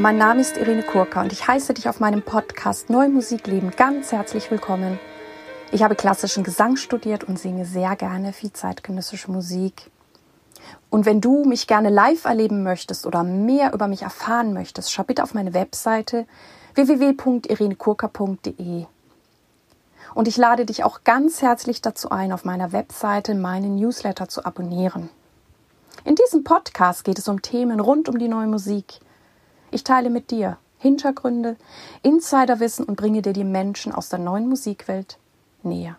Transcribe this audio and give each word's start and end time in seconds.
Mein 0.00 0.16
Name 0.16 0.40
ist 0.40 0.56
Irene 0.56 0.82
Kurka 0.82 1.20
und 1.20 1.30
ich 1.30 1.46
heiße 1.46 1.74
dich 1.74 1.86
auf 1.86 2.00
meinem 2.00 2.22
Podcast 2.22 2.88
Neue 2.88 3.10
Musik 3.10 3.46
leben 3.46 3.70
ganz 3.76 4.12
herzlich 4.12 4.50
willkommen. 4.50 4.98
Ich 5.72 5.82
habe 5.82 5.94
klassischen 5.94 6.42
Gesang 6.42 6.76
studiert 6.76 7.24
und 7.24 7.38
singe 7.38 7.66
sehr 7.66 7.94
gerne 7.96 8.32
viel 8.32 8.50
zeitgenössische 8.50 9.30
Musik. 9.30 9.90
Und 10.88 11.04
wenn 11.04 11.20
du 11.20 11.44
mich 11.44 11.66
gerne 11.66 11.90
live 11.90 12.24
erleben 12.24 12.62
möchtest 12.62 13.04
oder 13.04 13.24
mehr 13.24 13.74
über 13.74 13.88
mich 13.88 14.00
erfahren 14.00 14.54
möchtest, 14.54 14.90
schau 14.90 15.02
bitte 15.02 15.22
auf 15.22 15.34
meine 15.34 15.52
Webseite 15.52 16.24
www.irenekurka.de. 16.76 18.86
Und 20.14 20.28
ich 20.28 20.38
lade 20.38 20.64
dich 20.64 20.82
auch 20.82 21.04
ganz 21.04 21.42
herzlich 21.42 21.82
dazu 21.82 22.08
ein, 22.08 22.32
auf 22.32 22.46
meiner 22.46 22.72
Webseite 22.72 23.34
meinen 23.34 23.76
Newsletter 23.76 24.30
zu 24.30 24.46
abonnieren. 24.46 25.10
In 26.06 26.14
diesem 26.14 26.42
Podcast 26.42 27.04
geht 27.04 27.18
es 27.18 27.28
um 27.28 27.42
Themen 27.42 27.80
rund 27.80 28.08
um 28.08 28.18
die 28.18 28.28
neue 28.28 28.46
Musik. 28.46 29.00
Ich 29.70 29.84
teile 29.84 30.10
mit 30.10 30.30
dir 30.30 30.58
Hintergründe, 30.78 31.56
Insiderwissen 32.02 32.84
und 32.86 32.96
bringe 32.96 33.22
dir 33.22 33.32
die 33.32 33.44
Menschen 33.44 33.92
aus 33.92 34.08
der 34.08 34.18
neuen 34.18 34.48
Musikwelt 34.48 35.18
näher. 35.62 35.96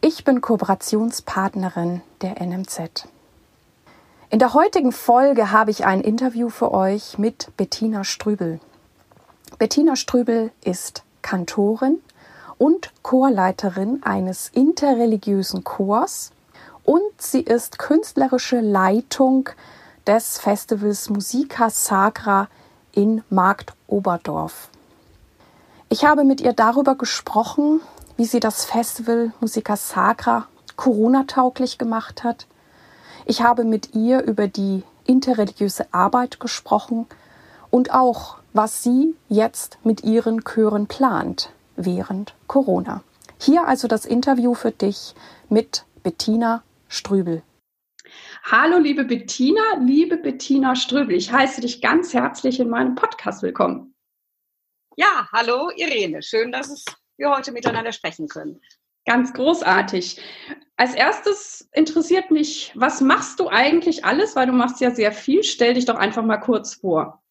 Ich 0.00 0.24
bin 0.24 0.40
Kooperationspartnerin 0.40 2.02
der 2.20 2.40
NMZ. 2.40 3.08
In 4.30 4.38
der 4.38 4.54
heutigen 4.54 4.92
Folge 4.92 5.50
habe 5.50 5.70
ich 5.70 5.86
ein 5.86 6.02
Interview 6.02 6.50
für 6.50 6.72
euch 6.72 7.18
mit 7.18 7.50
Bettina 7.56 8.04
Strübel. 8.04 8.60
Bettina 9.58 9.96
Strübel 9.96 10.52
ist 10.62 11.02
Kantorin 11.22 12.00
und 12.58 12.92
Chorleiterin 13.02 14.02
eines 14.02 14.50
interreligiösen 14.50 15.64
Chors 15.64 16.32
und 16.84 17.02
sie 17.16 17.40
ist 17.40 17.78
künstlerische 17.78 18.60
Leitung 18.60 19.48
des 20.08 20.38
Festivals 20.38 21.10
Musica 21.10 21.68
Sacra 21.68 22.48
in 22.92 23.22
Markt 23.28 23.74
Oberdorf. 23.88 24.70
Ich 25.90 26.06
habe 26.06 26.24
mit 26.24 26.40
ihr 26.40 26.54
darüber 26.54 26.94
gesprochen, 26.94 27.82
wie 28.16 28.24
sie 28.24 28.40
das 28.40 28.64
Festival 28.64 29.32
Musica 29.40 29.76
Sacra 29.76 30.46
Corona-tauglich 30.76 31.76
gemacht 31.76 32.24
hat, 32.24 32.46
ich 33.26 33.42
habe 33.42 33.64
mit 33.64 33.94
ihr 33.94 34.22
über 34.22 34.48
die 34.48 34.82
interreligiöse 35.04 35.92
Arbeit 35.92 36.40
gesprochen 36.40 37.06
und 37.68 37.92
auch, 37.92 38.38
was 38.54 38.82
sie 38.82 39.14
jetzt 39.28 39.76
mit 39.84 40.04
ihren 40.04 40.42
Chören 40.42 40.86
plant 40.86 41.50
während 41.76 42.32
Corona. 42.46 43.02
Hier 43.38 43.68
also 43.68 43.88
das 43.88 44.06
Interview 44.06 44.54
für 44.54 44.70
dich 44.70 45.14
mit 45.50 45.84
Bettina 46.02 46.62
Strübel. 46.88 47.42
Hallo, 48.44 48.78
liebe 48.78 49.04
Bettina, 49.04 49.62
liebe 49.80 50.16
Bettina 50.16 50.74
Ströbel. 50.74 51.16
Ich 51.16 51.30
heiße 51.32 51.60
dich 51.60 51.82
ganz 51.82 52.14
herzlich 52.14 52.60
in 52.60 52.70
meinem 52.70 52.94
Podcast 52.94 53.42
willkommen. 53.42 53.94
Ja, 54.96 55.28
hallo 55.32 55.70
Irene. 55.76 56.22
Schön, 56.22 56.50
dass 56.50 56.84
wir 57.16 57.30
heute 57.30 57.52
miteinander 57.52 57.92
sprechen 57.92 58.28
können. 58.28 58.60
Ganz 59.04 59.32
großartig. 59.32 60.20
Als 60.76 60.94
erstes 60.94 61.68
interessiert 61.72 62.30
mich, 62.30 62.72
was 62.74 63.00
machst 63.00 63.40
du 63.40 63.48
eigentlich 63.48 64.04
alles? 64.04 64.34
Weil 64.36 64.46
du 64.46 64.52
machst 64.52 64.80
ja 64.80 64.94
sehr 64.94 65.12
viel. 65.12 65.42
Stell 65.42 65.74
dich 65.74 65.84
doch 65.84 65.96
einfach 65.96 66.22
mal 66.22 66.38
kurz 66.38 66.74
vor. 66.74 67.22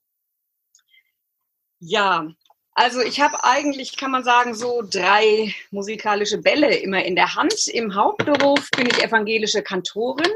Ja, 1.80 2.28
also 2.74 3.02
ich 3.02 3.22
habe 3.22 3.44
eigentlich, 3.44 3.98
kann 3.98 4.12
man 4.12 4.24
sagen, 4.24 4.54
so 4.54 4.84
drei 4.88 5.54
musikalische 5.72 6.40
Bälle 6.40 6.76
immer 6.76 7.04
in 7.04 7.16
der 7.16 7.36
Hand. 7.36 7.68
Im 7.68 7.96
Hauptberuf 7.96 8.70
bin 8.72 8.88
ich 8.88 9.04
evangelische 9.04 9.64
Kantorin 9.64 10.32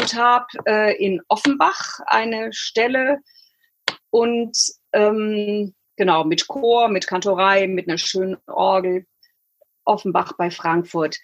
und 0.00 0.14
habe 0.14 0.46
äh, 0.66 0.96
in 1.04 1.20
Offenbach 1.28 2.00
eine 2.06 2.52
Stelle 2.52 3.18
und 4.10 4.56
ähm, 4.92 5.74
genau 5.96 6.24
mit 6.24 6.46
Chor, 6.46 6.88
mit 6.88 7.06
Kantorei, 7.06 7.66
mit 7.66 7.88
einer 7.88 7.98
schönen 7.98 8.36
Orgel 8.46 9.06
Offenbach 9.84 10.34
bei 10.36 10.50
Frankfurt. 10.50 11.18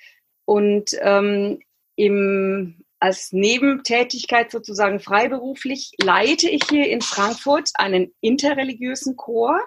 Und 0.44 0.90
ähm, 1.00 1.60
im, 1.96 2.84
als 2.98 3.32
Nebentätigkeit 3.32 4.50
sozusagen 4.50 4.98
freiberuflich 4.98 5.92
leite 6.02 6.48
ich 6.48 6.64
hier 6.68 6.88
in 6.88 7.00
Frankfurt 7.00 7.70
einen 7.74 8.12
interreligiösen 8.20 9.16
Chor. 9.16 9.60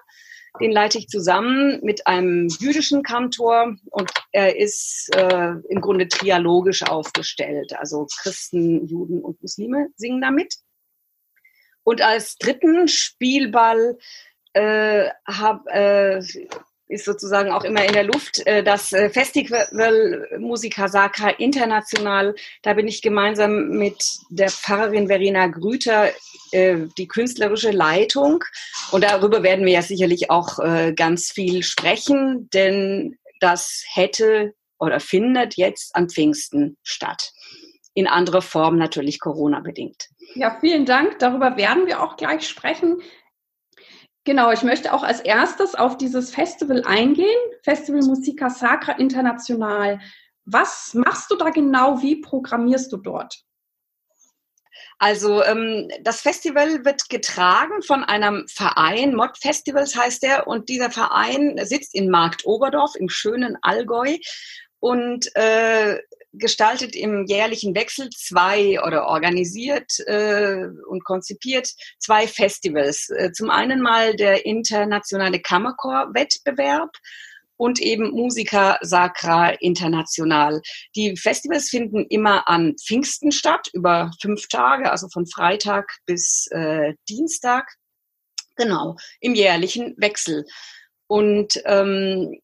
Den 0.62 0.72
leite 0.72 0.97
ich 0.97 1.07
zusammen 1.07 1.79
mit 1.84 2.07
einem 2.07 2.47
jüdischen 2.59 3.03
Kantor 3.03 3.75
und 3.91 4.12
er 4.31 4.57
ist 4.57 5.09
äh, 5.16 5.53
im 5.69 5.81
Grunde 5.81 6.07
trialogisch 6.07 6.84
aufgestellt. 6.84 7.73
Also 7.78 8.07
Christen, 8.22 8.88
Juden 8.88 9.22
und 9.22 9.41
Muslime 9.41 9.88
singen 9.95 10.22
damit. 10.22 10.56
Und 11.84 12.01
als 12.01 12.38
dritten 12.38 12.88
Spielball 12.88 13.97
äh, 14.53 15.09
hab, 15.25 15.68
äh, 15.68 16.22
ist 16.87 17.05
sozusagen 17.05 17.51
auch 17.51 17.63
immer 17.63 17.85
in 17.85 17.93
der 17.93 18.03
Luft. 18.03 18.45
Äh, 18.45 18.63
das 18.63 18.93
äh, 18.93 19.09
Festival 19.09 20.27
Musica 20.39 20.87
Sacra 20.87 21.29
International, 21.29 22.35
da 22.61 22.73
bin 22.73 22.87
ich 22.87 23.01
gemeinsam 23.01 23.69
mit 23.69 23.97
der 24.29 24.49
Pfarrerin 24.49 25.07
Verena 25.07 25.47
Grüter 25.47 26.09
äh, 26.51 26.77
die 26.97 27.07
künstlerische 27.07 27.71
Leitung. 27.71 28.43
Und 28.91 29.03
darüber 29.03 29.43
werden 29.43 29.65
wir 29.65 29.73
ja 29.73 29.81
sicherlich 29.81 30.29
auch 30.29 30.59
ganz 30.95 31.31
viel 31.31 31.61
sprechen, 31.63 32.49
denn 32.53 33.17
das 33.41 33.83
hätte 33.93 34.53
oder 34.79 34.99
findet 34.99 35.57
jetzt 35.57 35.95
am 35.95 36.09
Pfingsten 36.09 36.77
statt. 36.83 37.31
In 37.93 38.07
anderer 38.07 38.41
Form 38.41 38.77
natürlich 38.77 39.19
Corona-bedingt. 39.19 40.07
Ja, 40.35 40.57
vielen 40.61 40.85
Dank. 40.85 41.19
Darüber 41.19 41.57
werden 41.57 41.87
wir 41.87 42.01
auch 42.01 42.15
gleich 42.15 42.47
sprechen. 42.47 43.01
Genau, 44.27 44.51
ich 44.51 44.61
möchte 44.61 44.91
auch 44.91 45.03
als 45.03 45.21
erstes 45.21 45.73
auf 45.73 45.97
dieses 45.97 46.31
Festival 46.31 46.83
eingehen, 46.85 47.39
Festival 47.63 48.01
Musica 48.01 48.49
Sacra 48.49 48.91
International. 48.97 50.01
Was 50.43 50.93
machst 50.93 51.31
du 51.31 51.38
da 51.38 51.49
genau? 51.49 52.01
Wie 52.01 52.19
programmierst 52.19 52.91
du 52.91 52.97
dort? 52.97 53.38
Also 54.99 55.41
ähm, 55.45 55.88
das 56.01 56.19
Festival 56.19 56.83
wird 56.83 57.07
getragen 57.07 57.81
von 57.83 58.03
einem 58.03 58.45
Verein, 58.49 59.15
Mod 59.15 59.38
Festivals 59.38 59.95
heißt 59.95 60.21
der, 60.23 60.45
und 60.45 60.67
dieser 60.67 60.91
Verein 60.91 61.57
sitzt 61.63 61.95
in 61.95 62.09
Markt 62.09 62.45
Oberdorf 62.45 62.95
im 62.95 63.07
schönen 63.07 63.57
Allgäu 63.61 64.17
und 64.79 65.33
äh, 65.35 65.99
gestaltet 66.37 66.95
im 66.95 67.25
jährlichen 67.25 67.75
Wechsel 67.75 68.09
zwei 68.09 68.81
oder 68.81 69.07
organisiert 69.07 69.91
äh, 70.05 70.65
und 70.87 71.03
konzipiert 71.03 71.69
zwei 71.99 72.27
Festivals. 72.27 73.09
Äh, 73.09 73.31
zum 73.31 73.49
einen 73.49 73.81
mal 73.81 74.15
der 74.15 74.45
internationale 74.45 75.39
Kammerchor-Wettbewerb 75.39 76.91
und 77.57 77.81
eben 77.81 78.11
Musica 78.11 78.77
Sacra 78.81 79.49
International. 79.59 80.61
Die 80.95 81.17
Festivals 81.17 81.69
finden 81.69 82.05
immer 82.09 82.47
an 82.47 82.75
Pfingsten 82.77 83.31
statt, 83.31 83.67
über 83.73 84.11
fünf 84.21 84.47
Tage, 84.47 84.91
also 84.91 85.07
von 85.09 85.25
Freitag 85.25 85.91
bis 86.05 86.47
äh, 86.51 86.93
Dienstag. 87.09 87.67
Genau, 88.55 88.95
im 89.19 89.35
jährlichen 89.35 89.95
Wechsel. 89.97 90.45
Und 91.07 91.61
ähm, 91.65 92.39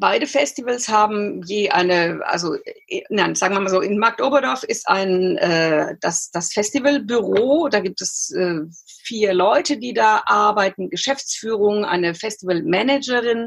Beide 0.00 0.26
Festivals 0.26 0.88
haben 0.88 1.42
je 1.42 1.68
eine, 1.68 2.20
also 2.24 2.54
äh, 2.88 3.02
nein, 3.10 3.34
sagen 3.34 3.54
wir 3.54 3.60
mal 3.60 3.68
so, 3.68 3.82
in 3.82 3.98
Markt 3.98 4.22
Oberdorf 4.22 4.62
ist 4.62 4.88
ein 4.88 5.36
äh, 5.36 5.94
das, 6.00 6.30
das 6.30 6.52
Festivalbüro, 6.54 7.68
da 7.68 7.80
gibt 7.80 8.00
es 8.00 8.34
äh, 8.34 8.60
vier 9.04 9.34
Leute, 9.34 9.76
die 9.76 9.92
da 9.92 10.22
arbeiten, 10.24 10.88
Geschäftsführung, 10.88 11.84
eine 11.84 12.14
Festivalmanagerin 12.14 13.46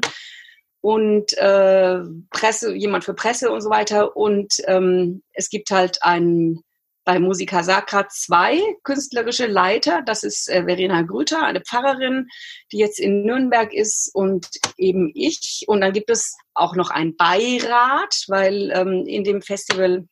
und 0.81 1.35
äh, 1.37 2.01
Presse, 2.29 2.75
jemand 2.75 3.03
für 3.03 3.15
Presse 3.15 3.49
und 3.49 3.61
so 3.61 3.69
weiter. 3.71 4.15
Und 4.15 4.53
ähm, 4.67 5.23
es 5.33 5.49
gibt 5.49 5.71
halt 5.71 6.03
ein 6.03 6.59
bei 7.05 7.19
Musica 7.19 7.63
Sacra 7.63 8.07
zwei 8.07 8.59
künstlerische 8.83 9.47
Leiter. 9.47 10.01
Das 10.05 10.23
ist 10.23 10.49
äh, 10.49 10.63
Verena 10.65 11.01
Grüter, 11.01 11.43
eine 11.43 11.61
Pfarrerin, 11.61 12.27
die 12.71 12.77
jetzt 12.77 12.99
in 12.99 13.23
Nürnberg 13.25 13.73
ist 13.73 14.09
und 14.13 14.47
eben 14.77 15.11
ich. 15.13 15.65
Und 15.67 15.81
dann 15.81 15.93
gibt 15.93 16.09
es 16.09 16.35
auch 16.53 16.75
noch 16.75 16.89
einen 16.89 17.15
Beirat, 17.15 18.23
weil 18.27 18.71
ähm, 18.71 19.05
in 19.05 19.23
dem 19.23 19.41
Festival 19.41 20.07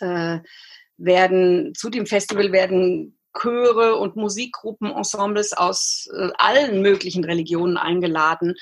äh, 0.00 0.38
werden, 0.96 1.74
zu 1.74 1.90
dem 1.90 2.06
Festival 2.06 2.52
werden 2.52 3.18
Chöre 3.36 3.96
und 3.96 4.14
Musikgruppen, 4.16 4.92
Ensembles 4.92 5.52
aus 5.52 6.08
äh, 6.16 6.28
allen 6.38 6.82
möglichen 6.82 7.24
Religionen 7.24 7.76
eingeladen. 7.76 8.54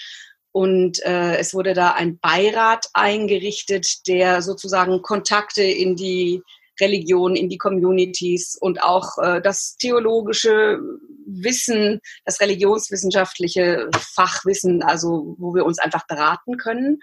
Und 0.51 1.03
äh, 1.05 1.37
es 1.37 1.55
wurde 1.55 1.73
da 1.75 1.93
ein 1.93 2.19
Beirat 2.19 2.87
eingerichtet, 2.93 4.07
der 4.07 4.43
sozusagen 4.43 5.03
Kontakte 5.03 5.63
in 5.63 5.97
die 5.97 6.43
Religion, 6.81 7.37
in 7.37 7.49
die 7.49 7.59
Communities 7.59 8.57
und 8.61 8.83
auch 8.83 9.19
äh, 9.19 9.41
das 9.41 9.77
theologische 9.77 10.81
Wissen, 11.27 12.01
das 12.25 12.41
religionswissenschaftliche 12.41 13.89
Fachwissen, 13.97 14.83
also 14.83 15.37
wo 15.39 15.55
wir 15.55 15.65
uns 15.65 15.79
einfach 15.79 16.07
beraten 16.07 16.57
können. 16.57 17.01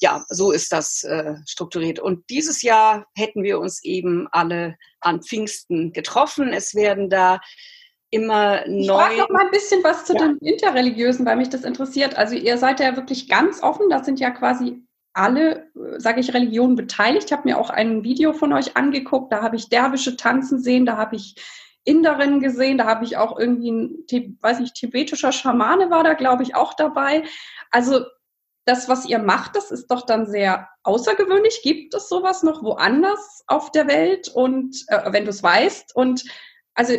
Ja, 0.00 0.24
so 0.28 0.50
ist 0.50 0.72
das 0.72 1.04
äh, 1.04 1.34
strukturiert. 1.46 1.98
Und 1.98 2.28
dieses 2.30 2.62
Jahr 2.62 3.06
hätten 3.14 3.42
wir 3.42 3.60
uns 3.60 3.84
eben 3.84 4.28
alle 4.32 4.76
an 5.00 5.22
Pfingsten 5.22 5.92
getroffen. 5.92 6.52
Es 6.54 6.74
werden 6.74 7.10
da 7.10 7.40
immer 8.10 8.66
ich 8.66 8.86
neu. 8.86 9.12
Ich 9.12 9.18
noch 9.18 9.28
mal 9.28 9.44
ein 9.44 9.50
bisschen 9.50 9.84
was 9.84 10.04
zu 10.04 10.14
ja. 10.14 10.20
den 10.20 10.38
Interreligiösen, 10.38 11.26
weil 11.26 11.36
mich 11.36 11.50
das 11.50 11.64
interessiert. 11.64 12.16
Also 12.16 12.34
ihr 12.34 12.58
seid 12.58 12.80
ja 12.80 12.96
wirklich 12.96 13.28
ganz 13.28 13.62
offen. 13.62 13.88
Das 13.90 14.06
sind 14.06 14.20
ja 14.20 14.30
quasi 14.30 14.82
alle, 15.12 15.70
sage 15.98 16.20
ich, 16.20 16.32
Religionen 16.32 16.76
beteiligt. 16.76 17.26
Ich 17.26 17.32
habe 17.32 17.48
mir 17.48 17.58
auch 17.58 17.70
ein 17.70 18.04
Video 18.04 18.32
von 18.32 18.52
euch 18.52 18.76
angeguckt. 18.76 19.32
Da 19.32 19.42
habe 19.42 19.56
ich 19.56 19.68
Derwische 19.68 20.16
tanzen 20.16 20.60
sehen. 20.60 20.86
Da 20.86 20.96
habe 20.96 21.16
ich 21.16 21.34
Inderinnen 21.84 22.40
gesehen. 22.40 22.78
Da 22.78 22.86
habe 22.86 23.04
ich 23.04 23.16
auch 23.16 23.38
irgendwie 23.38 23.72
ein, 23.72 24.38
weiß 24.40 24.60
ich, 24.60 24.72
tibetischer 24.72 25.32
Schamane 25.32 25.90
war 25.90 26.04
da, 26.04 26.14
glaube 26.14 26.42
ich, 26.42 26.54
auch 26.54 26.74
dabei. 26.74 27.24
Also 27.70 28.04
das, 28.64 28.88
was 28.88 29.06
ihr 29.06 29.18
macht, 29.18 29.56
das 29.56 29.70
ist 29.70 29.88
doch 29.88 30.06
dann 30.06 30.26
sehr 30.26 30.68
außergewöhnlich. 30.84 31.60
Gibt 31.62 31.94
es 31.94 32.08
sowas 32.08 32.42
noch 32.42 32.62
woanders 32.62 33.42
auf 33.46 33.72
der 33.72 33.88
Welt? 33.88 34.28
Und 34.28 34.84
äh, 34.88 35.12
wenn 35.12 35.24
du 35.24 35.30
es 35.30 35.42
weißt, 35.42 35.96
und 35.96 36.24
also 36.74 36.94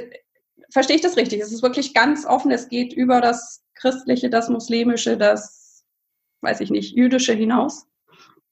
verstehe 0.70 0.98
ich 0.98 1.02
das 1.02 1.18
richtig? 1.18 1.42
Es 1.42 1.52
ist 1.52 1.64
wirklich 1.64 1.94
ganz 1.94 2.26
offen. 2.26 2.52
Es 2.52 2.68
geht 2.68 2.94
über 2.94 3.22
das 3.22 3.64
Christliche, 3.76 4.30
das 4.30 4.50
Muslimische, 4.50 5.18
das, 5.18 5.86
weiß 6.42 6.60
ich 6.62 6.72
nicht, 6.72 6.96
Jüdische 6.96 7.34
hinaus. 7.34 7.88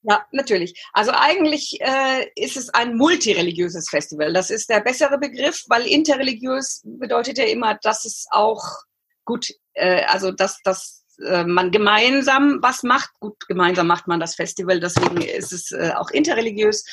Ja, 0.02 0.24
natürlich. 0.32 0.82
Also 0.94 1.12
eigentlich 1.14 1.78
äh, 1.80 2.26
ist 2.34 2.56
es 2.56 2.70
ein 2.70 2.96
multireligiöses 2.96 3.88
Festival. 3.90 4.32
Das 4.32 4.50
ist 4.50 4.70
der 4.70 4.80
bessere 4.80 5.18
Begriff, 5.18 5.64
weil 5.68 5.86
interreligiös 5.86 6.80
bedeutet 6.84 7.36
ja 7.36 7.44
immer, 7.44 7.78
dass 7.82 8.06
es 8.06 8.26
auch 8.30 8.62
gut, 9.26 9.48
äh, 9.74 10.04
also 10.04 10.30
dass, 10.30 10.58
dass 10.62 11.04
äh, 11.22 11.44
man 11.44 11.70
gemeinsam 11.70 12.60
was 12.62 12.82
macht. 12.82 13.10
Gut, 13.20 13.46
gemeinsam 13.46 13.88
macht 13.88 14.06
man 14.08 14.20
das 14.20 14.34
Festival, 14.34 14.80
deswegen 14.80 15.20
ist 15.20 15.52
es 15.52 15.70
äh, 15.72 15.92
auch 15.94 16.10
interreligiös. 16.10 16.84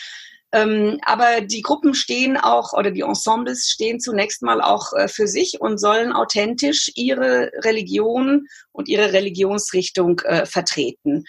Ähm, 0.53 1.00
aber 1.06 1.42
die 1.42 1.62
Gruppen 1.62 1.94
stehen 1.94 2.38
auch 2.38 2.71
oder 2.71 2.92
die 2.92 3.01
Ensembles 3.01 3.69
stehen 3.69 4.00
zunächst 4.00 4.42
mal 4.42 4.62
auch 4.62 4.94
äh, 4.94 5.10
für 5.10 5.27
sich 5.27 5.60
und 5.60 5.77
sollen 5.77 6.13
authentisch 6.13 6.89
ihre 6.95 7.51
Religion 7.63 8.48
und 8.71 8.88
ihre 8.88 9.12
Religionsrichtung 9.12 10.19
äh, 10.21 10.45
vertreten. 10.45 11.25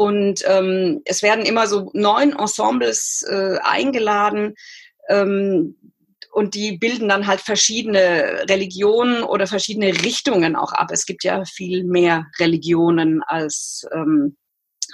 Und 0.00 0.42
ähm, 0.46 1.02
es 1.04 1.22
werden 1.22 1.44
immer 1.44 1.66
so 1.66 1.90
neun 1.92 2.32
Ensembles 2.32 3.22
äh, 3.28 3.58
eingeladen. 3.62 4.54
Ähm, 5.10 5.76
und 6.32 6.54
die 6.54 6.78
bilden 6.78 7.10
dann 7.10 7.26
halt 7.26 7.42
verschiedene 7.42 8.46
Religionen 8.48 9.22
oder 9.22 9.46
verschiedene 9.46 9.88
Richtungen 10.02 10.56
auch 10.56 10.72
ab. 10.72 10.88
Es 10.90 11.04
gibt 11.04 11.22
ja 11.22 11.44
viel 11.44 11.84
mehr 11.84 12.28
Religionen 12.38 13.22
als 13.22 13.86
ähm, 13.92 14.38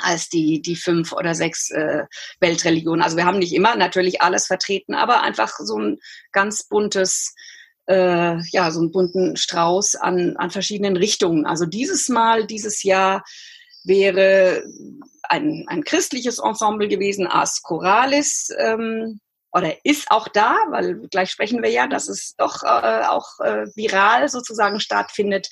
als 0.00 0.28
die, 0.28 0.60
die 0.60 0.74
fünf 0.74 1.12
oder 1.12 1.36
sechs 1.36 1.70
äh, 1.70 2.02
Weltreligionen. 2.40 3.02
Also 3.02 3.16
wir 3.16 3.26
haben 3.26 3.38
nicht 3.38 3.54
immer 3.54 3.76
natürlich 3.76 4.22
alles 4.22 4.48
vertreten, 4.48 4.96
aber 4.96 5.22
einfach 5.22 5.52
so 5.56 5.78
ein 5.78 5.98
ganz 6.32 6.64
buntes, 6.64 7.32
äh, 7.88 8.40
ja, 8.50 8.72
so 8.72 8.80
einen 8.80 8.90
bunten 8.90 9.36
Strauß 9.36 9.94
an, 9.94 10.36
an 10.36 10.50
verschiedenen 10.50 10.96
Richtungen. 10.96 11.46
Also 11.46 11.64
dieses 11.64 12.08
Mal, 12.08 12.44
dieses 12.48 12.82
Jahr 12.82 13.22
wäre 13.86 14.64
ein, 15.24 15.64
ein 15.68 15.84
christliches 15.84 16.38
Ensemble 16.38 16.88
gewesen, 16.88 17.26
Ars 17.26 17.62
Choralis, 17.62 18.48
ähm, 18.58 19.20
oder 19.52 19.74
ist 19.84 20.10
auch 20.10 20.28
da, 20.28 20.56
weil 20.70 20.96
gleich 21.10 21.30
sprechen 21.30 21.62
wir 21.62 21.70
ja, 21.70 21.86
dass 21.86 22.08
es 22.08 22.34
doch 22.36 22.62
äh, 22.62 23.06
auch 23.06 23.40
äh, 23.40 23.66
viral 23.74 24.28
sozusagen 24.28 24.80
stattfindet. 24.80 25.48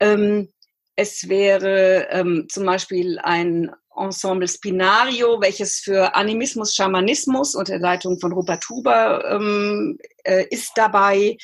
Ähm, 0.00 0.52
es 0.96 1.28
wäre 1.28 2.08
ähm, 2.10 2.46
zum 2.50 2.66
Beispiel 2.66 3.18
ein 3.20 3.70
Ensemble 3.96 4.48
Spinario, 4.48 5.40
welches 5.40 5.78
für 5.78 6.14
Animismus, 6.16 6.74
Schamanismus 6.74 7.54
unter 7.54 7.78
Leitung 7.78 8.18
von 8.18 8.32
Rupert 8.32 8.68
Huber 8.68 9.24
ähm, 9.30 9.98
äh, 10.24 10.46
ist 10.50 10.72
dabei. 10.74 11.36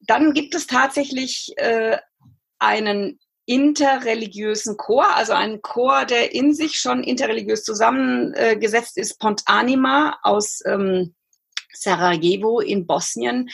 Dann 0.00 0.32
gibt 0.32 0.54
es 0.54 0.66
tatsächlich 0.66 1.52
äh, 1.56 1.98
einen 2.58 3.18
interreligiösen 3.48 4.76
Chor, 4.76 5.16
also 5.16 5.32
einen 5.32 5.62
Chor, 5.62 6.04
der 6.04 6.34
in 6.34 6.54
sich 6.54 6.74
schon 6.74 7.02
interreligiös 7.02 7.64
zusammengesetzt 7.64 8.98
ist, 8.98 9.18
Pont 9.18 9.42
Anima 9.46 10.18
aus 10.22 10.60
ähm, 10.66 11.14
Sarajevo 11.72 12.60
in 12.60 12.86
Bosnien. 12.86 13.48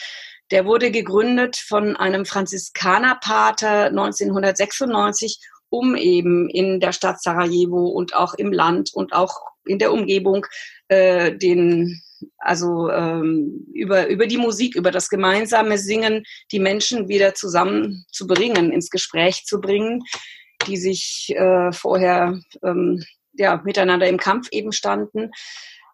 Der 0.51 0.65
wurde 0.65 0.91
gegründet 0.91 1.55
von 1.55 1.95
einem 1.95 2.25
Franziskanerpater 2.25 3.85
1996, 3.85 5.39
um 5.69 5.95
eben 5.95 6.49
in 6.49 6.81
der 6.81 6.91
Stadt 6.91 7.21
Sarajevo 7.21 7.87
und 7.87 8.15
auch 8.15 8.33
im 8.33 8.51
Land 8.51 8.91
und 8.93 9.13
auch 9.13 9.33
in 9.65 9.79
der 9.79 9.93
Umgebung 9.93 10.45
äh, 10.89 11.37
den 11.37 12.01
also 12.37 12.89
ähm, 12.89 13.65
über, 13.73 14.07
über 14.07 14.27
die 14.27 14.37
Musik, 14.37 14.75
über 14.75 14.91
das 14.91 15.09
gemeinsame 15.09 15.77
Singen 15.77 16.23
die 16.51 16.59
Menschen 16.59 17.07
wieder 17.07 17.33
zusammenzubringen, 17.33 18.71
ins 18.71 18.89
Gespräch 18.89 19.45
zu 19.45 19.61
bringen, 19.61 20.03
die 20.67 20.77
sich 20.77 21.33
äh, 21.35 21.71
vorher 21.71 22.39
ähm, 22.63 23.03
ja, 23.33 23.61
miteinander 23.63 24.07
im 24.07 24.17
Kampf 24.17 24.47
eben 24.51 24.71
standen. 24.71 25.31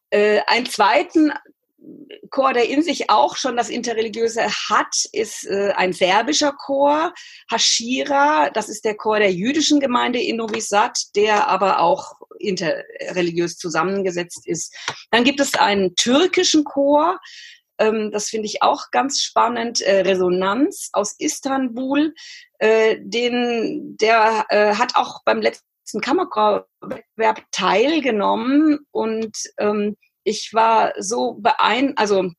Äh, 0.09 0.41
einen 0.47 0.65
zweiten 0.65 1.31
Chor, 2.29 2.53
der 2.53 2.69
in 2.69 2.83
sich 2.83 3.09
auch 3.09 3.35
schon 3.35 3.57
das 3.57 3.69
Interreligiöse 3.69 4.43
hat, 4.43 5.05
ist 5.11 5.45
äh, 5.45 5.71
ein 5.75 5.93
serbischer 5.93 6.53
Chor, 6.53 7.13
Hashira, 7.49 8.49
das 8.51 8.69
ist 8.69 8.85
der 8.85 8.95
Chor 8.95 9.19
der 9.19 9.33
jüdischen 9.33 9.79
Gemeinde 9.79 10.19
in 10.19 10.37
Novi 10.37 10.61
Sad, 10.61 10.97
der 11.15 11.47
aber 11.47 11.79
auch 11.79 12.13
interreligiös 12.39 13.57
zusammengesetzt 13.57 14.47
ist. 14.47 14.75
Dann 15.09 15.23
gibt 15.23 15.39
es 15.39 15.55
einen 15.55 15.95
türkischen 15.95 16.63
Chor, 16.63 17.19
ähm, 17.79 18.11
das 18.11 18.29
finde 18.29 18.45
ich 18.45 18.61
auch 18.61 18.91
ganz 18.91 19.21
spannend, 19.21 19.81
äh, 19.81 20.01
Resonanz 20.01 20.89
aus 20.93 21.15
Istanbul, 21.17 22.13
äh, 22.59 22.97
den, 23.01 23.97
der 23.97 24.45
äh, 24.49 24.75
hat 24.75 24.95
auch 24.95 25.21
beim 25.25 25.41
letzten 25.41 25.99
Kammerchorwettbewerb 25.99 27.43
teilgenommen 27.51 28.79
und 28.91 29.35
ähm, 29.57 29.97
ich 30.23 30.51
war 30.53 30.93
so 30.99 31.33
beein 31.33 31.97
also 31.97 32.31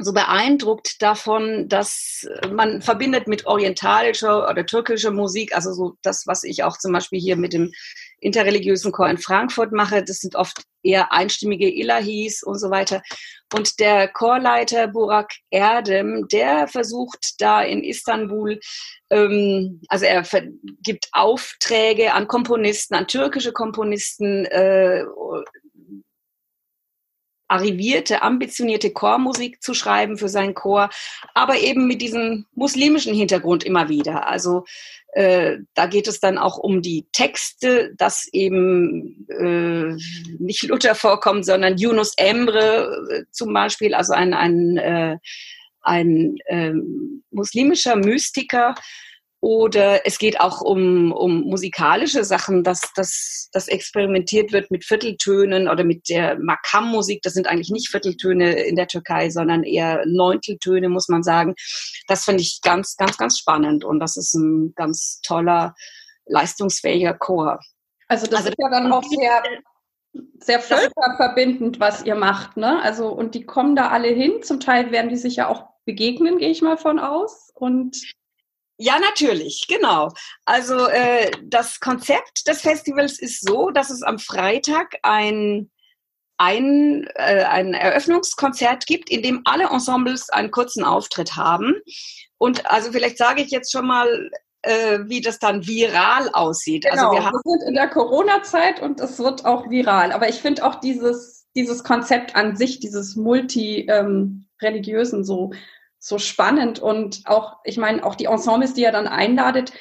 so 0.00 0.12
beeindruckt 0.12 1.02
davon, 1.02 1.68
dass 1.68 2.24
man 2.52 2.82
verbindet 2.82 3.26
mit 3.26 3.46
orientalischer 3.46 4.48
oder 4.48 4.64
türkischer 4.64 5.10
Musik, 5.10 5.54
also 5.54 5.72
so 5.72 5.94
das, 6.02 6.24
was 6.26 6.44
ich 6.44 6.62
auch 6.62 6.78
zum 6.78 6.92
Beispiel 6.92 7.18
hier 7.18 7.36
mit 7.36 7.52
dem 7.52 7.72
interreligiösen 8.20 8.92
Chor 8.92 9.08
in 9.08 9.18
Frankfurt 9.18 9.72
mache, 9.72 10.04
das 10.04 10.18
sind 10.18 10.36
oft 10.36 10.62
eher 10.84 11.12
einstimmige 11.12 11.68
Ilahis 11.68 12.44
und 12.44 12.58
so 12.58 12.70
weiter. 12.70 13.02
Und 13.52 13.80
der 13.80 14.08
Chorleiter 14.08 14.86
Burak 14.86 15.32
Erdem, 15.50 16.28
der 16.28 16.68
versucht 16.68 17.40
da 17.40 17.62
in 17.62 17.82
Istanbul, 17.82 18.60
ähm, 19.10 19.80
also 19.88 20.04
er 20.04 20.24
gibt 20.82 21.08
Aufträge 21.12 22.12
an 22.12 22.28
Komponisten, 22.28 22.94
an 22.94 23.08
türkische 23.08 23.52
Komponisten, 23.52 24.44
äh, 24.46 25.04
arrivierte, 27.48 28.22
ambitionierte 28.22 28.92
Chormusik 28.92 29.62
zu 29.62 29.74
schreiben 29.74 30.18
für 30.18 30.28
seinen 30.28 30.54
Chor, 30.54 30.90
aber 31.34 31.58
eben 31.58 31.86
mit 31.86 32.02
diesem 32.02 32.46
muslimischen 32.54 33.14
Hintergrund 33.14 33.64
immer 33.64 33.88
wieder. 33.88 34.28
Also 34.28 34.64
äh, 35.12 35.58
da 35.74 35.86
geht 35.86 36.06
es 36.06 36.20
dann 36.20 36.38
auch 36.38 36.58
um 36.58 36.82
die 36.82 37.06
Texte, 37.12 37.94
dass 37.96 38.28
eben 38.32 39.26
äh, 39.28 39.96
nicht 40.38 40.64
Luther 40.64 40.94
vorkommt, 40.94 41.46
sondern 41.46 41.78
Yunus 41.78 42.12
Emre 42.16 43.06
äh, 43.10 43.24
zum 43.30 43.52
Beispiel, 43.54 43.94
also 43.94 44.12
ein, 44.12 44.34
ein, 44.34 44.76
äh, 44.76 45.16
ein 45.80 46.36
äh, 46.46 46.74
muslimischer 47.30 47.96
Mystiker, 47.96 48.74
oder 49.40 50.04
es 50.04 50.18
geht 50.18 50.40
auch 50.40 50.60
um, 50.60 51.12
um 51.12 51.42
musikalische 51.42 52.24
Sachen, 52.24 52.64
dass, 52.64 52.80
dass, 52.94 53.48
dass 53.52 53.68
experimentiert 53.68 54.52
wird 54.52 54.70
mit 54.72 54.84
Vierteltönen 54.84 55.68
oder 55.68 55.84
mit 55.84 56.08
der 56.08 56.36
Makam-Musik. 56.38 57.22
Das 57.22 57.34
sind 57.34 57.46
eigentlich 57.46 57.70
nicht 57.70 57.88
Vierteltöne 57.88 58.52
in 58.64 58.74
der 58.74 58.88
Türkei, 58.88 59.30
sondern 59.30 59.62
eher 59.62 60.04
Neunteltöne, 60.06 60.88
muss 60.88 61.08
man 61.08 61.22
sagen. 61.22 61.54
Das 62.08 62.24
finde 62.24 62.42
ich 62.42 62.60
ganz, 62.62 62.96
ganz, 62.96 63.16
ganz 63.16 63.38
spannend. 63.38 63.84
Und 63.84 64.00
das 64.00 64.16
ist 64.16 64.34
ein 64.34 64.72
ganz 64.74 65.20
toller, 65.22 65.74
leistungsfähiger 66.26 67.14
Chor. 67.14 67.60
Also 68.08 68.26
das 68.26 68.40
also, 68.40 68.48
ist 68.50 68.56
ja 68.58 68.70
dann 68.70 68.90
auch 68.90 69.04
sehr, 69.04 69.42
sehr 70.40 70.60
völkerverbindend, 70.60 71.78
was 71.78 72.04
ihr 72.04 72.16
macht. 72.16 72.56
Ne? 72.56 72.82
Also, 72.82 73.08
und 73.08 73.36
die 73.36 73.46
kommen 73.46 73.76
da 73.76 73.90
alle 73.90 74.08
hin. 74.08 74.42
Zum 74.42 74.58
Teil 74.58 74.90
werden 74.90 75.10
die 75.10 75.16
sich 75.16 75.36
ja 75.36 75.48
auch 75.48 75.64
begegnen, 75.84 76.38
gehe 76.38 76.50
ich 76.50 76.60
mal 76.60 76.76
von 76.76 76.98
aus. 76.98 77.52
Und 77.54 77.96
ja, 78.80 79.00
natürlich, 79.00 79.66
genau. 79.68 80.12
Also 80.44 80.86
äh, 80.86 81.32
das 81.42 81.80
Konzept 81.80 82.46
des 82.46 82.60
Festivals 82.60 83.18
ist 83.18 83.44
so, 83.44 83.70
dass 83.70 83.90
es 83.90 84.04
am 84.04 84.20
Freitag 84.20 84.94
ein, 85.02 85.68
ein, 86.36 87.08
äh, 87.16 87.42
ein 87.42 87.74
Eröffnungskonzert 87.74 88.86
gibt, 88.86 89.10
in 89.10 89.22
dem 89.22 89.42
alle 89.44 89.64
Ensembles 89.64 90.30
einen 90.30 90.52
kurzen 90.52 90.84
Auftritt 90.84 91.34
haben. 91.34 91.74
Und 92.38 92.70
also 92.70 92.92
vielleicht 92.92 93.18
sage 93.18 93.42
ich 93.42 93.50
jetzt 93.50 93.72
schon 93.72 93.88
mal, 93.88 94.30
äh, 94.62 95.00
wie 95.06 95.20
das 95.20 95.40
dann 95.40 95.66
viral 95.66 96.30
aussieht. 96.32 96.86
Also 96.86 97.08
genau, 97.08 97.08
also 97.08 97.20
wir, 97.20 97.26
haben 97.26 97.40
wir 97.44 97.58
sind 97.58 97.68
in 97.68 97.74
der 97.74 97.88
Corona-Zeit 97.88 98.80
und 98.80 99.00
es 99.00 99.18
wird 99.18 99.44
auch 99.44 99.68
viral. 99.68 100.12
Aber 100.12 100.28
ich 100.28 100.36
finde 100.36 100.64
auch 100.64 100.76
dieses, 100.76 101.48
dieses 101.56 101.82
Konzept 101.82 102.36
an 102.36 102.54
sich, 102.54 102.78
dieses 102.78 103.16
multi-religiösen 103.16 105.18
ähm, 105.18 105.24
so 105.24 105.50
so 105.98 106.18
spannend 106.18 106.78
und 106.78 107.22
auch, 107.24 107.56
ich 107.64 107.76
meine, 107.76 108.04
auch 108.04 108.14
die 108.14 108.26
Ensembles, 108.26 108.74
die 108.74 108.82
ihr 108.82 108.92
dann 108.92 109.08
einladet, 109.08 109.72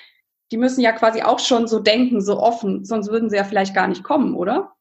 die 0.52 0.58
müssen 0.58 0.82
ja 0.82 0.92
quasi 0.92 1.22
auch 1.22 1.40
schon 1.40 1.68
so 1.68 1.80
denken, 1.80 2.22
so 2.22 2.40
offen, 2.40 2.86
sonst 2.86 3.10
würden 3.10 3.30
sie 3.30 3.36
ja 3.36 3.44
vielleicht 3.44 3.76
gar 3.76 3.88
nicht 3.88 4.04
kommen, 4.04 4.36
oder? 4.36 4.74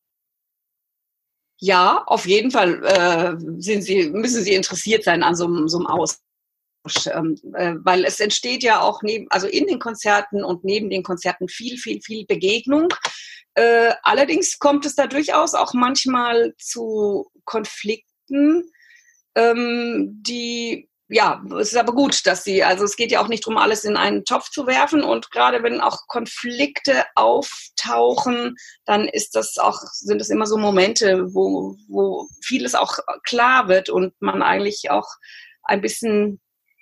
Ja, 1.59 2.05
auf 2.07 2.27
jeden 2.27 2.51
Fall 2.51 2.85
äh, 2.85 3.35
sind 3.61 3.83
sie, 3.83 4.11
müssen 4.11 4.43
sie 4.43 4.55
interessiert 4.55 5.05
sein 5.05 5.23
an 5.23 5.35
so, 5.35 5.67
so 5.67 5.79
einem 5.79 5.87
Austausch. 5.87 6.27
Ähm, 7.07 7.37
äh, 7.55 7.75
weil 7.79 8.05
es 8.05 8.21
entsteht 8.21 8.63
ja 8.63 8.81
auch 8.81 9.03
neben, 9.03 9.27
also 9.31 9.49
in 9.49 9.67
den 9.67 9.81
Konzerten 9.81 10.45
und 10.45 10.63
neben 10.65 10.89
den 10.89 11.03
Konzerten 11.03 11.49
viel, 11.49 11.79
viel, 11.79 12.01
viel 12.01 12.27
Begegnung. 12.27 12.89
Äh, 13.55 13.95
allerdings 14.03 14.59
kommt 14.59 14.87
es 14.87 14.95
da 14.95 15.07
durchaus 15.09 15.55
auch 15.55 15.73
manchmal 15.73 16.55
zu 16.59 17.29
Konflikten, 17.45 18.71
ähm, 19.35 20.21
die 20.23 20.89
ja, 21.09 21.41
es 21.61 21.73
ist 21.73 21.77
aber 21.77 21.93
gut, 21.93 22.27
dass 22.27 22.43
sie, 22.43 22.65
also 22.65 22.85
es 22.85 22.97
geht 22.97 23.13
ja 23.13 23.21
auch 23.21 23.29
nicht 23.29 23.47
darum, 23.47 23.59
alles 23.59 23.85
in 23.85 23.97
einen 23.97 24.25
Topf 24.25 24.51
zu 24.51 24.67
werfen 24.67 25.03
und 25.03 25.31
gerade 25.31 25.63
wenn 25.63 25.81
auch 25.81 26.09
Konflikte 26.09 27.05
auftauchen, 27.15 28.57
dann 28.87 29.07
ist 29.07 29.37
das 29.37 29.57
auch, 29.59 29.79
sind 29.93 30.21
es 30.21 30.31
immer 30.31 30.47
so 30.47 30.57
Momente, 30.57 31.33
wo, 31.33 31.77
wo 31.89 32.29
vieles 32.43 32.75
auch 32.75 32.99
klar 33.23 33.69
wird 33.69 33.89
und 33.89 34.15
man 34.21 34.43
eigentlich 34.43 34.91
auch 34.91 35.07
ein 35.63 35.81
bisschen 35.81 36.41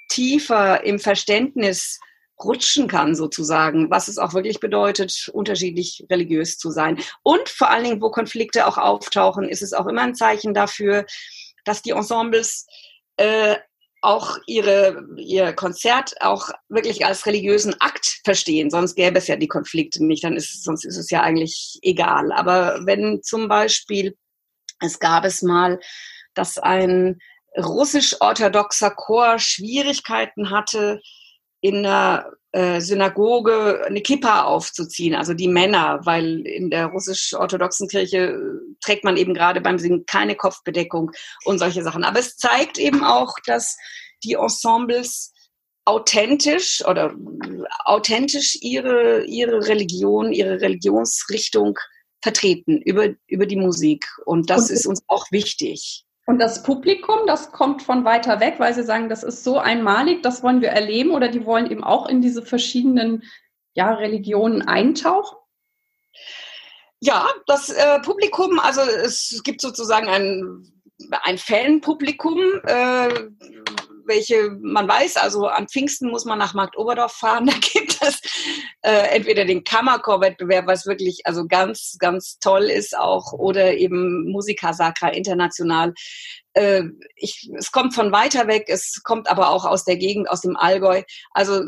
tiefer 0.09 0.85
im 0.85 0.99
Verständnis 0.99 2.00
rutschen 2.43 2.88
kann, 2.88 3.14
sozusagen, 3.14 3.90
was 3.90 4.09
es 4.09 4.19
auch 4.19 4.33
wirklich 4.33 4.59
bedeutet, 4.59 5.31
unterschiedlich 5.33 6.04
religiös 6.11 6.59
zu 6.59 6.71
sein. 6.71 6.99
Und 7.23 7.49
vor 7.49 7.71
allen 7.71 7.85
Dingen, 7.85 8.02
wo 8.02 8.11
Konflikte 8.11 8.66
auch 8.66 8.78
auftauchen, 8.78 9.49
ist 9.49 9.62
es 9.62 9.73
auch 9.73 9.87
immer 9.87 10.02
ein 10.02 10.14
Zeichen 10.14 10.54
dafür, 10.54 11.04
dass 11.64 11.83
die 11.83 11.90
Ensembles 11.90 12.66
äh, 13.16 13.57
auch 14.04 14.38
ihre, 14.46 15.04
ihr 15.16 15.52
Konzert 15.52 16.14
auch 16.20 16.50
wirklich 16.68 17.04
als 17.06 17.26
religiösen 17.26 17.75
Akt 17.80 18.20
verstehen. 18.25 18.70
Sonst 18.70 18.94
gäbe 18.94 19.18
es 19.18 19.26
ja 19.26 19.37
die 19.37 19.49
Konflikte 19.49 20.04
nicht, 20.04 20.25
dann 20.25 20.37
ist, 20.37 20.62
sonst 20.62 20.84
ist 20.84 20.96
es 20.96 21.11
ja 21.11 21.23
eigentlich 21.23 21.78
egal. 21.82 22.32
Aber 22.32 22.80
wenn 22.84 23.23
zum 23.23 23.49
Beispiel, 23.49 24.16
es 24.80 24.99
gab 24.99 25.25
es 25.25 25.42
mal, 25.42 25.80
dass 26.34 26.58
ein 26.58 27.18
russisch-orthodoxer 27.56 28.90
Chor 28.90 29.38
Schwierigkeiten 29.38 30.50
hatte, 30.50 31.00
in 31.61 31.82
der 31.82 32.30
äh, 32.54 32.80
Synagoge 32.80 33.82
eine 33.84 34.00
Kippa 34.00 34.44
aufzuziehen, 34.44 35.16
also 35.16 35.34
die 35.34 35.49
Männer, 35.49 35.99
weil 36.04 36.46
in 36.46 36.70
der 36.70 36.87
russisch-orthodoxen 36.87 37.88
Kirche 37.88 38.18
äh, 38.18 38.75
trägt 38.80 39.02
man 39.02 39.16
eben 39.16 39.34
gerade 39.34 39.61
beim 39.61 39.76
Singen 39.80 40.06
keine 40.06 40.37
Kopfbedeckung 40.37 41.11
und 41.44 41.58
solche 41.58 41.82
Sachen. 41.82 42.04
Aber 42.04 42.20
es 42.20 42.37
zeigt 42.37 42.78
eben 42.78 43.02
auch, 43.02 43.34
dass 43.44 43.76
die 44.23 44.34
Ensembles 44.34 45.32
authentisch 45.84 46.84
oder 46.87 47.06
äh, 47.06 47.64
authentisch 47.87 48.56
ihre, 48.61 49.25
ihre 49.25 49.66
Religion, 49.66 50.32
ihre 50.32 50.61
Religionsrichtung 50.61 51.76
vertreten 52.23 52.80
über, 52.82 53.08
über 53.26 53.46
die 53.46 53.56
Musik. 53.56 54.06
Und 54.26 54.49
das 54.49 54.70
und 54.70 54.76
ist 54.76 54.87
uns 54.87 55.02
auch 55.08 55.26
wichtig. 55.32 56.04
Und 56.26 56.38
das 56.38 56.62
Publikum, 56.62 57.26
das 57.26 57.52
kommt 57.52 57.83
von 57.83 58.04
weiter 58.04 58.40
weg, 58.40 58.54
weil 58.59 58.73
sie 58.75 58.83
sagen, 58.83 59.09
das 59.09 59.23
ist 59.23 59.45
so 59.45 59.59
einmalig, 59.59 60.23
das 60.23 60.43
wollen 60.43 60.62
wir 60.62 60.71
erleben 60.71 61.11
oder 61.11 61.28
die 61.28 61.45
wollen 61.45 61.71
eben 61.71 61.85
auch 61.85 62.09
in 62.09 62.23
diese 62.23 62.43
verschiedenen 62.43 63.23
ja, 63.75 63.93
Religionen 63.93 64.62
eintauchen? 64.62 65.37
Ja, 67.00 67.28
das 67.47 67.69
äh, 67.69 68.00
Publikum, 68.00 68.59
also 68.59 68.81
es 68.81 69.43
gibt 69.45 69.61
sozusagen 69.61 70.09
ein, 70.09 70.83
ein 71.23 71.37
Fanpublikum, 71.37 72.40
äh, 72.64 73.09
welche 74.06 74.50
man 74.61 74.88
weiß, 74.88 75.16
also 75.16 75.46
an 75.46 75.68
Pfingsten 75.68 76.11
muss 76.11 76.25
man 76.25 76.38
nach 76.38 76.54
Markt 76.54 76.76
Oberdorf 76.76 77.12
fahren, 77.12 77.46
da 77.46 77.52
gibt 77.52 77.99
es 78.02 78.20
äh, 78.82 79.16
entweder 79.16 79.44
den 79.44 79.64
Kammerchor-Wettbewerb, 79.64 80.66
was 80.66 80.87
wirklich 80.87 81.23
also 81.25 81.46
ganz, 81.46 81.96
ganz 81.99 82.38
toll 82.38 82.64
ist 82.64 82.96
auch, 82.96 83.32
oder 83.32 83.75
eben 83.75 84.30
Musica 84.30 84.73
Sacra 84.73 85.08
International. 85.08 85.94
Äh, 86.52 86.84
ich, 87.16 87.50
es 87.56 87.73
kommt 87.73 87.94
von 87.94 88.12
weiter 88.12 88.46
weg, 88.46 88.64
es 88.68 89.02
kommt 89.02 89.28
aber 89.28 89.50
auch 89.50 89.64
aus 89.64 89.84
der 89.84 89.96
Gegend, 89.96 90.28
aus 90.28 90.42
dem 90.42 90.56
Allgäu. 90.56 91.02
Also 91.32 91.62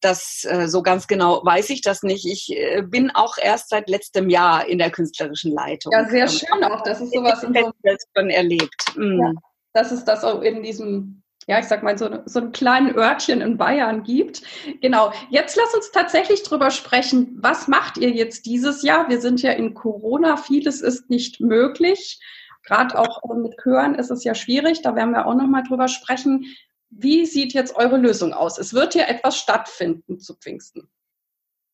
das 0.00 0.44
äh, 0.48 0.68
so 0.68 0.82
ganz 0.82 1.06
genau 1.06 1.40
weiß 1.44 1.70
ich 1.70 1.82
das 1.82 2.02
nicht. 2.02 2.26
Ich 2.26 2.56
äh, 2.56 2.82
bin 2.82 3.10
auch 3.10 3.36
erst 3.40 3.70
seit 3.70 3.88
letztem 3.88 4.30
Jahr 4.30 4.66
in 4.66 4.78
der 4.78 4.90
künstlerischen 4.90 5.52
Leitung. 5.52 5.92
Ja, 5.92 6.08
sehr 6.08 6.28
schön 6.28 6.64
auch, 6.64 6.82
dass 6.82 7.00
es 7.00 7.10
sowas 7.10 7.42
in 7.42 7.54
so 7.54 7.72
schon 8.16 8.30
erlebt. 8.30 8.96
Mm. 8.96 9.20
Ja, 9.20 9.32
dass 9.72 9.92
es 9.92 10.04
das 10.04 10.24
auch 10.24 10.42
in 10.42 10.62
diesem 10.62 11.22
ja, 11.48 11.58
ich 11.58 11.64
sag 11.64 11.82
mal, 11.82 11.96
so, 11.96 12.10
so 12.26 12.40
einen 12.40 12.52
kleinen 12.52 12.94
Örtchen 12.94 13.40
in 13.40 13.56
Bayern 13.56 14.02
gibt. 14.02 14.42
Genau. 14.82 15.12
Jetzt 15.30 15.56
lass 15.56 15.74
uns 15.74 15.90
tatsächlich 15.90 16.42
drüber 16.42 16.70
sprechen. 16.70 17.38
Was 17.40 17.68
macht 17.68 17.96
ihr 17.96 18.10
jetzt 18.10 18.44
dieses 18.44 18.82
Jahr? 18.82 19.08
Wir 19.08 19.18
sind 19.18 19.40
ja 19.40 19.52
in 19.52 19.72
Corona. 19.72 20.36
Vieles 20.36 20.82
ist 20.82 21.08
nicht 21.08 21.40
möglich. 21.40 22.20
Gerade 22.64 22.98
auch 22.98 23.22
mit 23.34 23.56
Chören 23.62 23.94
ist 23.94 24.10
es 24.10 24.24
ja 24.24 24.34
schwierig. 24.34 24.82
Da 24.82 24.94
werden 24.94 25.12
wir 25.12 25.24
auch 25.24 25.34
nochmal 25.34 25.62
drüber 25.62 25.88
sprechen. 25.88 26.44
Wie 26.90 27.24
sieht 27.24 27.54
jetzt 27.54 27.74
eure 27.76 27.96
Lösung 27.96 28.34
aus? 28.34 28.58
Es 28.58 28.74
wird 28.74 28.94
ja 28.94 29.04
etwas 29.04 29.38
stattfinden 29.38 30.20
zu 30.20 30.34
Pfingsten. 30.34 30.90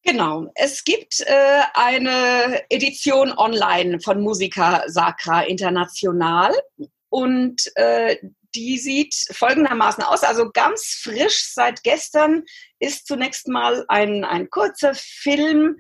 Genau. 0.05 0.53
Es 0.55 0.85
gibt 0.85 1.21
äh, 1.27 1.63
eine 1.75 2.63
Edition 2.71 3.33
online 3.37 3.99
von 3.99 4.21
Musica 4.21 4.85
Sacra 4.87 5.43
International. 5.43 6.53
Und 7.09 7.61
äh, 7.75 8.17
die 8.55 8.79
sieht 8.79 9.15
folgendermaßen 9.33 10.03
aus. 10.03 10.23
Also 10.23 10.51
ganz 10.53 11.01
frisch 11.03 11.53
seit 11.53 11.83
gestern 11.83 12.45
ist 12.79 13.07
zunächst 13.07 13.49
mal 13.49 13.85
ein, 13.89 14.25
ein 14.25 14.51
kurzer 14.51 14.95
Film, 14.95 15.77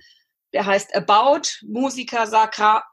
der 0.53 0.67
heißt 0.67 0.95
About 0.95 1.49
Musica 1.63 2.27
Sacra 2.27 2.85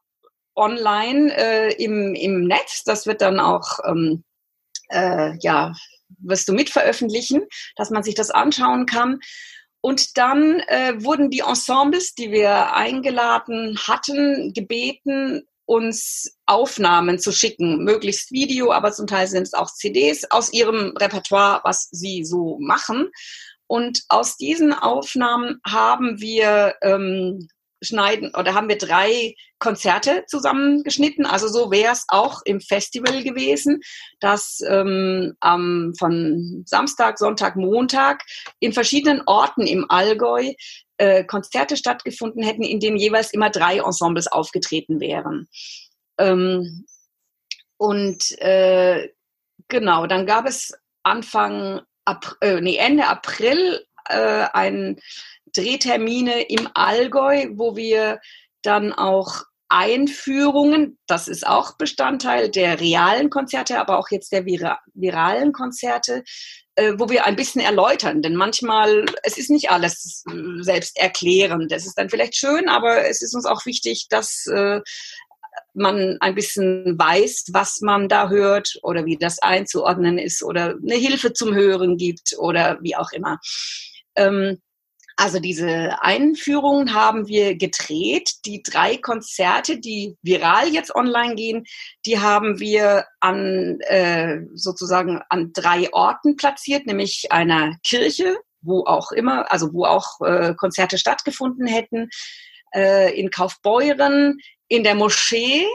online 0.55 1.35
äh, 1.35 1.73
im, 1.73 2.15
im 2.15 2.45
Netz. 2.45 2.83
Das 2.83 3.05
wird 3.05 3.21
dann 3.21 3.39
auch, 3.39 3.79
ähm, 3.85 4.23
äh, 4.89 5.37
ja, 5.39 5.73
wirst 6.19 6.47
du 6.49 6.53
mitveröffentlichen, 6.53 7.43
dass 7.75 7.89
man 7.89 8.03
sich 8.03 8.15
das 8.15 8.31
anschauen 8.31 8.85
kann. 8.85 9.19
Und 9.81 10.17
dann 10.17 10.59
äh, 10.67 10.93
wurden 11.03 11.29
die 11.31 11.39
Ensembles, 11.39 12.13
die 12.13 12.31
wir 12.31 12.75
eingeladen 12.75 13.79
hatten, 13.87 14.53
gebeten, 14.53 15.47
uns 15.65 16.37
Aufnahmen 16.51 17.17
zu 17.17 17.31
schicken, 17.31 17.85
möglichst 17.85 18.31
Video, 18.31 18.73
aber 18.73 18.91
zum 18.91 19.07
Teil 19.07 19.27
sind 19.27 19.43
es 19.43 19.53
auch 19.53 19.71
CDs 19.71 20.29
aus 20.29 20.51
ihrem 20.51 20.93
Repertoire, 20.97 21.61
was 21.63 21.87
sie 21.91 22.25
so 22.25 22.57
machen. 22.59 23.09
Und 23.67 24.01
aus 24.09 24.35
diesen 24.35 24.73
Aufnahmen 24.73 25.61
haben 25.65 26.19
wir 26.19 26.75
ähm, 26.81 27.47
schneiden 27.81 28.33
oder 28.35 28.53
haben 28.53 28.67
wir 28.67 28.77
drei 28.77 29.33
Konzerte 29.59 30.25
zusammengeschnitten. 30.27 31.25
Also 31.25 31.47
so 31.47 31.71
wäre 31.71 31.93
es 31.93 32.03
auch 32.09 32.41
im 32.43 32.59
Festival 32.59 33.23
gewesen, 33.23 33.79
dass 34.19 34.59
ähm, 34.67 35.37
ähm, 35.43 35.93
von 35.97 36.63
Samstag, 36.65 37.17
Sonntag, 37.17 37.55
Montag 37.55 38.23
in 38.59 38.73
verschiedenen 38.73 39.21
Orten 39.25 39.65
im 39.65 39.89
Allgäu 39.89 40.51
äh, 40.97 41.23
Konzerte 41.23 41.77
stattgefunden 41.77 42.43
hätten, 42.43 42.63
in 42.63 42.81
denen 42.81 42.97
jeweils 42.97 43.31
immer 43.31 43.49
drei 43.49 43.77
Ensembles 43.77 44.27
aufgetreten 44.27 44.99
wären. 44.99 45.47
Ähm, 46.21 46.85
und 47.77 48.39
äh, 48.39 49.09
genau, 49.67 50.05
dann 50.05 50.25
gab 50.25 50.45
es 50.47 50.73
Anfang 51.03 51.81
April, 52.05 52.37
äh, 52.41 52.61
nee, 52.61 52.77
Ende 52.77 53.07
April 53.07 53.85
äh, 54.07 54.45
ein 54.53 54.99
Drehtermine 55.55 56.43
im 56.43 56.69
Allgäu, 56.73 57.47
wo 57.53 57.75
wir 57.75 58.19
dann 58.61 58.93
auch 58.93 59.43
Einführungen, 59.69 60.99
das 61.07 61.27
ist 61.27 61.47
auch 61.47 61.77
Bestandteil 61.77 62.51
der 62.51 62.79
realen 62.79 63.29
Konzerte, 63.29 63.79
aber 63.79 63.97
auch 63.97 64.11
jetzt 64.11 64.31
der 64.33 64.45
viralen 64.45 65.53
Konzerte, 65.53 66.23
äh, 66.75 66.93
wo 66.97 67.09
wir 67.09 67.25
ein 67.25 67.37
bisschen 67.37 67.61
erläutern. 67.61 68.21
Denn 68.21 68.35
manchmal, 68.35 69.05
es 69.23 69.37
ist 69.37 69.49
nicht 69.49 69.71
alles 69.71 70.23
selbst 70.59 70.99
erklärend. 70.99 71.71
Das 71.71 71.85
ist 71.85 71.97
dann 71.97 72.09
vielleicht 72.09 72.35
schön, 72.35 72.67
aber 72.67 73.07
es 73.07 73.21
ist 73.21 73.33
uns 73.33 73.45
auch 73.45 73.65
wichtig, 73.65 74.07
dass 74.09 74.45
äh, 74.47 74.81
man 75.73 76.17
ein 76.19 76.35
bisschen 76.35 76.97
weiß, 76.97 77.45
was 77.53 77.81
man 77.81 78.09
da 78.09 78.29
hört 78.29 78.77
oder 78.83 79.05
wie 79.05 79.17
das 79.17 79.39
einzuordnen 79.39 80.17
ist 80.17 80.43
oder 80.43 80.75
eine 80.81 80.95
Hilfe 80.95 81.33
zum 81.33 81.53
Hören 81.53 81.97
gibt 81.97 82.35
oder 82.37 82.77
wie 82.81 82.95
auch 82.95 83.11
immer. 83.11 83.39
Ähm, 84.15 84.61
also 85.17 85.39
diese 85.39 86.01
Einführungen 86.01 86.95
haben 86.95 87.27
wir 87.27 87.55
gedreht. 87.55 88.31
Die 88.45 88.63
drei 88.63 88.97
Konzerte, 88.97 89.79
die 89.79 90.17
viral 90.23 90.69
jetzt 90.69 90.95
online 90.95 91.35
gehen, 91.35 91.65
die 92.05 92.19
haben 92.19 92.59
wir 92.59 93.05
an 93.19 93.79
äh, 93.81 94.41
sozusagen 94.55 95.21
an 95.29 95.51
drei 95.53 95.93
Orten 95.93 96.37
platziert, 96.37 96.87
nämlich 96.87 97.31
einer 97.31 97.77
Kirche, 97.83 98.37
wo 98.61 98.85
auch 98.85 99.11
immer, 99.11 99.51
also 99.51 99.73
wo 99.73 99.85
auch 99.85 100.21
äh, 100.21 100.55
Konzerte 100.55 100.97
stattgefunden 100.97 101.67
hätten, 101.67 102.09
äh, 102.73 103.13
in 103.19 103.29
Kaufbeuren, 103.29 104.39
in 104.67 104.83
der 104.83 104.95
Moschee 104.95 105.65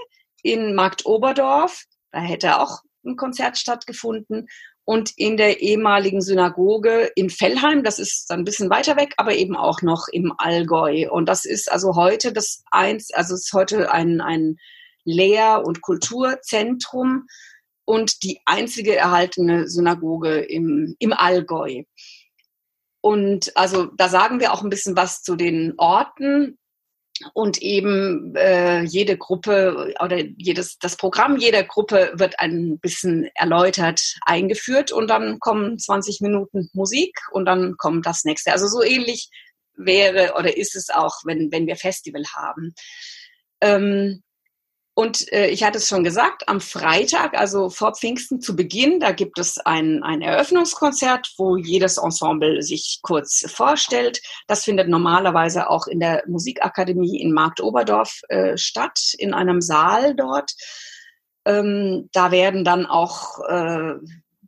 in 0.43 0.75
Markt 0.75 1.05
Oberdorf, 1.07 1.85
da 2.13 2.21
hätte 2.21 2.61
auch 2.61 2.81
ein 3.05 3.17
Konzert 3.17 3.59
stattgefunden 3.59 4.49
und 4.85 5.13
in 5.17 5.37
der 5.37 5.61
ehemaligen 5.61 6.21
Synagoge 6.21 7.11
in 7.17 7.29
Fellheim. 7.29 7.83
Das 7.83 7.99
ist 7.99 8.31
ein 8.31 8.45
bisschen 8.45 8.71
weiter 8.71 8.97
weg, 8.97 9.15
aber 9.17 9.35
eben 9.35 9.57
auch 9.57 9.83
noch 9.83 10.07
im 10.13 10.33
Allgäu. 10.39 11.11
Und 11.11 11.29
das 11.29 11.45
ist 11.45 11.71
also 11.71 11.97
heute 11.97 12.33
das 12.33 12.63
eins, 12.71 13.13
also 13.13 13.35
ist 13.35 13.53
heute 13.53 13.91
ein, 13.91 14.21
ein 14.21 14.57
Lehr- 15.05 15.65
und 15.65 15.83
Kulturzentrum 15.83 17.27
und 17.85 18.23
die 18.23 18.41
einzige 18.45 18.97
erhaltene 18.97 19.69
Synagoge 19.69 20.39
im, 20.39 20.95
im 21.01 21.13
Allgäu. 21.13 21.83
Und 23.01 23.57
also 23.57 23.87
da 23.97 24.09
sagen 24.09 24.41
wir 24.41 24.53
auch 24.53 24.63
ein 24.63 24.71
bisschen 24.71 24.97
was 24.97 25.23
zu 25.23 25.37
den 25.37 25.75
Orten 25.79 26.59
und 27.33 27.63
eben 27.63 28.35
äh, 28.37 28.83
jede 28.83 29.17
Gruppe 29.17 29.95
oder 30.03 30.19
jedes 30.37 30.79
das 30.79 30.97
Programm 30.97 31.37
jeder 31.37 31.63
Gruppe 31.65 32.13
wird 32.15 32.39
ein 32.39 32.79
bisschen 32.79 33.29
erläutert 33.35 34.17
eingeführt 34.23 34.93
und 34.93 35.09
dann 35.09 35.39
kommen 35.39 35.79
20 35.79 36.21
Minuten 36.21 36.71
Musik 36.73 37.19
und 37.33 37.47
dann 37.47 37.77
kommt 37.77 38.07
das 38.07 38.25
nächste. 38.25 38.53
Also 38.53 38.67
so 38.67 38.83
ähnlich 38.83 39.29
wäre 39.75 40.35
oder 40.39 40.57
ist 40.57 40.77
es 40.77 40.91
auch, 40.91 41.21
wenn 41.25 41.51
wenn 41.53 41.67
wir 41.67 41.77
Festival 41.77 42.25
haben. 42.35 42.75
Ähm, 43.61 44.23
und 44.99 45.31
äh, 45.31 45.49
ich 45.49 45.63
hatte 45.63 45.77
es 45.77 45.89
schon 45.89 46.05
gesagt, 46.05 46.49
am 46.49 46.59
Freitag, 46.59 47.39
also 47.39 47.69
vor 47.69 47.95
Pfingsten 47.95 48.41
zu 48.41 48.57
Beginn, 48.57 48.99
da 48.99 49.13
gibt 49.13 49.39
es 49.39 49.59
ein, 49.59 50.03
ein 50.03 50.23
Eröffnungskonzert, 50.23 51.35
wo 51.37 51.59
jedes 51.59 51.99
Ensemble 51.99 52.63
sich 52.63 53.01
kurz 53.03 53.45
vorstellt. 53.47 54.23
Das 54.47 54.65
findet 54.65 54.89
normalerweise 54.89 55.69
auch 55.69 55.87
in 55.87 56.01
der 56.01 56.23
Musikakademie 56.27 57.21
in 57.21 57.33
Marktoberdorf 57.33 58.23
äh, 58.29 58.57
statt, 58.57 58.99
in 59.19 59.35
einem 59.35 59.61
Saal 59.61 60.15
dort. 60.15 60.53
Ähm, 61.45 62.09
da 62.15 62.31
werden 62.31 62.65
dann 62.65 62.87
auch 62.87 63.41
äh, 63.47 63.97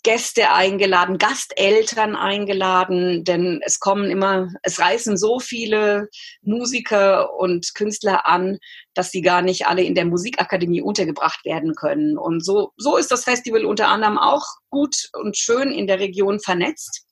Gäste 0.02 0.52
eingeladen, 0.52 1.18
Gasteltern 1.18 2.16
eingeladen, 2.16 3.24
denn 3.24 3.60
es 3.64 3.80
kommen 3.80 4.10
immer, 4.10 4.48
es 4.62 4.78
reisen 4.78 5.16
so 5.16 5.40
viele 5.40 6.08
Musiker 6.42 7.34
und 7.34 7.74
Künstler 7.74 8.26
an, 8.26 8.58
dass 8.94 9.10
sie 9.10 9.22
gar 9.22 9.42
nicht 9.42 9.66
alle 9.66 9.82
in 9.82 9.94
der 9.94 10.04
Musikakademie 10.04 10.82
untergebracht 10.82 11.44
werden 11.44 11.74
können. 11.74 12.18
Und 12.18 12.44
so, 12.44 12.72
so 12.76 12.96
ist 12.96 13.10
das 13.10 13.24
Festival 13.24 13.64
unter 13.64 13.88
anderem 13.88 14.18
auch 14.18 14.44
gut 14.70 15.08
und 15.12 15.36
schön 15.36 15.70
in 15.70 15.86
der 15.86 15.98
Region 15.98 16.40
vernetzt 16.40 17.04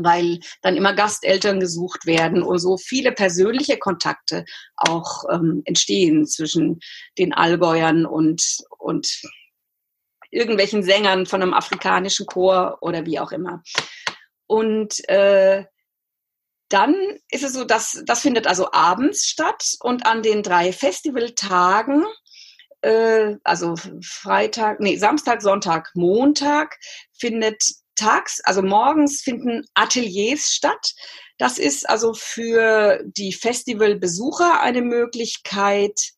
weil 0.00 0.38
dann 0.62 0.76
immer 0.76 0.94
Gasteltern 0.94 1.58
gesucht 1.58 2.06
werden 2.06 2.42
und 2.42 2.60
so 2.60 2.76
viele 2.76 3.10
persönliche 3.10 3.78
Kontakte 3.78 4.44
auch 4.76 5.24
ähm, 5.30 5.62
entstehen 5.64 6.24
zwischen 6.24 6.78
den 7.18 7.32
Allgäuern 7.32 8.06
und, 8.06 8.58
und 8.78 9.20
irgendwelchen 10.30 10.82
Sängern 10.82 11.26
von 11.26 11.42
einem 11.42 11.54
afrikanischen 11.54 12.26
Chor 12.26 12.78
oder 12.80 13.06
wie 13.06 13.18
auch 13.18 13.32
immer. 13.32 13.62
Und 14.46 15.08
äh, 15.08 15.64
dann 16.68 16.94
ist 17.30 17.44
es 17.44 17.54
so, 17.54 17.64
dass 17.64 18.02
das 18.04 18.20
findet 18.20 18.46
also 18.46 18.72
abends 18.72 19.26
statt 19.26 19.76
und 19.80 20.04
an 20.06 20.22
den 20.22 20.42
drei 20.42 20.72
Festivaltagen, 20.72 22.04
äh, 22.82 23.36
also 23.42 23.74
Freitag, 24.02 24.80
nee, 24.80 24.96
Samstag, 24.96 25.40
Sonntag, 25.42 25.90
Montag, 25.94 26.76
findet 27.18 27.62
tags, 27.96 28.40
also 28.44 28.62
morgens 28.62 29.22
finden 29.22 29.64
Ateliers 29.74 30.52
statt. 30.52 30.94
Das 31.38 31.58
ist 31.58 31.88
also 31.88 32.14
für 32.14 33.02
die 33.04 33.32
Festivalbesucher 33.32 34.60
eine 34.60 34.82
Möglichkeit, 34.82 36.12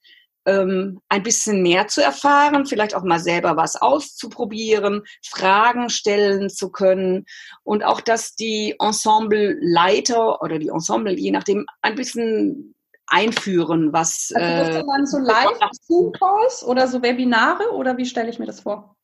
ähm, 0.46 1.00
ein 1.08 1.22
bisschen 1.22 1.62
mehr 1.62 1.88
zu 1.88 2.02
erfahren, 2.02 2.66
vielleicht 2.66 2.94
auch 2.94 3.02
mal 3.02 3.20
selber 3.20 3.56
was 3.56 3.76
auszuprobieren, 3.76 5.02
Fragen 5.24 5.90
stellen 5.90 6.48
zu 6.48 6.70
können 6.70 7.26
und 7.62 7.84
auch, 7.84 8.00
dass 8.00 8.34
die 8.34 8.74
Ensembleleiter 8.80 10.42
oder 10.42 10.58
die 10.58 10.68
Ensemble, 10.68 11.12
je 11.18 11.30
nachdem, 11.30 11.66
ein 11.82 11.94
bisschen 11.94 12.74
einführen, 13.06 13.92
was. 13.92 14.32
Also 14.34 14.78
äh, 14.78 14.84
dann 14.86 15.06
so 15.06 15.18
Live-Zoom-Calls 15.18 16.64
oder 16.64 16.88
so 16.88 17.02
Webinare 17.02 17.70
oder 17.72 17.96
wie 17.96 18.06
stelle 18.06 18.30
ich 18.30 18.38
mir 18.38 18.46
das 18.46 18.60
vor? 18.60 18.96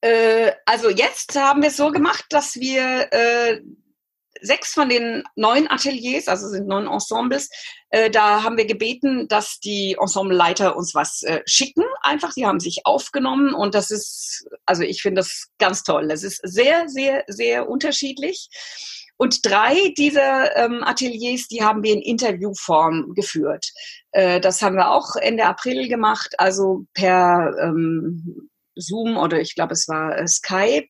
Äh, 0.00 0.52
also 0.66 0.90
jetzt 0.90 1.38
haben 1.38 1.62
wir 1.62 1.68
es 1.68 1.76
so 1.76 1.90
gemacht, 1.90 2.24
dass 2.30 2.56
wir 2.56 3.12
äh, 3.12 3.60
sechs 4.40 4.72
von 4.72 4.88
den 4.88 5.22
neun 5.36 5.68
Ateliers, 5.70 6.28
also 6.28 6.48
sind 6.48 6.66
neun 6.66 6.86
Ensembles, 6.86 7.48
äh, 7.90 8.10
da 8.10 8.42
haben 8.42 8.56
wir 8.56 8.66
gebeten, 8.66 9.28
dass 9.28 9.60
die 9.60 9.96
Ensembleleiter 10.00 10.76
uns 10.76 10.94
was 10.94 11.22
äh, 11.22 11.42
schicken. 11.46 11.84
Einfach, 12.02 12.32
die 12.34 12.46
haben 12.46 12.60
sich 12.60 12.82
aufgenommen 12.84 13.54
und 13.54 13.74
das 13.74 13.90
ist, 13.90 14.46
also 14.66 14.82
ich 14.82 15.02
finde 15.02 15.20
das 15.20 15.48
ganz 15.58 15.82
toll. 15.82 16.08
Das 16.08 16.22
ist 16.22 16.40
sehr, 16.42 16.88
sehr, 16.88 17.24
sehr 17.28 17.68
unterschiedlich. 17.68 18.48
Und 19.16 19.46
drei 19.46 19.94
dieser 19.96 20.56
ähm, 20.56 20.82
Ateliers, 20.82 21.46
die 21.46 21.62
haben 21.62 21.82
wir 21.84 21.92
in 21.92 22.02
Interviewform 22.02 23.14
geführt. 23.14 23.70
Äh, 24.10 24.40
das 24.40 24.60
haben 24.60 24.76
wir 24.76 24.90
auch 24.90 25.14
Ende 25.16 25.46
April 25.46 25.88
gemacht, 25.88 26.34
also 26.38 26.86
per 26.94 27.54
ähm, 27.62 28.50
Zoom 28.74 29.16
oder 29.16 29.40
ich 29.40 29.54
glaube, 29.54 29.74
es 29.74 29.86
war 29.88 30.18
äh, 30.18 30.26
Skype. 30.26 30.88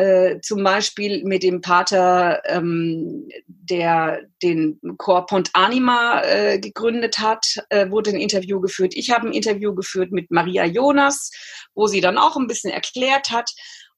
Äh, 0.00 0.40
zum 0.40 0.64
Beispiel 0.64 1.22
mit 1.24 1.42
dem 1.42 1.60
Pater, 1.60 2.40
ähm, 2.46 3.28
der 3.46 4.22
den 4.42 4.80
Chor 4.96 5.26
Pont 5.26 5.50
Anima 5.52 6.22
äh, 6.22 6.58
gegründet 6.58 7.18
hat, 7.18 7.62
äh, 7.68 7.90
wurde 7.90 8.08
ein 8.08 8.16
Interview 8.16 8.62
geführt. 8.62 8.94
Ich 8.96 9.10
habe 9.10 9.28
ein 9.28 9.34
Interview 9.34 9.74
geführt 9.74 10.10
mit 10.10 10.30
Maria 10.30 10.64
Jonas, 10.64 11.30
wo 11.74 11.86
sie 11.86 12.00
dann 12.00 12.16
auch 12.16 12.38
ein 12.38 12.46
bisschen 12.46 12.70
erklärt 12.70 13.30
hat. 13.30 13.50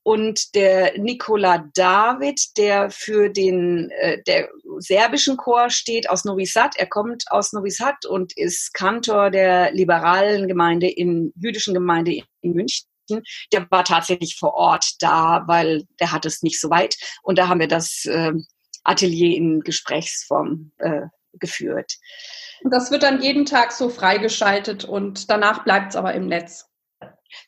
Und 0.02 0.56
der 0.56 0.98
Nikola 0.98 1.70
David, 1.72 2.40
der 2.56 2.90
für 2.90 3.28
den 3.28 3.90
äh, 3.90 4.20
der 4.24 4.48
serbischen 4.78 5.36
Chor 5.36 5.70
steht 5.70 6.10
aus 6.10 6.24
Novi 6.24 6.46
Sad, 6.46 6.74
er 6.78 6.88
kommt 6.88 7.22
aus 7.30 7.52
Novi 7.52 7.70
Sad 7.70 8.06
und 8.06 8.36
ist 8.36 8.74
Kantor 8.74 9.30
der 9.30 9.70
liberalen 9.70 10.48
Gemeinde 10.48 10.88
in 10.90 11.32
jüdischen 11.36 11.74
Gemeinde 11.74 12.22
in 12.40 12.54
München 12.54 12.91
der 13.53 13.70
war 13.70 13.85
tatsächlich 13.85 14.37
vor 14.38 14.55
Ort 14.55 14.96
da, 15.01 15.44
weil 15.46 15.85
der 16.01 16.12
hat 16.12 16.25
es 16.27 16.42
nicht 16.42 16.61
so 16.61 16.70
weit. 16.70 16.96
Und 17.22 17.38
da 17.38 17.48
haben 17.48 17.61
wir 17.61 17.68
das 17.68 18.05
äh, 18.05 18.33
Atelier 18.85 19.37
in 19.37 19.61
Gesprächsform 19.61 20.72
äh, 20.79 21.03
geführt. 21.35 21.94
Und 22.62 22.72
das 22.72 22.90
wird 22.90 23.03
dann 23.03 23.22
jeden 23.22 23.44
Tag 23.44 23.72
so 23.72 23.88
freigeschaltet 23.88 24.85
und 24.85 25.31
danach 25.31 25.64
bleibt 25.64 25.90
es 25.90 25.96
aber 25.96 26.14
im 26.14 26.27
Netz. 26.27 26.66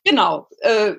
Genau. 0.03 0.49
Äh, 0.61 0.95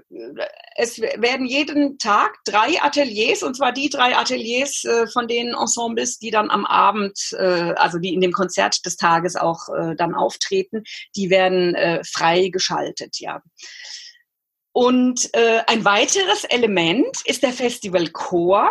es 0.76 1.00
werden 1.00 1.46
jeden 1.46 1.98
Tag 1.98 2.38
drei 2.46 2.82
Ateliers, 2.82 3.44
und 3.44 3.56
zwar 3.56 3.72
die 3.72 3.90
drei 3.90 4.16
Ateliers 4.16 4.84
äh, 4.86 5.08
von 5.08 5.28
den 5.28 5.54
Ensembles, 5.54 6.20
die 6.20 6.32
dann 6.32 6.50
am 6.50 6.66
Abend, 6.66 7.18
äh, 7.38 7.74
also 7.78 7.98
die 7.98 8.14
in 8.14 8.22
dem 8.22 8.32
Konzert 8.32 8.86
des 8.86 8.98
Tages 8.98 9.36
auch 9.36 9.68
dann 9.98 10.16
auftreten, 10.16 10.84
die 11.16 11.30
werden 11.30 11.76
freigeschaltet, 12.06 13.20
ja. 13.20 13.42
Und 14.76 15.30
äh, 15.32 15.62
ein 15.68 15.86
weiteres 15.86 16.44
Element 16.44 17.22
ist 17.24 17.44
der 17.44 17.54
Festival 17.54 18.10
Chor. 18.10 18.70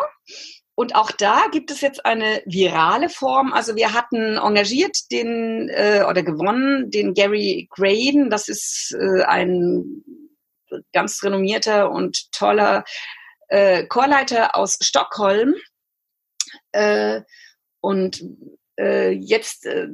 Und 0.75 0.95
auch 0.95 1.11
da 1.11 1.47
gibt 1.51 1.71
es 1.71 1.81
jetzt 1.81 2.05
eine 2.05 2.43
virale 2.45 3.09
Form. 3.09 3.55
Also 3.55 3.75
wir 3.75 3.95
hatten 3.95 4.37
engagiert 4.37 5.11
den 5.11 5.71
äh, 5.71 6.05
oder 6.07 6.23
gewonnen 6.23 6.91
den 6.91 7.15
Gary 7.15 7.69
Graydon. 7.71 8.29
Das 8.29 8.51
ist 8.51 8.95
äh, 9.01 9.23
ein 9.23 10.05
ganz 10.93 11.23
renommierter 11.23 11.91
und 11.91 12.31
toller 12.33 12.85
äh, 13.49 13.87
Chorleiter 13.87 14.57
aus 14.57 14.77
Stockholm. 14.83 15.55
Äh, 16.73 17.23
und 17.81 18.23
äh, 18.79 19.09
jetzt 19.09 19.65
äh, 19.65 19.89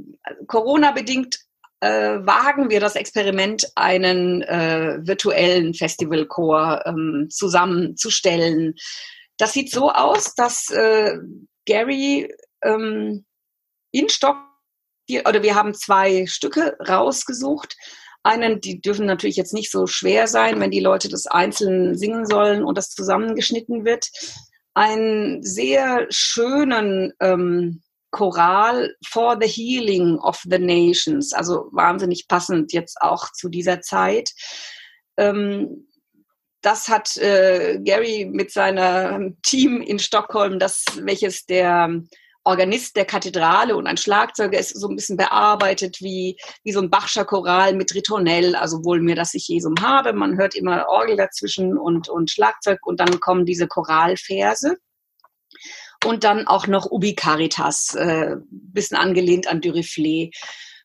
Corona 0.48 0.90
bedingt 0.90 1.38
äh, 1.80 2.18
wagen 2.26 2.70
wir 2.70 2.80
das 2.80 2.94
Experiment, 2.94 3.66
einen 3.74 4.42
äh, 4.42 4.98
virtuellen 5.02 5.74
Festivalchor 5.74 6.82
ähm, 6.86 7.28
zusammenzustellen. 7.30 8.74
Das 9.38 9.52
sieht 9.54 9.70
so 9.70 9.90
aus, 9.90 10.34
dass 10.34 10.70
äh, 10.70 11.16
Gary 11.66 12.32
ähm, 12.62 13.24
in 13.92 14.08
Stock, 14.08 14.36
oder 15.26 15.42
wir 15.42 15.54
haben 15.54 15.74
zwei 15.74 16.26
Stücke 16.26 16.76
rausgesucht. 16.86 17.74
Einen, 18.22 18.60
die 18.60 18.80
dürfen 18.80 19.06
natürlich 19.06 19.36
jetzt 19.36 19.54
nicht 19.54 19.70
so 19.70 19.86
schwer 19.86 20.26
sein, 20.26 20.60
wenn 20.60 20.70
die 20.70 20.80
Leute 20.80 21.08
das 21.08 21.26
einzeln 21.26 21.96
singen 21.96 22.26
sollen 22.26 22.62
und 22.62 22.76
das 22.76 22.90
zusammengeschnitten 22.90 23.84
wird. 23.86 24.10
Einen 24.74 25.42
sehr 25.42 26.06
schönen 26.10 27.12
ähm, 27.20 27.82
Choral 28.10 28.94
for 29.06 29.36
the 29.40 29.48
Healing 29.48 30.18
of 30.18 30.40
the 30.48 30.58
Nations, 30.58 31.32
also 31.32 31.68
wahnsinnig 31.72 32.28
passend 32.28 32.72
jetzt 32.72 33.00
auch 33.00 33.32
zu 33.32 33.48
dieser 33.48 33.80
Zeit. 33.80 34.32
Ähm, 35.16 35.86
das 36.62 36.88
hat 36.88 37.16
äh, 37.16 37.78
Gary 37.82 38.28
mit 38.30 38.50
seinem 38.50 39.40
Team 39.42 39.80
in 39.80 39.98
Stockholm, 39.98 40.58
das 40.58 40.84
welches 41.02 41.46
der 41.46 42.02
Organist 42.44 42.96
der 42.96 43.04
Kathedrale 43.04 43.76
und 43.76 43.86
ein 43.86 43.98
Schlagzeuger 43.98 44.58
ist 44.58 44.78
so 44.78 44.88
ein 44.88 44.96
bisschen 44.96 45.18
bearbeitet 45.18 45.98
wie, 46.00 46.38
wie 46.64 46.72
so 46.72 46.80
ein 46.80 46.88
Bachscher 46.88 47.26
Choral 47.26 47.74
mit 47.74 47.94
Ritornell, 47.94 48.56
also 48.56 48.82
wohl 48.82 49.00
mir, 49.00 49.14
dass 49.14 49.34
ich 49.34 49.46
Jesum 49.48 49.74
habe. 49.82 50.14
Man 50.14 50.38
hört 50.38 50.54
immer 50.54 50.88
Orgel 50.88 51.16
dazwischen 51.16 51.76
und, 51.76 52.08
und 52.08 52.30
Schlagzeug 52.30 52.78
und 52.86 52.98
dann 52.98 53.20
kommen 53.20 53.44
diese 53.44 53.68
Choralverse. 53.68 54.76
Und 56.04 56.24
dann 56.24 56.46
auch 56.46 56.66
noch 56.66 56.90
Ubi 56.90 57.14
Caritas, 57.14 57.94
äh, 57.94 58.36
bisschen 58.50 58.96
angelehnt 58.96 59.48
an 59.48 59.60
Duriflé. 59.60 60.30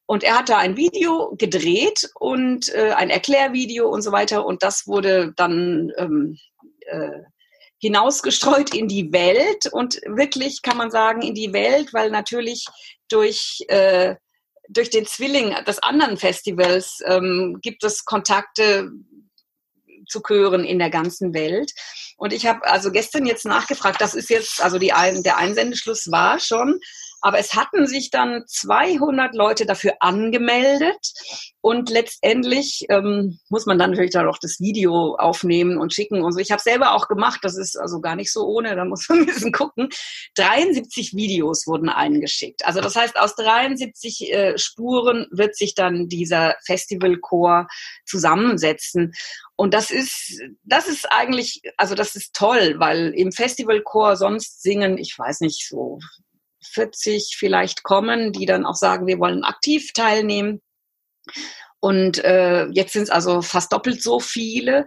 Und 0.05 0.23
er 0.23 0.39
hat 0.39 0.49
da 0.49 0.57
ein 0.57 0.77
Video 0.77 1.35
gedreht 1.37 2.09
und 2.15 2.73
äh, 2.75 2.91
ein 2.91 3.09
Erklärvideo 3.09 3.89
und 3.89 4.01
so 4.01 4.11
weiter. 4.11 4.45
Und 4.45 4.61
das 4.61 4.87
wurde 4.87 5.33
dann 5.35 5.91
ähm, 5.97 6.37
äh, 6.85 7.23
hinausgestreut 7.79 8.73
in 8.73 8.87
die 8.87 9.11
Welt 9.11 9.67
und 9.71 9.95
wirklich 10.05 10.61
kann 10.61 10.77
man 10.77 10.91
sagen 10.91 11.21
in 11.21 11.33
die 11.33 11.53
Welt, 11.53 11.93
weil 11.93 12.09
natürlich 12.09 12.65
durch 13.09 13.63
äh, 13.67 14.15
durch 14.69 14.89
den 14.89 15.05
Zwilling 15.05 15.55
des 15.67 15.81
anderen 15.83 16.17
Festivals 16.17 16.99
ähm, 17.05 17.59
gibt 17.61 17.83
es 17.83 18.05
Kontakte 18.05 18.89
zu 20.07 20.21
Chören 20.21 20.63
in 20.63 20.79
der 20.79 20.89
ganzen 20.89 21.33
Welt. 21.33 21.73
Und 22.17 22.33
ich 22.33 22.45
habe 22.45 22.65
also 22.65 22.91
gestern 22.91 23.25
jetzt 23.25 23.45
nachgefragt, 23.45 23.99
das 23.99 24.15
ist 24.15 24.29
jetzt, 24.29 24.61
also 24.63 24.79
die 24.79 24.93
der 25.23 25.37
Einsendeschluss 25.37 26.11
war 26.11 26.39
schon 26.39 26.79
aber 27.25 27.39
es 27.39 27.55
hatten 27.55 27.87
sich 27.87 28.11
dann 28.11 28.43
200 28.45 29.33
Leute 29.33 29.65
dafür 29.65 29.93
angemeldet 29.99 31.11
und 31.59 31.89
letztendlich 31.89 32.85
ähm, 32.89 33.39
muss 33.49 33.65
man 33.65 33.79
dann 33.79 33.89
natürlich 33.89 34.11
dann 34.11 34.27
auch 34.27 34.37
das 34.37 34.59
Video 34.59 35.15
aufnehmen 35.15 35.79
und 35.79 35.91
schicken 35.91 36.21
und 36.21 36.33
so. 36.33 36.39
Ich 36.39 36.51
habe 36.51 36.61
selber 36.61 36.93
auch 36.93 37.07
gemacht, 37.07 37.39
das 37.41 37.57
ist 37.57 37.77
also 37.79 37.99
gar 37.99 38.15
nicht 38.15 38.31
so 38.31 38.45
ohne, 38.45 38.75
da 38.75 38.85
muss 38.85 39.09
man 39.09 39.19
ein 39.21 39.25
bisschen 39.25 39.51
gucken. 39.51 39.89
73 40.35 41.15
Videos 41.15 41.65
wurden 41.65 41.89
eingeschickt. 41.89 42.63
Also 42.63 42.79
das 42.79 42.95
heißt, 42.95 43.17
aus 43.17 43.33
73 43.33 44.31
äh, 44.31 44.57
Spuren 44.59 45.25
wird 45.31 45.55
sich 45.55 45.73
dann 45.73 46.07
dieser 46.07 46.53
Festivalchor 46.63 47.65
zusammensetzen. 48.05 49.15
Und 49.55 49.73
das 49.73 49.89
ist, 49.89 50.43
das 50.63 50.87
ist 50.87 51.11
eigentlich, 51.11 51.63
also 51.77 51.95
das 51.95 52.15
ist 52.15 52.35
toll, 52.35 52.75
weil 52.77 53.15
im 53.15 53.31
Festivalchor 53.31 54.15
sonst 54.15 54.61
singen, 54.61 54.99
ich 54.99 55.17
weiß 55.17 55.39
nicht, 55.39 55.67
so 55.67 55.97
40 56.73 57.35
vielleicht 57.37 57.83
kommen, 57.83 58.31
die 58.31 58.45
dann 58.45 58.65
auch 58.65 58.75
sagen, 58.75 59.07
wir 59.07 59.19
wollen 59.19 59.43
aktiv 59.43 59.93
teilnehmen. 59.93 60.61
Und 61.79 62.23
äh, 62.23 62.65
jetzt 62.67 62.93
sind 62.93 63.03
es 63.03 63.09
also 63.09 63.41
fast 63.41 63.71
doppelt 63.71 64.01
so 64.01 64.19
viele. 64.19 64.85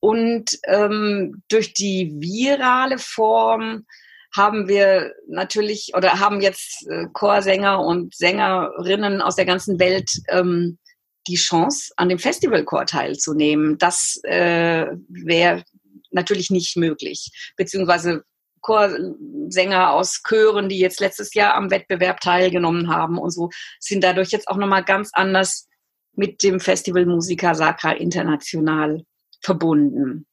Und 0.00 0.58
ähm, 0.66 1.42
durch 1.48 1.74
die 1.74 2.12
virale 2.18 2.98
Form 2.98 3.86
haben 4.34 4.68
wir 4.68 5.12
natürlich 5.28 5.92
oder 5.94 6.20
haben 6.20 6.40
jetzt 6.40 6.86
äh, 6.88 7.06
Chorsänger 7.12 7.80
und 7.80 8.14
Sängerinnen 8.14 9.20
aus 9.20 9.36
der 9.36 9.44
ganzen 9.44 9.78
Welt 9.78 10.10
ähm, 10.28 10.78
die 11.26 11.36
Chance, 11.36 11.92
an 11.96 12.08
dem 12.08 12.18
Festivalchor 12.18 12.86
teilzunehmen. 12.86 13.76
Das 13.78 14.20
äh, 14.24 14.86
wäre 15.08 15.64
natürlich 16.10 16.50
nicht 16.50 16.76
möglich, 16.76 17.52
beziehungsweise 17.56 18.24
Chorsänger 18.60 19.92
aus 19.92 20.22
Chören, 20.26 20.68
die 20.68 20.78
jetzt 20.78 21.00
letztes 21.00 21.34
Jahr 21.34 21.54
am 21.54 21.70
Wettbewerb 21.70 22.20
teilgenommen 22.20 22.92
haben 22.92 23.18
und 23.18 23.30
so, 23.30 23.50
sind 23.78 24.04
dadurch 24.04 24.30
jetzt 24.30 24.48
auch 24.48 24.56
nochmal 24.56 24.84
ganz 24.84 25.10
anders 25.12 25.68
mit 26.14 26.42
dem 26.42 26.60
Festival 26.60 27.06
Musica 27.06 27.54
Sacra 27.54 27.92
International 27.92 29.04
verbunden. 29.42 30.26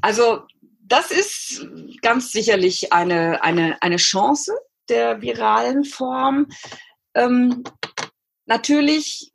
Also 0.00 0.42
das 0.80 1.10
ist 1.10 1.66
ganz 2.02 2.32
sicherlich 2.32 2.92
eine, 2.92 3.42
eine, 3.42 3.80
eine 3.82 3.96
Chance 3.96 4.52
der 4.88 5.20
viralen 5.20 5.84
Form. 5.84 6.48
Ähm, 7.14 7.62
natürlich 8.46 9.30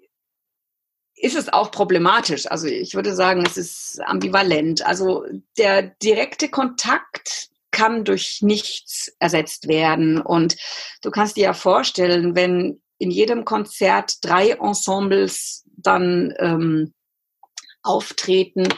ist 1.16 1.36
es 1.36 1.52
auch 1.52 1.72
problematisch. 1.72 2.48
Also 2.48 2.68
ich 2.68 2.96
würde 2.96 3.16
sagen, 3.16 3.46
es 3.46 3.56
ist 3.56 4.02
ambivalent. 4.06 4.86
Also 4.86 5.26
der 5.58 5.84
direkte 5.84 6.50
Kontakt 6.50 7.50
kann 7.74 8.06
durch 8.06 8.40
nichts 8.42 9.12
ersetzt 9.20 9.68
werden. 9.68 10.22
Und 10.22 10.56
du 11.02 11.12
kannst 11.12 11.36
dir 11.36 11.44
ja 11.44 11.54
vorstellen, 11.54 12.36
wenn 12.36 12.82
in 13.00 13.12
jedem 13.12 13.44
Konzert 13.44 14.14
drei 14.22 14.52
Ensembles 14.52 15.66
dann 15.76 16.34
ähm, 16.40 16.94
auftreten, 17.82 18.70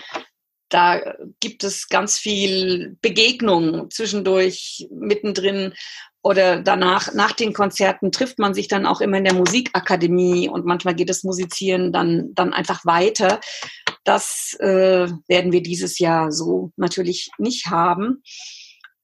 da 0.70 1.16
gibt 1.40 1.64
es 1.64 1.90
ganz 1.90 2.18
viel 2.18 2.98
Begegnung 3.02 3.92
zwischendurch, 3.92 4.88
mittendrin 4.90 5.74
oder 6.24 6.60
danach, 6.60 7.14
nach 7.14 7.34
den 7.34 7.54
Konzerten 7.54 8.12
trifft 8.12 8.40
man 8.40 8.56
sich 8.56 8.68
dann 8.68 8.88
auch 8.88 9.00
immer 9.00 9.20
in 9.20 9.26
der 9.26 9.36
Musikakademie 9.36 10.50
und 10.50 10.66
manchmal 10.66 10.96
geht 10.96 11.10
das 11.10 11.24
Musizieren 11.24 11.94
dann, 11.94 12.34
dann 12.34 12.52
einfach 12.52 12.84
weiter. 12.84 13.40
Das 14.04 14.56
äh, 14.60 15.08
werden 15.28 15.52
wir 15.52 15.62
dieses 15.62 16.00
Jahr 16.00 16.32
so 16.32 16.72
natürlich 16.78 17.30
nicht 17.38 17.68
haben. 17.68 18.24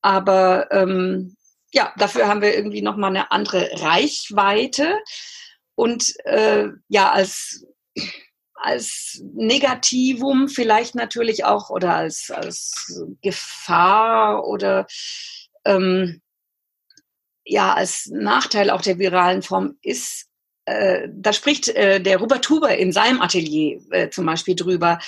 Aber 0.02 0.72
ähm, 0.72 1.36
ja, 1.74 1.94
dafür 1.98 2.28
haben 2.28 2.42
wir 2.42 2.56
irgendwie 2.56 2.82
nochmal 2.82 3.12
eine 3.12 3.32
andere 3.32 3.70
Reichweite. 3.82 5.00
Und 5.76 6.14
äh, 6.26 6.68
ja, 6.90 7.12
als, 7.12 7.66
als 8.56 9.22
Negativum 9.34 10.50
vielleicht 10.50 10.96
natürlich 10.96 11.46
auch 11.46 11.70
oder 11.70 11.96
als, 11.96 12.30
als 12.32 13.02
Gefahr 13.22 14.46
oder 14.46 14.86
ähm, 15.66 16.22
ja, 17.44 17.74
als 17.74 18.08
Nachteil 18.08 18.70
auch 18.70 18.82
der 18.82 19.00
viralen 19.00 19.42
Form 19.42 19.78
ist 19.82 20.31
äh, 20.66 21.08
da 21.12 21.34
spricht 21.34 21.70
äh, 21.70 22.00
der 22.00 22.18
Robert 22.18 22.48
Huber 22.50 22.78
in 22.78 22.92
seinem 22.92 23.22
Atelier 23.22 23.82
äh, 23.92 24.10
zum 24.10 24.26
Beispiel 24.26 24.56
drüber, 24.56 25.00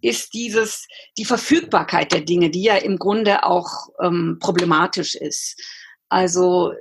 ist 0.00 0.34
dieses, 0.34 0.86
die 1.18 1.24
Verfügbarkeit 1.24 2.12
der 2.12 2.20
Dinge, 2.20 2.50
die 2.50 2.62
ja 2.62 2.76
im 2.76 2.96
Grunde 2.98 3.44
auch 3.44 3.88
ähm, 4.00 4.38
problematisch 4.40 5.14
ist. 5.14 5.60
Also 6.08 6.72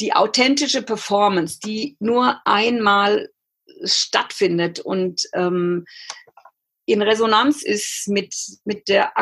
die 0.00 0.12
authentische 0.12 0.82
Performance, 0.82 1.58
die 1.64 1.96
nur 2.00 2.40
einmal 2.44 3.28
stattfindet 3.84 4.80
und 4.80 5.22
ähm, 5.34 5.84
in 6.86 7.02
Resonanz 7.02 7.62
ist 7.62 8.06
mit, 8.06 8.34
mit 8.64 8.88
der, 8.88 9.12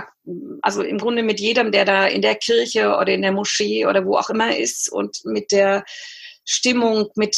also 0.60 0.82
im 0.82 0.98
Grunde 0.98 1.22
mit 1.22 1.40
jedem, 1.40 1.72
der 1.72 1.86
da 1.86 2.06
in 2.06 2.20
der 2.20 2.34
Kirche 2.34 2.96
oder 2.96 3.08
in 3.08 3.22
der 3.22 3.32
Moschee 3.32 3.86
oder 3.86 4.04
wo 4.04 4.16
auch 4.16 4.28
immer 4.28 4.56
ist 4.56 4.92
und 4.92 5.24
mit 5.24 5.50
der 5.50 5.84
Stimmung, 6.44 7.08
mit 7.16 7.36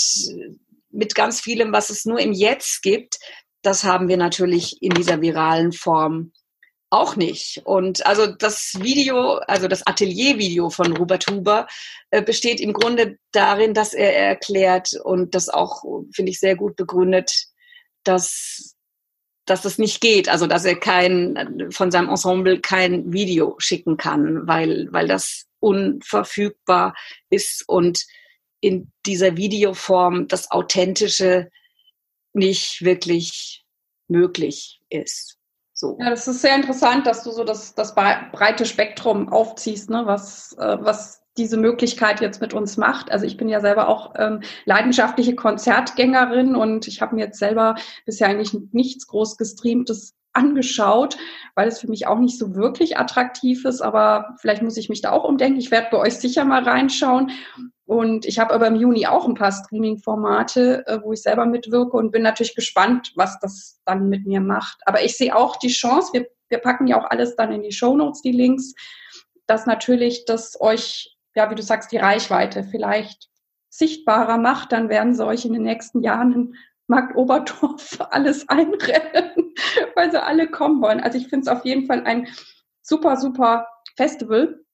mit 0.96 1.14
ganz 1.14 1.40
vielem, 1.40 1.72
was 1.72 1.90
es 1.90 2.04
nur 2.04 2.18
im 2.18 2.32
Jetzt 2.32 2.82
gibt, 2.82 3.18
das 3.62 3.84
haben 3.84 4.08
wir 4.08 4.16
natürlich 4.16 4.82
in 4.82 4.90
dieser 4.90 5.20
viralen 5.20 5.72
Form 5.72 6.32
auch 6.90 7.16
nicht. 7.16 7.62
Und 7.64 8.06
also 8.06 8.26
das 8.26 8.74
Video, 8.80 9.38
also 9.46 9.66
das 9.68 9.86
Ateliervideo 9.86 10.70
von 10.70 10.96
Robert 10.96 11.26
Huber 11.28 11.66
äh, 12.10 12.22
besteht 12.22 12.60
im 12.60 12.72
Grunde 12.72 13.18
darin, 13.32 13.74
dass 13.74 13.92
er 13.92 14.16
erklärt 14.16 14.92
und 15.02 15.34
das 15.34 15.48
auch, 15.48 15.82
finde 16.14 16.30
ich, 16.30 16.38
sehr 16.40 16.56
gut 16.56 16.76
begründet, 16.76 17.46
dass 18.04 18.72
dass 19.48 19.62
das 19.62 19.78
nicht 19.78 20.00
geht, 20.00 20.28
also 20.28 20.48
dass 20.48 20.64
er 20.64 20.74
kein 20.74 21.68
von 21.70 21.92
seinem 21.92 22.08
Ensemble 22.08 22.60
kein 22.60 23.12
Video 23.12 23.54
schicken 23.58 23.96
kann, 23.96 24.46
weil 24.48 24.88
weil 24.90 25.06
das 25.06 25.46
unverfügbar 25.60 26.94
ist 27.30 27.62
und 27.68 28.04
in 28.60 28.90
dieser 29.04 29.36
Videoform 29.36 30.28
das 30.28 30.50
Authentische 30.50 31.50
nicht 32.32 32.82
wirklich 32.82 33.64
möglich 34.08 34.80
ist. 34.88 35.36
So. 35.72 35.98
Ja, 36.00 36.08
das 36.08 36.26
ist 36.26 36.40
sehr 36.40 36.54
interessant, 36.54 37.06
dass 37.06 37.22
du 37.22 37.30
so 37.30 37.44
das, 37.44 37.74
das 37.74 37.94
breite 37.94 38.64
Spektrum 38.64 39.28
aufziehst, 39.28 39.90
ne, 39.90 40.02
was, 40.06 40.56
äh, 40.58 40.78
was 40.80 41.22
diese 41.36 41.58
Möglichkeit 41.58 42.22
jetzt 42.22 42.40
mit 42.40 42.54
uns 42.54 42.78
macht. 42.78 43.10
Also 43.10 43.26
ich 43.26 43.36
bin 43.36 43.48
ja 43.48 43.60
selber 43.60 43.88
auch 43.88 44.14
ähm, 44.16 44.40
leidenschaftliche 44.64 45.34
Konzertgängerin 45.34 46.56
und 46.56 46.88
ich 46.88 47.02
habe 47.02 47.14
mir 47.14 47.24
jetzt 47.24 47.38
selber 47.38 47.74
bisher 48.06 48.28
eigentlich 48.28 48.56
nichts 48.72 49.06
groß 49.06 49.36
gestreamtes 49.36 50.14
angeschaut, 50.32 51.16
weil 51.54 51.68
es 51.68 51.80
für 51.80 51.88
mich 51.88 52.06
auch 52.06 52.18
nicht 52.18 52.38
so 52.38 52.54
wirklich 52.54 52.98
attraktiv 52.98 53.64
ist. 53.64 53.80
Aber 53.80 54.36
vielleicht 54.38 54.62
muss 54.62 54.76
ich 54.76 54.88
mich 54.88 55.02
da 55.02 55.10
auch 55.10 55.24
umdenken. 55.24 55.58
Ich 55.58 55.70
werde 55.70 55.88
bei 55.90 55.98
euch 55.98 56.14
sicher 56.14 56.44
mal 56.44 56.62
reinschauen. 56.62 57.32
Und 57.86 58.26
ich 58.26 58.40
habe 58.40 58.52
aber 58.52 58.66
im 58.66 58.74
Juni 58.74 59.06
auch 59.06 59.28
ein 59.28 59.34
paar 59.34 59.52
Streaming-Formate, 59.52 60.86
äh, 60.86 60.98
wo 61.02 61.12
ich 61.12 61.22
selber 61.22 61.46
mitwirke 61.46 61.96
und 61.96 62.10
bin 62.10 62.22
natürlich 62.22 62.56
gespannt, 62.56 63.12
was 63.14 63.38
das 63.38 63.80
dann 63.84 64.08
mit 64.08 64.26
mir 64.26 64.40
macht. 64.40 64.80
Aber 64.86 65.04
ich 65.04 65.16
sehe 65.16 65.34
auch 65.34 65.56
die 65.56 65.68
Chance, 65.68 66.12
wir, 66.12 66.26
wir 66.48 66.58
packen 66.58 66.88
ja 66.88 67.00
auch 67.00 67.08
alles 67.08 67.36
dann 67.36 67.52
in 67.52 67.62
die 67.62 67.72
Show 67.72 67.96
Notes, 67.96 68.22
die 68.22 68.32
Links, 68.32 68.74
dass 69.46 69.66
natürlich 69.66 70.24
das 70.24 70.60
euch, 70.60 71.16
ja, 71.36 71.48
wie 71.48 71.54
du 71.54 71.62
sagst, 71.62 71.92
die 71.92 71.98
Reichweite 71.98 72.64
vielleicht 72.64 73.28
sichtbarer 73.70 74.38
macht. 74.38 74.72
Dann 74.72 74.88
werden 74.88 75.14
sie 75.14 75.24
euch 75.24 75.44
in 75.44 75.52
den 75.52 75.62
nächsten 75.62 76.02
Jahren 76.02 76.32
in 76.32 76.54
Markt 76.88 77.16
Oberdorf 77.16 77.98
alles 78.10 78.48
einrennen, 78.48 79.54
weil 79.94 80.10
sie 80.10 80.22
alle 80.22 80.50
kommen 80.50 80.82
wollen. 80.82 81.00
Also 81.00 81.18
ich 81.18 81.28
finde 81.28 81.48
es 81.48 81.56
auf 81.56 81.64
jeden 81.64 81.86
Fall 81.86 82.02
ein 82.04 82.26
super, 82.82 83.16
super 83.16 83.68
Festival. 83.96 84.65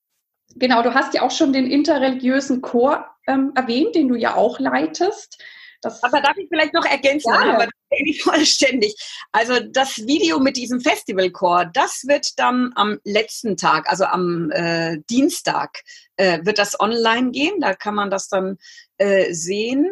Genau, 0.57 0.83
du 0.83 0.95
hast 0.95 1.15
ja 1.15 1.23
auch 1.23 1.31
schon 1.31 1.53
den 1.53 1.71
interreligiösen 1.71 2.63
Chor 2.63 3.07
ähm, 3.27 3.53
erwähnt, 3.55 3.95
den 3.95 4.09
du 4.09 4.15
ja 4.15 4.35
auch 4.35 4.59
leitest. 4.59 5.43
Das 5.83 6.03
Aber 6.05 6.21
darf 6.21 6.37
ich 6.37 6.47
vielleicht 6.49 6.75
noch 6.75 6.85
ergänzen? 6.85 7.33
Ja. 7.33 7.55
Aber 7.55 7.69
nicht 8.01 8.23
vollständig. 8.23 8.95
Also 9.33 9.55
das 9.61 9.99
Video 10.07 10.39
mit 10.39 10.57
diesem 10.57 10.81
Festivalchor, 10.81 11.67
das 11.67 12.05
wird 12.07 12.39
dann 12.39 12.73
am 12.77 12.99
letzten 13.05 13.57
Tag, 13.57 13.91
also 13.91 14.05
am 14.05 14.51
äh, 14.53 14.99
Dienstag, 15.11 15.83
äh, 16.17 16.39
wird 16.45 16.59
das 16.59 16.79
online 16.79 17.33
gehen. 17.33 17.61
Da 17.61 17.75
kann 17.75 17.97
man 17.97 18.11
das 18.11 18.29
dann 18.29 18.59
äh, 18.99 19.33
sehen. 19.33 19.91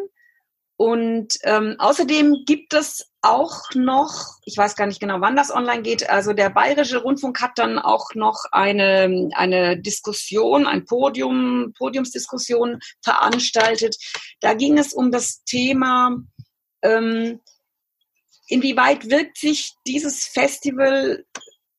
Und 0.81 1.37
ähm, 1.43 1.75
außerdem 1.77 2.37
gibt 2.47 2.73
es 2.73 3.05
auch 3.21 3.69
noch, 3.75 4.39
ich 4.45 4.57
weiß 4.57 4.75
gar 4.75 4.87
nicht 4.87 4.99
genau, 4.99 5.21
wann 5.21 5.35
das 5.35 5.53
online 5.53 5.83
geht, 5.83 6.09
also 6.09 6.33
der 6.33 6.49
Bayerische 6.49 6.97
Rundfunk 6.97 7.39
hat 7.39 7.51
dann 7.59 7.77
auch 7.77 8.15
noch 8.15 8.45
eine, 8.51 9.29
eine 9.35 9.79
Diskussion, 9.79 10.65
ein 10.65 10.85
Podium, 10.85 11.71
Podiumsdiskussion 11.77 12.79
veranstaltet. 13.03 13.95
Da 14.39 14.55
ging 14.55 14.79
es 14.79 14.91
um 14.91 15.11
das 15.11 15.43
Thema, 15.43 16.17
ähm, 16.81 17.41
inwieweit 18.47 19.07
wirkt 19.07 19.37
sich 19.37 19.73
dieses 19.85 20.25
Festival 20.25 21.23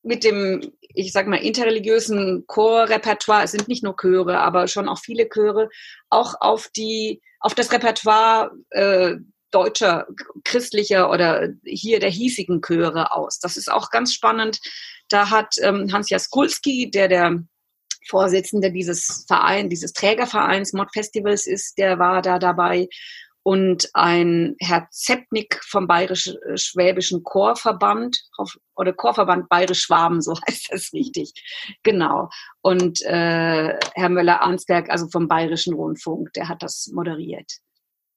mit 0.03 0.23
dem, 0.23 0.73
ich 0.93 1.11
sag 1.11 1.27
mal, 1.27 1.37
interreligiösen 1.37 2.45
Chorrepertoire, 2.47 3.43
es 3.43 3.51
sind 3.51 3.67
nicht 3.67 3.83
nur 3.83 3.95
Chöre, 3.95 4.39
aber 4.39 4.67
schon 4.67 4.87
auch 4.87 4.99
viele 4.99 5.27
Chöre, 5.29 5.69
auch 6.09 6.35
auf 6.39 6.67
die, 6.75 7.21
auf 7.39 7.55
das 7.55 7.71
Repertoire 7.71 8.51
äh, 8.71 9.15
deutscher, 9.51 10.07
christlicher 10.43 11.09
oder 11.09 11.49
hier 11.63 11.99
der 11.99 12.09
hiesigen 12.09 12.61
Chöre 12.61 13.11
aus. 13.11 13.39
Das 13.39 13.55
ist 13.55 13.71
auch 13.71 13.89
ganz 13.91 14.13
spannend. 14.13 14.59
Da 15.09 15.29
hat 15.29 15.55
ähm, 15.61 15.91
Hans 15.91 16.09
Jaskulski, 16.09 16.89
der 16.89 17.07
der 17.07 17.43
Vorsitzende 18.09 18.71
dieses 18.71 19.25
Vereins, 19.27 19.69
dieses 19.69 19.93
Trägervereins 19.93 20.73
Mod 20.73 20.89
Festivals 20.91 21.47
ist, 21.47 21.77
der 21.77 21.99
war 21.99 22.21
da 22.21 22.39
dabei. 22.39 22.87
Und 23.43 23.89
ein 23.93 24.55
Herr 24.59 24.87
Zepnik 24.89 25.61
vom 25.65 25.85
Bayerisch-Schwäbischen 25.85 27.19
äh, 27.19 27.23
Chorverband 27.23 28.17
oder 28.75 28.93
Chorverband 28.93 29.49
Bayerisch-Schwaben, 29.49 30.21
so 30.21 30.33
heißt 30.47 30.69
das 30.71 30.93
richtig. 30.93 31.33
Genau. 31.83 32.29
Und 32.61 33.01
äh, 33.03 33.77
Herr 33.93 34.09
Möller-Arnsberg, 34.09 34.89
also 34.89 35.07
vom 35.09 35.27
Bayerischen 35.27 35.73
Rundfunk, 35.73 36.31
der 36.33 36.47
hat 36.47 36.63
das 36.63 36.89
moderiert. 36.93 37.51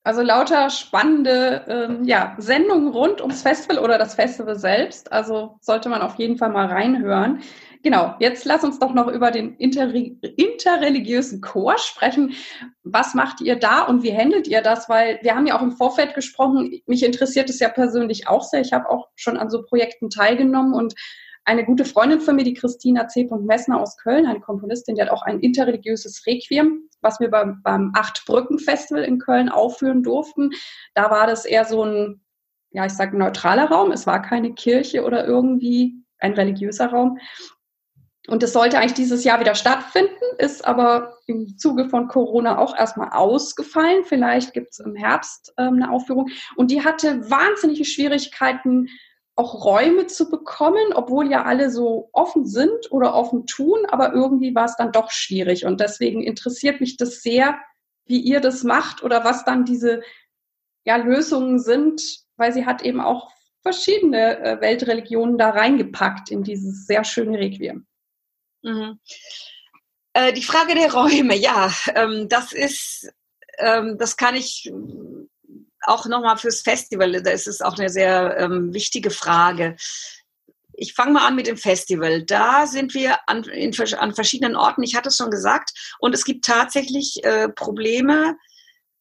Also 0.07 0.23
lauter 0.23 0.71
spannende 0.71 1.65
ähm, 1.67 2.05
ja, 2.05 2.37
Sendungen 2.39 2.93
rund 2.93 3.21
ums 3.21 3.43
Festival 3.43 3.81
oder 3.81 3.99
das 3.99 4.15
Festival 4.15 4.57
selbst. 4.57 5.11
Also 5.11 5.57
sollte 5.61 5.89
man 5.89 6.01
auf 6.01 6.15
jeden 6.15 6.37
Fall 6.37 6.51
mal 6.51 6.67
reinhören. 6.67 7.43
Genau, 7.83 8.15
jetzt 8.21 8.45
lass 8.45 8.63
uns 8.63 8.79
doch 8.79 8.95
noch 8.95 9.09
über 9.09 9.33
den 9.33 9.57
interre 9.57 9.99
interreligiösen 9.99 11.41
Chor 11.41 11.77
sprechen. 11.79 12.35
Was 12.85 13.15
macht 13.15 13.41
ihr 13.41 13.57
da 13.57 13.83
und 13.83 14.05
wie 14.05 14.17
handelt 14.17 14.47
ihr 14.47 14.63
das? 14.63 14.89
Weil 14.89 15.19
wir 15.23 15.35
haben 15.35 15.49
ja 15.49 15.59
auch 15.59 15.63
im 15.63 15.73
Vorfeld 15.73 16.15
gesprochen, 16.15 16.81
mich 16.87 17.03
interessiert 17.03 17.51
es 17.51 17.59
ja 17.59 17.69
persönlich 17.69 18.29
auch 18.29 18.45
sehr. 18.45 18.61
Ich 18.61 18.73
habe 18.73 18.89
auch 18.89 19.09
schon 19.17 19.37
an 19.37 19.51
so 19.51 19.65
Projekten 19.65 20.09
teilgenommen 20.09 20.73
und 20.73 20.95
eine 21.47 21.65
gute 21.65 21.85
Freundin 21.85 22.21
von 22.21 22.37
mir, 22.37 22.45
die 22.45 22.55
Christina 22.55 23.07
C. 23.07 23.29
Messner 23.41 23.81
aus 23.81 23.97
Köln, 23.97 24.27
eine 24.27 24.41
Komponistin, 24.41 24.97
die 24.97 25.03
hat 25.03 25.11
auch 25.11 25.23
ein 25.23 25.39
interreligiöses 25.41 26.27
Requiem, 26.27 26.89
was 27.01 27.21
wir 27.21 27.31
beim, 27.31 27.63
beim 27.63 27.93
Acht-Brücken-Festival 27.95 29.05
in 29.05 29.21
Köln 29.21 29.49
aufführen 29.49 30.03
durften. 30.03 30.51
Da 30.95 31.11
war 31.11 31.29
das 31.29 31.45
eher 31.45 31.65
so 31.65 31.85
ein, 31.85 32.21
ja, 32.73 32.85
ich 32.85 32.93
sage 32.93 33.17
neutraler 33.17 33.71
Raum. 33.71 33.93
Es 33.93 34.09
war 34.09 34.21
keine 34.21 34.55
Kirche 34.55 35.05
oder 35.05 35.25
irgendwie 35.25 35.95
ein 36.19 36.33
religiöser 36.33 36.89
Raum. 36.89 37.19
Und 38.27 38.43
es 38.43 38.53
sollte 38.53 38.79
eigentlich 38.79 38.95
dieses 38.95 39.23
Jahr 39.23 39.39
wieder 39.39 39.55
stattfinden, 39.55 40.11
ist 40.39 40.67
aber 40.67 41.17
im 41.29 41.57
Zuge 41.59 41.89
von 41.89 42.09
Corona 42.09 42.59
auch 42.59 42.77
erstmal 42.77 43.11
ausgefallen. 43.11 44.03
Vielleicht 44.05 44.53
gibt 44.53 44.73
es 44.73 44.81
im 44.81 44.97
Herbst 44.97 45.55
ähm, 45.59 45.75
eine 45.75 45.93
Aufführung. 45.93 46.29
Und 46.57 46.73
die 46.73 46.83
hatte 46.83 47.31
wahnsinnige 47.31 47.85
Schwierigkeiten, 47.85 48.89
auch 49.37 49.65
Räume 49.65 50.07
zu 50.07 50.31
bekommen, 50.31 50.95
obwohl 50.95 51.31
ja 51.31 51.45
alle 51.45 51.71
so 51.71 52.09
offen 52.13 52.47
sind 52.47 52.91
oder 52.91 53.15
offen 53.15 53.47
tun, 53.47 53.85
aber 53.89 54.15
irgendwie 54.15 54.55
war 54.55 54.65
es 54.65 54.77
dann 54.77 54.93
doch 54.93 55.11
schwierig. 55.11 55.67
Und 55.67 55.81
deswegen 55.81 56.23
interessiert 56.23 56.81
mich 56.81 56.97
das 56.97 57.21
sehr, 57.21 57.59
wie 58.07 58.21
ihr 58.21 58.41
das 58.41 58.65
macht 58.65 59.03
oder 59.03 59.25
was 59.25 59.45
dann 59.45 59.67
diese 59.67 60.03
ja, 60.85 60.97
Lösungen 60.97 61.59
sind, 61.59 62.03
weil 62.37 62.53
sie 62.53 62.65
hat 62.65 62.83
eben 62.83 63.01
auch 63.01 63.31
verschiedene 63.63 64.39
äh, 64.39 64.61
Weltreligionen 64.61 65.37
da 65.37 65.51
reingepackt 65.51 66.31
in 66.31 66.43
dieses 66.43 66.87
sehr 66.87 67.05
schöne 67.05 67.39
Requiem. 67.39 67.87
Mhm. 68.63 69.01
Äh, 70.15 70.33
die 70.33 70.43
Frage 70.43 70.75
der 70.75 70.95
Räume, 70.95 71.37
ja, 71.37 71.71
ähm, 71.95 72.29
das 72.29 72.53
ist, 72.53 73.13
ähm, 73.59 73.99
das 73.99 74.17
kann 74.17 74.35
ich 74.35 74.73
auch 75.83 76.07
nochmal 76.07 76.37
fürs 76.39 76.63
Festival, 76.63 77.23
da 77.23 77.31
ist 77.31 77.47
es 77.47 77.61
auch 77.61 77.79
eine 77.79 77.89
sehr 77.89 78.37
ähm, 78.39 78.73
wichtige 78.73 79.11
Frage. 79.11 79.77
Ich 80.73 80.95
fange 80.95 81.13
mal 81.13 81.27
an 81.27 81.37
mit 81.37 81.47
dem 81.47 81.57
Festival. 81.57 82.23
Da 82.23 82.67
sind 82.67 82.93
wir 82.95 83.19
an, 83.27 83.45
in, 83.45 83.75
an 83.99 84.15
verschiedenen 84.15 84.57
Orten, 84.57 84.83
ich 84.83 84.95
hatte 84.95 85.09
es 85.09 85.17
schon 85.17 85.31
gesagt, 85.31 85.73
und 85.99 86.15
es 86.15 86.25
gibt 86.25 86.45
tatsächlich 86.45 87.25
äh, 87.25 87.49
Probleme, 87.49 88.37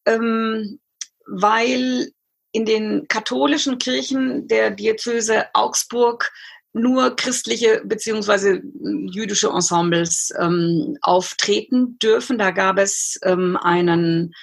ähm, 0.06 0.80
weil 1.26 2.12
in 2.52 2.66
den 2.66 3.08
katholischen 3.10 3.78
Kirchen 3.80 4.48
der 4.48 4.72
Diözese 4.72 5.48
Augsburg 5.54 6.32
nur 6.76 7.16
christliche 7.16 7.82
beziehungsweise 7.86 8.62
jüdische 8.64 9.50
Ensembles 9.50 10.34
ähm, 10.38 10.98
auftreten 11.02 11.98
dürfen. 12.00 12.38
Da 12.38 12.52
gab 12.52 12.78
es 12.78 13.18
ähm, 13.24 13.58
einen, 13.58 14.34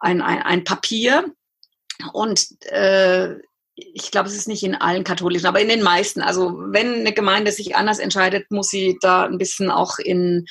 ein, 0.00 0.20
ein, 0.20 0.42
ein 0.42 0.64
Papier, 0.64 1.24
und 2.12 2.46
äh, 2.70 3.36
ich 3.74 4.10
glaube, 4.10 4.28
es 4.28 4.34
ist 4.34 4.48
nicht 4.48 4.64
in 4.64 4.74
allen 4.74 5.04
katholischen, 5.04 5.46
aber 5.46 5.60
in 5.60 5.68
den 5.68 5.82
meisten. 5.82 6.20
Also 6.20 6.58
wenn 6.58 6.94
eine 6.94 7.12
Gemeinde 7.12 7.52
sich 7.52 7.76
anders 7.76 8.00
entscheidet, 8.00 8.50
muss 8.50 8.70
sie 8.70 8.98
da 9.00 9.24
ein 9.24 9.38
bisschen 9.38 9.70
auch 9.70 9.98
in, 9.98 10.46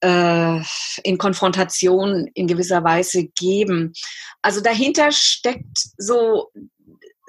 äh, 0.00 0.60
in 1.02 1.18
Konfrontation 1.18 2.28
in 2.34 2.46
gewisser 2.46 2.84
Weise 2.84 3.24
geben. 3.36 3.92
Also 4.42 4.60
dahinter 4.60 5.10
steckt 5.10 5.78
so 5.96 6.52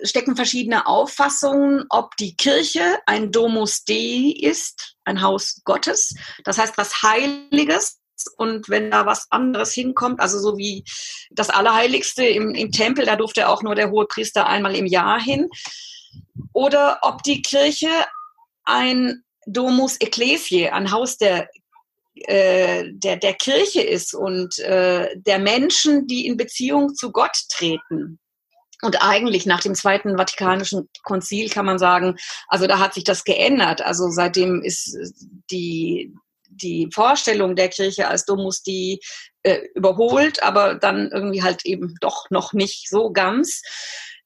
stecken 0.03 0.35
verschiedene 0.35 0.85
Auffassungen, 0.85 1.85
ob 1.89 2.15
die 2.17 2.35
Kirche 2.35 2.99
ein 3.05 3.31
Domus 3.31 3.85
Dei 3.85 4.33
ist, 4.37 4.95
ein 5.05 5.21
Haus 5.21 5.61
Gottes, 5.63 6.13
das 6.43 6.57
heißt 6.57 6.77
was 6.77 7.03
Heiliges, 7.03 7.99
und 8.37 8.69
wenn 8.69 8.91
da 8.91 9.05
was 9.05 9.27
anderes 9.31 9.73
hinkommt, 9.73 10.19
also 10.19 10.39
so 10.39 10.57
wie 10.57 10.83
das 11.31 11.49
Allerheiligste 11.49 12.23
im, 12.25 12.55
im 12.55 12.71
Tempel, 12.71 13.05
da 13.05 13.15
durfte 13.15 13.49
auch 13.49 13.63
nur 13.63 13.75
der 13.75 13.91
hohe 13.91 14.05
Priester 14.05 14.47
einmal 14.47 14.75
im 14.75 14.85
Jahr 14.85 15.21
hin. 15.21 15.49
Oder 16.53 16.99
ob 17.01 17.23
die 17.23 17.41
Kirche 17.41 17.89
ein 18.63 19.23
Domus 19.45 19.97
Ecclesiae, 19.97 20.69
ein 20.69 20.91
Haus 20.91 21.17
der, 21.17 21.49
äh, 22.15 22.85
der, 22.91 23.17
der 23.17 23.33
Kirche 23.33 23.81
ist 23.81 24.13
und 24.13 24.59
äh, 24.59 25.09
der 25.15 25.39
Menschen, 25.39 26.07
die 26.07 26.25
in 26.25 26.37
Beziehung 26.37 26.95
zu 26.95 27.11
Gott 27.11 27.35
treten. 27.49 28.19
Und 28.81 29.01
eigentlich 29.01 29.45
nach 29.45 29.61
dem 29.61 29.75
Zweiten 29.75 30.17
Vatikanischen 30.17 30.89
Konzil 31.03 31.49
kann 31.49 31.65
man 31.65 31.79
sagen, 31.79 32.17
also 32.49 32.67
da 32.67 32.79
hat 32.79 32.93
sich 32.93 33.05
das 33.05 33.23
geändert. 33.23 33.81
Also 33.81 34.09
seitdem 34.09 34.61
ist 34.61 34.97
die, 35.49 36.13
die 36.55 36.89
Vorstellung 36.93 37.55
der 37.55 37.69
Kirche 37.69 38.07
als 38.07 38.25
Domus 38.25 38.63
die 38.63 38.99
äh, 39.43 39.59
überholt, 39.75 40.41
aber 40.43 40.75
dann 40.75 41.09
irgendwie 41.11 41.43
halt 41.43 41.65
eben 41.65 41.95
doch 42.01 42.29
noch 42.29 42.53
nicht 42.53 42.89
so 42.89 43.11
ganz. 43.11 43.61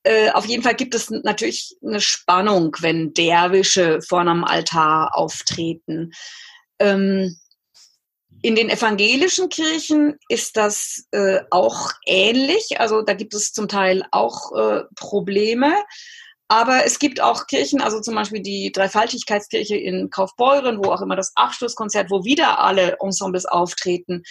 Äh, 0.03 0.31
auf 0.31 0.45
jeden 0.45 0.63
Fall 0.63 0.75
gibt 0.75 0.95
es 0.95 1.09
natürlich 1.09 1.75
eine 1.85 1.99
Spannung, 1.99 2.75
wenn 2.79 3.13
Derwische 3.13 3.99
vor 4.01 4.21
einem 4.21 4.43
Altar 4.43 5.17
auftreten. 5.17 6.11
Ähm, 6.79 7.35
in 8.41 8.55
den 8.55 8.69
evangelischen 8.69 9.49
Kirchen 9.49 10.17
ist 10.29 10.57
das 10.57 11.07
äh, 11.11 11.39
auch 11.49 11.91
ähnlich. 12.05 12.79
Also 12.79 13.01
da 13.01 13.13
gibt 13.13 13.33
es 13.33 13.51
zum 13.51 13.67
Teil 13.67 14.03
auch 14.11 14.55
äh, 14.55 14.83
Probleme. 14.95 15.73
Aber 16.49 16.85
es 16.85 16.99
gibt 16.99 17.21
auch 17.21 17.47
Kirchen, 17.47 17.81
also 17.81 17.99
zum 17.99 18.15
Beispiel 18.15 18.41
die 18.41 18.71
Dreifaltigkeitskirche 18.71 19.75
in 19.75 20.09
Kaufbeuren, 20.09 20.77
wo 20.77 20.91
auch 20.91 21.01
immer 21.01 21.17
das 21.17 21.33
Abschlusskonzert, 21.35 22.09
wo 22.09 22.23
wieder 22.23 22.59
alle 22.59 22.97
Ensembles 23.01 23.45
auftreten, 23.45 24.23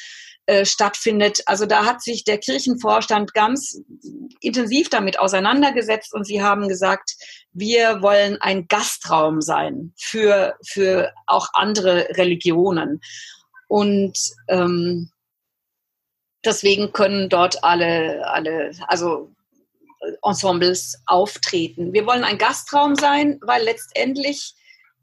äh, 0.46 0.64
stattfindet. 0.64 1.40
Also 1.46 1.66
da 1.66 1.84
hat 1.84 2.02
sich 2.02 2.24
der 2.24 2.38
Kirchenvorstand 2.38 3.34
ganz 3.34 3.82
intensiv 4.40 4.88
damit 4.88 5.18
auseinandergesetzt 5.18 6.14
und 6.14 6.24
sie 6.24 6.40
haben 6.40 6.68
gesagt, 6.68 7.16
wir 7.52 8.00
wollen 8.00 8.40
ein 8.40 8.68
Gastraum 8.68 9.42
sein 9.42 9.92
für, 9.98 10.56
für 10.64 11.12
auch 11.26 11.48
andere 11.52 12.08
Religionen. 12.16 13.00
Und 13.68 14.16
ähm, 14.48 15.10
deswegen 16.44 16.92
können 16.92 17.28
dort 17.28 17.64
alle, 17.64 18.26
alle, 18.28 18.70
also 18.86 19.34
Ensembles 20.22 20.96
auftreten. 21.06 21.92
Wir 21.92 22.06
wollen 22.06 22.24
ein 22.24 22.38
Gastraum 22.38 22.94
sein, 22.94 23.38
weil 23.42 23.62
letztendlich 23.62 24.54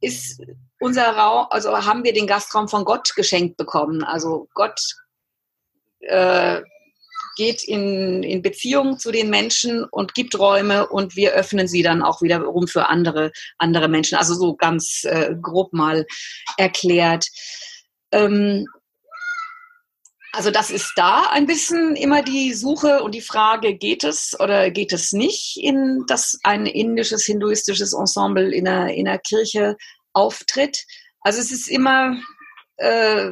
ist 0.02 0.42
unser 0.80 1.10
Raum, 1.16 1.48
also 1.50 1.86
haben 1.86 2.04
wir 2.04 2.14
den 2.14 2.28
Gastraum 2.28 2.68
von 2.68 2.84
Gott 2.84 3.16
geschenkt 3.16 3.58
bekommen. 3.58 4.04
Also 4.04 4.50
Gott 4.54 4.80
äh, 6.02 6.62
geht 7.36 7.64
in, 7.64 8.22
in 8.24 8.42
Beziehung 8.42 9.00
zu 9.00 9.12
den 9.12 9.30
Menschen 9.30 9.86
und 9.86 10.14
gibt 10.14 10.38
Räume 10.38 10.88
und 10.88 11.16
wir 11.16 11.32
öffnen 11.32 11.68
sie 11.68 11.82
dann 11.82 12.02
auch 12.04 12.22
wiederum 12.22 12.68
für 12.68 12.90
andere, 12.90 13.32
andere 13.58 13.88
Menschen. 13.88 14.18
Also 14.18 14.36
so 14.36 14.56
ganz 14.56 15.04
äh, 15.04 15.36
grob 15.42 15.74
mal 15.74 16.06
erklärt. 16.58 17.28
Ähm, 18.12 18.68
also 20.36 20.50
das 20.50 20.72
ist 20.72 20.94
da 20.96 21.28
ein 21.30 21.46
bisschen 21.46 21.96
immer 21.96 22.24
die 22.24 22.54
Suche 22.54 23.04
und 23.04 23.14
die 23.14 23.22
Frage, 23.22 23.76
geht 23.76 24.04
es 24.04 24.36
oder 24.40 24.72
geht 24.72 24.92
es 24.92 25.14
nicht, 25.14 25.58
in 25.58 26.06
dass 26.08 26.40
ein 26.44 26.66
indisches, 26.66 27.24
hinduistisches 27.24 27.94
Ensemble 27.94 28.52
in 28.52 28.68
einer, 28.68 28.92
in 28.92 29.08
einer 29.08 29.20
Kirche 29.20 29.78
auftritt. 30.12 30.86
Also 31.22 31.40
es 31.40 31.52
ist 31.52 31.70
immer, 31.70 32.18
äh, 32.78 33.30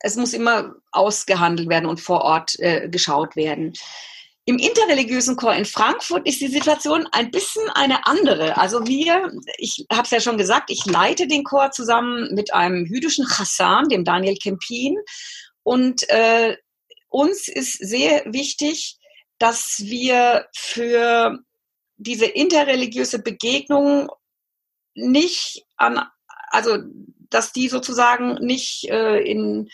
es 0.00 0.16
muss 0.16 0.32
immer 0.32 0.74
ausgehandelt 0.90 1.68
werden 1.68 1.86
und 1.88 2.00
vor 2.00 2.22
Ort 2.22 2.58
äh, 2.58 2.88
geschaut 2.88 3.36
werden. 3.36 3.72
Im 4.46 4.58
interreligiösen 4.58 5.36
Chor 5.36 5.54
in 5.54 5.66
Frankfurt 5.66 6.26
ist 6.26 6.40
die 6.40 6.48
Situation 6.48 7.06
ein 7.12 7.30
bisschen 7.30 7.68
eine 7.74 8.04
andere. 8.06 8.56
Also 8.56 8.84
wir, 8.86 9.30
ich 9.58 9.86
habe 9.92 10.02
es 10.04 10.10
ja 10.10 10.20
schon 10.20 10.38
gesagt, 10.38 10.70
ich 10.70 10.86
leite 10.86 11.28
den 11.28 11.44
Chor 11.44 11.70
zusammen 11.70 12.34
mit 12.34 12.52
einem 12.52 12.84
jüdischen 12.86 13.26
Chassan, 13.26 13.90
dem 13.90 14.04
Daniel 14.04 14.36
Kempin. 14.42 14.96
Und 15.68 16.08
äh, 16.08 16.56
uns 17.10 17.46
ist 17.46 17.74
sehr 17.74 18.24
wichtig, 18.24 18.96
dass 19.38 19.82
wir 19.84 20.46
für 20.56 21.40
diese 21.98 22.24
interreligiöse 22.24 23.18
Begegnung 23.18 24.08
nicht 24.94 25.66
an, 25.76 26.00
also 26.48 26.78
dass 27.28 27.52
die 27.52 27.68
sozusagen 27.68 28.36
nicht 28.36 28.88
äh, 28.88 29.18
in 29.18 29.68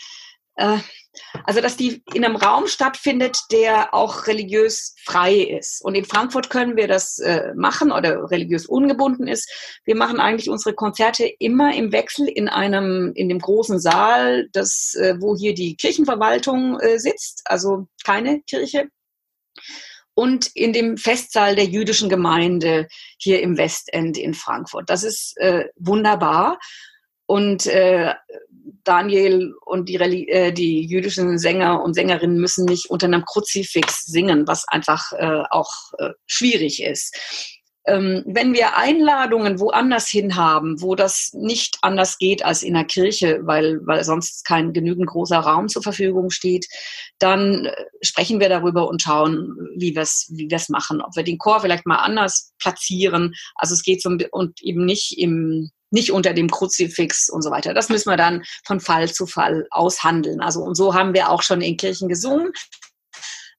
also 0.56 1.60
dass 1.60 1.76
die 1.76 2.02
in 2.12 2.24
einem 2.24 2.36
Raum 2.36 2.66
stattfindet, 2.66 3.38
der 3.50 3.94
auch 3.94 4.26
religiös 4.26 4.94
frei 5.04 5.34
ist. 5.34 5.84
Und 5.84 5.94
in 5.94 6.04
Frankfurt 6.04 6.50
können 6.50 6.76
wir 6.76 6.88
das 6.88 7.18
äh, 7.18 7.52
machen 7.54 7.92
oder 7.92 8.30
religiös 8.30 8.66
ungebunden 8.66 9.26
ist. 9.26 9.50
Wir 9.84 9.96
machen 9.96 10.20
eigentlich 10.20 10.50
unsere 10.50 10.74
Konzerte 10.74 11.26
immer 11.38 11.74
im 11.74 11.92
Wechsel 11.92 12.28
in 12.28 12.48
einem, 12.48 13.12
in 13.14 13.28
dem 13.28 13.38
großen 13.38 13.78
Saal, 13.78 14.48
das, 14.52 14.94
äh, 14.94 15.14
wo 15.20 15.36
hier 15.36 15.54
die 15.54 15.76
Kirchenverwaltung 15.76 16.78
äh, 16.80 16.98
sitzt, 16.98 17.42
also 17.44 17.86
keine 18.04 18.40
Kirche. 18.42 18.88
Und 20.14 20.50
in 20.54 20.72
dem 20.72 20.96
Festsaal 20.96 21.56
der 21.56 21.64
jüdischen 21.64 22.08
Gemeinde 22.08 22.86
hier 23.18 23.42
im 23.42 23.58
Westend 23.58 24.16
in 24.16 24.34
Frankfurt. 24.34 24.88
Das 24.88 25.02
ist 25.02 25.36
äh, 25.38 25.66
wunderbar. 25.76 26.58
Und 27.26 27.66
äh, 27.66 28.14
Daniel 28.84 29.54
und 29.64 29.88
die, 29.88 29.96
äh, 29.96 30.52
die 30.52 30.86
jüdischen 30.86 31.38
Sänger 31.38 31.82
und 31.82 31.94
Sängerinnen 31.94 32.38
müssen 32.38 32.64
nicht 32.66 32.90
unter 32.90 33.06
einem 33.06 33.24
Kruzifix 33.24 34.04
singen, 34.04 34.46
was 34.46 34.66
einfach 34.68 35.12
äh, 35.12 35.42
auch 35.50 35.92
äh, 35.98 36.10
schwierig 36.26 36.82
ist. 36.82 37.16
Ähm, 37.86 38.22
wenn 38.26 38.54
wir 38.54 38.78
Einladungen 38.78 39.60
woanders 39.60 40.08
hin 40.08 40.36
haben, 40.36 40.80
wo 40.80 40.94
das 40.94 41.32
nicht 41.34 41.76
anders 41.82 42.16
geht 42.16 42.42
als 42.42 42.62
in 42.62 42.72
der 42.72 42.86
Kirche, 42.86 43.40
weil, 43.42 43.78
weil 43.84 44.04
sonst 44.04 44.46
kein 44.46 44.72
genügend 44.72 45.06
großer 45.06 45.38
Raum 45.38 45.68
zur 45.68 45.82
Verfügung 45.82 46.30
steht, 46.30 46.66
dann 47.18 47.66
äh, 47.66 47.72
sprechen 48.00 48.40
wir 48.40 48.48
darüber 48.48 48.88
und 48.88 49.02
schauen, 49.02 49.54
wie 49.76 49.94
wir 49.94 50.02
es 50.02 50.32
wie 50.34 50.50
wir's 50.50 50.70
machen. 50.70 51.02
Ob 51.02 51.14
wir 51.14 51.24
den 51.24 51.36
Chor 51.36 51.60
vielleicht 51.60 51.84
mal 51.84 51.98
anders 51.98 52.54
platzieren. 52.58 53.34
Also 53.56 53.74
es 53.74 53.82
geht 53.82 54.00
so 54.00 54.16
und 54.30 54.62
eben 54.62 54.86
nicht 54.86 55.18
im 55.18 55.70
nicht 55.90 56.12
unter 56.12 56.34
dem 56.34 56.50
Kruzifix 56.50 57.28
und 57.28 57.42
so 57.42 57.50
weiter. 57.50 57.74
Das 57.74 57.88
müssen 57.88 58.10
wir 58.10 58.16
dann 58.16 58.42
von 58.66 58.80
Fall 58.80 59.12
zu 59.12 59.26
Fall 59.26 59.66
aushandeln. 59.70 60.40
Also 60.40 60.60
und 60.60 60.74
so 60.76 60.94
haben 60.94 61.14
wir 61.14 61.30
auch 61.30 61.42
schon 61.42 61.60
in 61.60 61.76
Kirchen 61.76 62.08
gesungen. 62.08 62.52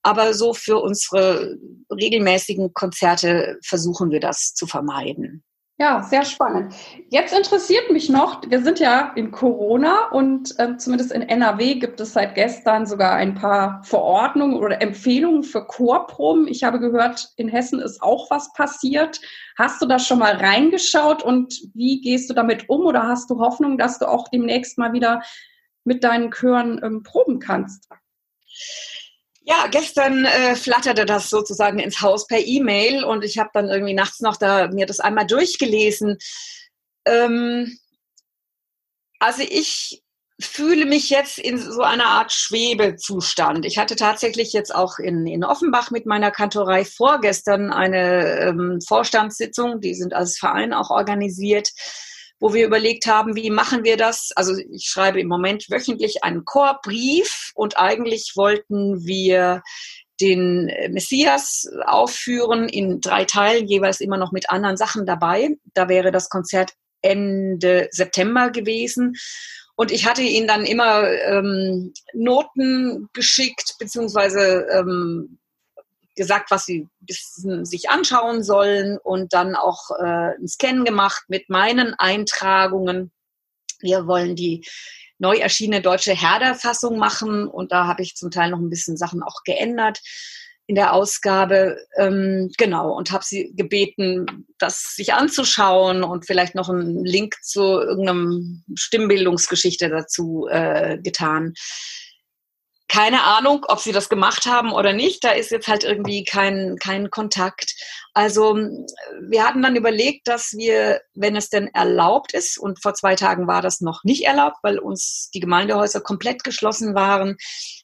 Aber 0.03 0.33
so 0.35 0.53
für 0.53 0.77
unsere 0.77 1.57
regelmäßigen 1.89 2.73
Konzerte 2.73 3.57
versuchen 3.65 4.11
wir 4.11 4.19
das 4.19 4.53
zu 4.53 4.67
vermeiden. 4.67 5.43
Ja, 5.77 6.03
sehr 6.03 6.23
spannend. 6.23 6.73
Jetzt 7.09 7.37
interessiert 7.37 7.91
mich 7.91 8.09
noch, 8.09 8.41
wir 8.49 8.61
sind 8.61 8.79
ja 8.79 9.11
in 9.15 9.31
Corona 9.31 10.07
und 10.07 10.57
äh, 10.57 10.77
zumindest 10.77 11.11
in 11.11 11.21
NRW 11.21 11.75
gibt 11.75 11.99
es 11.99 12.13
seit 12.13 12.33
gestern 12.33 12.85
sogar 12.85 13.15
ein 13.15 13.35
paar 13.35 13.83
Verordnungen 13.83 14.55
oder 14.55 14.81
Empfehlungen 14.81 15.43
für 15.43 15.65
Chorproben. 15.65 16.47
Ich 16.47 16.63
habe 16.63 16.79
gehört, 16.79 17.27
in 17.35 17.49
Hessen 17.49 17.81
ist 17.81 18.01
auch 18.01 18.31
was 18.31 18.53
passiert. 18.53 19.19
Hast 19.57 19.81
du 19.81 19.85
da 19.85 19.99
schon 19.99 20.19
mal 20.19 20.37
reingeschaut 20.37 21.23
und 21.23 21.53
wie 21.73 21.99
gehst 21.99 22.29
du 22.29 22.33
damit 22.33 22.69
um 22.69 22.85
oder 22.85 23.03
hast 23.03 23.29
du 23.29 23.39
Hoffnung, 23.39 23.77
dass 23.77 23.99
du 23.99 24.07
auch 24.07 24.29
demnächst 24.29 24.77
mal 24.77 24.93
wieder 24.93 25.23
mit 25.83 26.05
deinen 26.05 26.31
Chören 26.31 26.79
ähm, 26.85 27.03
proben 27.03 27.39
kannst? 27.39 27.89
Ja, 29.47 29.67
gestern 29.69 30.25
äh, 30.25 30.55
flatterte 30.55 31.05
das 31.05 31.29
sozusagen 31.29 31.77
ins 31.77 32.01
Haus 32.01 32.25
per 32.25 32.39
E-Mail 32.39 33.03
und 33.03 33.23
ich 33.23 33.37
habe 33.37 33.51
dann 33.53 33.69
irgendwie 33.69 33.93
nachts 33.93 34.19
noch 34.21 34.37
da 34.37 34.69
mir 34.69 34.87
das 34.87 34.99
einmal 34.99 35.27
durchgelesen. 35.27 36.17
Ähm, 37.05 37.77
also 39.19 39.43
ich 39.43 40.01
fühle 40.41 40.87
mich 40.87 41.11
jetzt 41.11 41.37
in 41.37 41.59
so 41.59 41.83
einer 41.83 42.07
Art 42.07 42.33
Schwebezustand. 42.33 43.67
Ich 43.67 43.77
hatte 43.77 43.95
tatsächlich 43.95 44.51
jetzt 44.51 44.73
auch 44.73 44.97
in, 44.97 45.27
in 45.27 45.43
Offenbach 45.43 45.91
mit 45.91 46.07
meiner 46.07 46.31
Kantorei 46.31 46.83
vorgestern 46.83 47.71
eine 47.71 48.39
ähm, 48.39 48.79
Vorstandssitzung, 48.81 49.79
die 49.79 49.93
sind 49.93 50.15
als 50.15 50.39
Verein 50.39 50.73
auch 50.73 50.89
organisiert 50.89 51.69
wo 52.39 52.53
wir 52.53 52.65
überlegt 52.65 53.05
haben, 53.05 53.35
wie 53.35 53.49
machen 53.49 53.83
wir 53.83 53.97
das? 53.97 54.31
Also 54.35 54.55
ich 54.57 54.85
schreibe 54.85 55.19
im 55.19 55.27
Moment 55.27 55.69
wöchentlich 55.69 56.23
einen 56.23 56.45
Chorbrief 56.45 57.51
und 57.55 57.77
eigentlich 57.77 58.33
wollten 58.35 59.05
wir 59.05 59.63
den 60.21 60.71
Messias 60.91 61.69
aufführen 61.85 62.69
in 62.69 63.01
drei 63.01 63.25
Teilen, 63.25 63.67
jeweils 63.67 63.99
immer 63.99 64.17
noch 64.17 64.31
mit 64.31 64.49
anderen 64.49 64.77
Sachen 64.77 65.05
dabei. 65.05 65.57
Da 65.73 65.89
wäre 65.89 66.11
das 66.11 66.29
Konzert 66.29 66.73
Ende 67.01 67.89
September 67.91 68.49
gewesen. 68.49 69.15
Und 69.75 69.91
ich 69.91 70.05
hatte 70.05 70.21
ihnen 70.21 70.47
dann 70.47 70.65
immer 70.65 71.03
ähm, 71.09 71.93
Noten 72.13 73.09
geschickt, 73.13 73.75
beziehungsweise 73.77 74.65
ähm, 74.71 75.37
gesagt, 76.15 76.51
was 76.51 76.65
sie 76.65 76.87
sich 77.07 77.89
anschauen 77.89 78.43
sollen 78.43 78.97
und 78.97 79.33
dann 79.33 79.55
auch 79.55 79.91
äh, 79.99 80.35
ein 80.39 80.47
Scan 80.47 80.83
gemacht 80.83 81.23
mit 81.27 81.49
meinen 81.49 81.93
Eintragungen. 81.93 83.11
Wir 83.79 84.07
wollen 84.07 84.35
die 84.35 84.65
neu 85.17 85.37
erschienene 85.37 85.81
deutsche 85.81 86.13
Herder-Fassung 86.13 86.97
machen 86.97 87.47
und 87.47 87.71
da 87.71 87.87
habe 87.87 88.01
ich 88.01 88.15
zum 88.15 88.31
Teil 88.31 88.51
noch 88.51 88.59
ein 88.59 88.69
bisschen 88.69 88.97
Sachen 88.97 89.23
auch 89.23 89.43
geändert 89.43 89.99
in 90.67 90.75
der 90.75 90.93
Ausgabe. 90.93 91.77
Ähm, 91.97 92.51
genau, 92.57 92.91
und 92.91 93.11
habe 93.11 93.23
sie 93.23 93.53
gebeten, 93.55 94.47
das 94.57 94.95
sich 94.95 95.13
anzuschauen 95.13 96.03
und 96.03 96.25
vielleicht 96.25 96.55
noch 96.55 96.69
einen 96.69 97.05
Link 97.05 97.35
zu 97.43 97.61
irgendeinem 97.61 98.63
Stimmbildungsgeschichte 98.75 99.89
dazu 99.89 100.47
äh, 100.49 100.97
getan 100.99 101.53
keine 102.95 103.23
Ahnung, 103.23 103.65
ob 103.67 103.79
sie 103.79 103.91
das 103.91 104.07
gemacht 104.07 104.45
haben 104.45 104.71
oder 104.71 104.93
nicht. 104.93 105.21
Da 105.25 105.31
ist 105.31 105.51
jetzt 105.51 105.67
halt 105.67 105.83
irgendwie 105.83 106.23
kein, 106.23 106.77
kein 106.79 107.09
Kontakt. 107.09 107.75
Also 108.13 108.55
wir 108.55 109.45
hatten 109.45 109.61
dann 109.61 109.75
überlegt, 109.75 110.29
dass 110.29 110.53
wir, 110.53 111.01
wenn 111.13 111.35
es 111.35 111.49
denn 111.49 111.67
erlaubt 111.73 112.33
ist, 112.33 112.57
und 112.57 112.81
vor 112.81 112.93
zwei 112.93 113.15
Tagen 113.15 113.47
war 113.47 113.61
das 113.61 113.81
noch 113.81 114.05
nicht 114.05 114.23
erlaubt, 114.23 114.59
weil 114.63 114.79
uns 114.79 115.29
die 115.33 115.41
Gemeindehäuser 115.41 115.99
komplett 115.99 116.45
geschlossen 116.45 116.95
waren, 116.95 117.35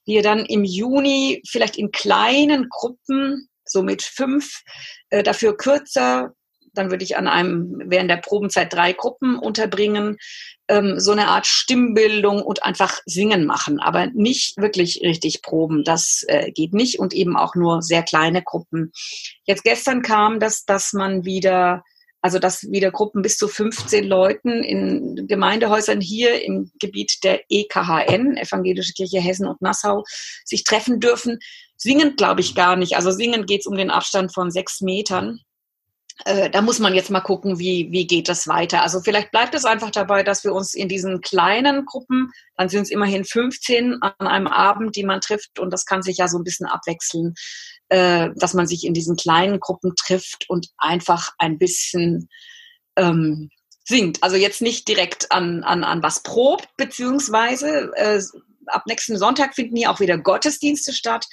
wir 0.06 0.24
dann 0.24 0.46
im 0.46 0.64
Juni 0.64 1.42
vielleicht 1.46 1.76
in 1.76 1.92
kleinen 1.92 2.70
Gruppen, 2.70 3.50
so 3.66 3.84
mit 3.84 4.04
fünf, 4.04 4.62
äh, 5.10 5.24
dafür 5.24 5.58
kürzer 5.58 6.32
dann 6.74 6.92
würde 6.92 7.04
ich 7.04 7.18
an 7.18 7.28
einem 7.28 7.82
während 7.86 8.10
der 8.10 8.18
Probenzeit 8.18 8.72
drei 8.74 8.94
Gruppen 8.94 9.38
unterbringen, 9.38 10.18
ähm, 10.68 11.00
so 11.00 11.12
eine 11.12 11.28
Art 11.28 11.48
Stimmbildung 11.48 12.42
und 12.42 12.64
einfach 12.64 13.00
singen 13.06 13.46
machen, 13.46 13.80
aber 13.80 14.08
nicht 14.08 14.58
wirklich 14.58 15.02
richtig 15.04 15.42
proben. 15.42 15.84
Das 15.84 16.24
äh, 16.28 16.52
geht 16.52 16.74
nicht 16.74 17.00
und 17.00 17.14
eben 17.14 17.36
auch 17.36 17.56
nur 17.56 17.82
sehr 17.82 18.04
kleine 18.04 18.42
Gruppen. 18.42 18.92
Jetzt 19.46 19.64
gestern 19.64 20.02
kam 20.02 20.40
das, 20.40 20.66
dass 20.66 20.94
man 20.94 21.26
wieder 21.26 21.84
also 22.22 22.38
dass 22.38 22.70
wieder 22.70 22.92
Gruppen 22.92 23.24
bis 23.24 23.38
zu 23.38 23.48
15 23.48 24.06
Leuten 24.06 24.64
in 24.64 25.28
Gemeindehäusern 25.28 26.02
hier 26.02 26.44
im 26.44 26.72
Gebiet 26.80 27.24
der 27.24 27.42
EKHN, 27.50 28.38
Evangelische 28.38 28.94
Kirche 28.94 29.20
Hessen 29.20 29.48
und 29.48 29.62
Nassau, 29.62 30.04
sich 30.46 30.64
treffen 30.64 31.00
dürfen. 31.00 31.40
Singen 31.78 32.16
glaube 32.16 32.42
ich 32.42 32.54
gar 32.54 32.76
nicht. 32.76 32.96
Also 32.96 33.10
singen 33.10 33.48
geht 33.48 33.62
es 33.62 33.66
um 33.66 33.76
den 33.76 33.90
Abstand 33.90 34.34
von 34.34 34.52
sechs 34.52 34.82
Metern. 34.82 35.40
Äh, 36.26 36.50
da 36.50 36.62
muss 36.62 36.80
man 36.80 36.94
jetzt 36.94 37.10
mal 37.10 37.22
gucken, 37.22 37.60
wie, 37.60 37.88
wie 37.92 38.06
geht 38.06 38.30
das 38.30 38.48
weiter. 38.48 38.82
Also 38.84 39.02
vielleicht 39.02 39.32
bleibt 39.32 39.56
es 39.56 39.66
einfach 39.66 39.92
dabei, 39.92 40.24
dass 40.24 40.44
wir 40.44 40.54
uns 40.54 40.74
in 40.74 40.88
diesen 40.88 41.22
kleinen 41.22 41.86
Gruppen, 41.86 42.32
dann 42.58 42.70
sind 42.70 42.84
es 42.84 42.92
immerhin 42.92 43.26
15 43.26 44.02
an 44.02 44.28
einem 44.28 44.48
Abend, 44.48 44.96
die 44.96 45.04
man 45.04 45.22
trifft 45.22 45.60
und 45.60 45.72
das 45.72 45.86
kann 45.86 46.04
sich 46.04 46.18
ja 46.18 46.28
so 46.28 46.38
ein 46.38 46.44
bisschen 46.44 46.68
abwechseln, 46.68 47.34
äh, 47.90 48.30
dass 48.36 48.54
man 48.54 48.68
sich 48.68 48.86
in 48.86 48.94
diesen 48.94 49.16
kleinen 49.16 49.60
Gruppen 49.60 49.94
trifft 49.96 50.46
und 50.48 50.68
einfach 50.78 51.32
ein 51.40 51.58
bisschen 51.58 52.30
ähm, 52.96 53.50
singt. 53.84 54.22
Also 54.22 54.36
jetzt 54.36 54.62
nicht 54.62 54.88
direkt 54.88 55.32
an, 55.32 55.64
an, 55.64 55.84
an 55.84 56.04
was 56.04 56.24
probt, 56.24 56.68
beziehungsweise 56.78 57.92
äh, 57.96 58.22
ab 58.68 58.84
nächsten 58.88 59.18
Sonntag 59.18 59.56
finden 59.56 59.76
hier 59.76 59.92
auch 59.92 60.00
wieder 60.00 60.18
Gottesdienste 60.18 60.94
statt. 60.94 61.26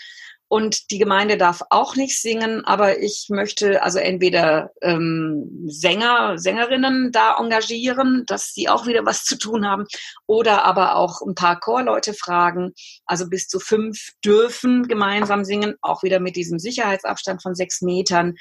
Und 0.49 0.90
die 0.90 0.99
Gemeinde 0.99 1.36
darf 1.36 1.62
auch 1.68 1.94
nicht 1.94 2.20
singen, 2.20 2.64
aber 2.64 3.01
ich 3.01 3.26
möchte 3.28 3.82
also 3.82 3.99
entweder 3.99 4.70
ähm, 4.80 5.64
Sänger, 5.66 6.38
Sängerinnen 6.38 7.12
da 7.12 7.36
engagieren, 7.38 8.24
dass 8.26 8.55
sie 8.55 8.68
auch 8.70 8.86
wieder 8.86 9.05
was 9.05 9.24
zu 9.24 9.36
tun 9.36 9.66
haben, 9.66 9.84
oder 10.26 10.64
aber 10.64 10.96
auch 10.96 11.20
ein 11.20 11.34
paar 11.34 11.61
Chorleute 11.61 12.14
fragen. 12.14 12.72
Also 13.05 13.28
bis 13.28 13.46
zu 13.49 13.61
fünf 13.61 14.12
dürfen 14.24 14.88
gemeinsam 14.88 15.44
singen, 15.44 15.74
auch 15.82 16.03
wieder 16.03 16.18
mit 16.18 16.34
diesem 16.34 16.59
Sicherheitsabstand 16.59 17.42
von 17.42 17.55
sechs 17.55 17.82
Metern. 17.82 18.34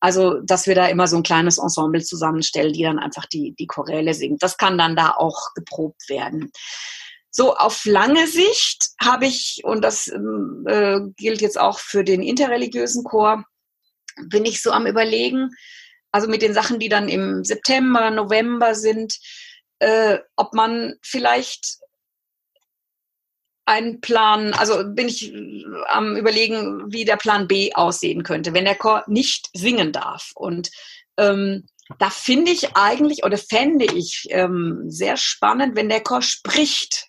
Also, 0.00 0.40
dass 0.40 0.66
wir 0.66 0.74
da 0.74 0.86
immer 0.88 1.06
so 1.06 1.16
ein 1.16 1.22
kleines 1.22 1.58
Ensemble 1.58 2.02
zusammenstellen, 2.02 2.72
die 2.72 2.82
dann 2.82 2.98
einfach 2.98 3.26
die, 3.26 3.54
die 3.56 3.68
Choräle 3.68 4.14
singt. 4.14 4.42
Das 4.42 4.56
kann 4.56 4.78
dann 4.78 4.96
da 4.96 5.14
auch 5.16 5.54
geprobt 5.54 6.08
werden. 6.08 6.50
So 7.34 7.56
auf 7.56 7.86
lange 7.86 8.26
Sicht 8.28 8.90
habe 9.00 9.26
ich, 9.26 9.62
und 9.64 9.82
das 9.82 10.06
ähm, 10.08 10.64
äh, 10.68 11.00
gilt 11.16 11.40
jetzt 11.40 11.58
auch 11.58 11.78
für 11.78 12.04
den 12.04 12.22
interreligiösen 12.22 13.04
Chor, 13.04 13.44
bin 14.26 14.44
ich 14.44 14.60
so 14.60 14.70
am 14.70 14.86
Überlegen, 14.86 15.48
also 16.10 16.28
mit 16.28 16.42
den 16.42 16.52
Sachen, 16.52 16.78
die 16.78 16.90
dann 16.90 17.08
im 17.08 17.42
September, 17.42 18.10
November 18.10 18.74
sind, 18.74 19.18
äh, 19.78 20.18
ob 20.36 20.52
man 20.52 20.94
vielleicht 21.02 21.78
einen 23.64 24.02
Plan, 24.02 24.52
also 24.52 24.84
bin 24.84 25.08
ich 25.08 25.32
am 25.86 26.16
Überlegen, 26.16 26.92
wie 26.92 27.06
der 27.06 27.16
Plan 27.16 27.48
B 27.48 27.72
aussehen 27.72 28.24
könnte, 28.24 28.52
wenn 28.52 28.66
der 28.66 28.74
Chor 28.74 29.04
nicht 29.06 29.48
singen 29.54 29.92
darf. 29.92 30.32
Und 30.34 30.70
ähm, 31.16 31.66
da 31.98 32.10
finde 32.10 32.52
ich 32.52 32.76
eigentlich 32.76 33.24
oder 33.24 33.38
fände 33.38 33.84
ich 33.84 34.26
ähm, 34.30 34.84
sehr 34.86 35.16
spannend, 35.16 35.76
wenn 35.76 35.88
der 35.88 36.02
Chor 36.02 36.22
spricht. 36.22 37.08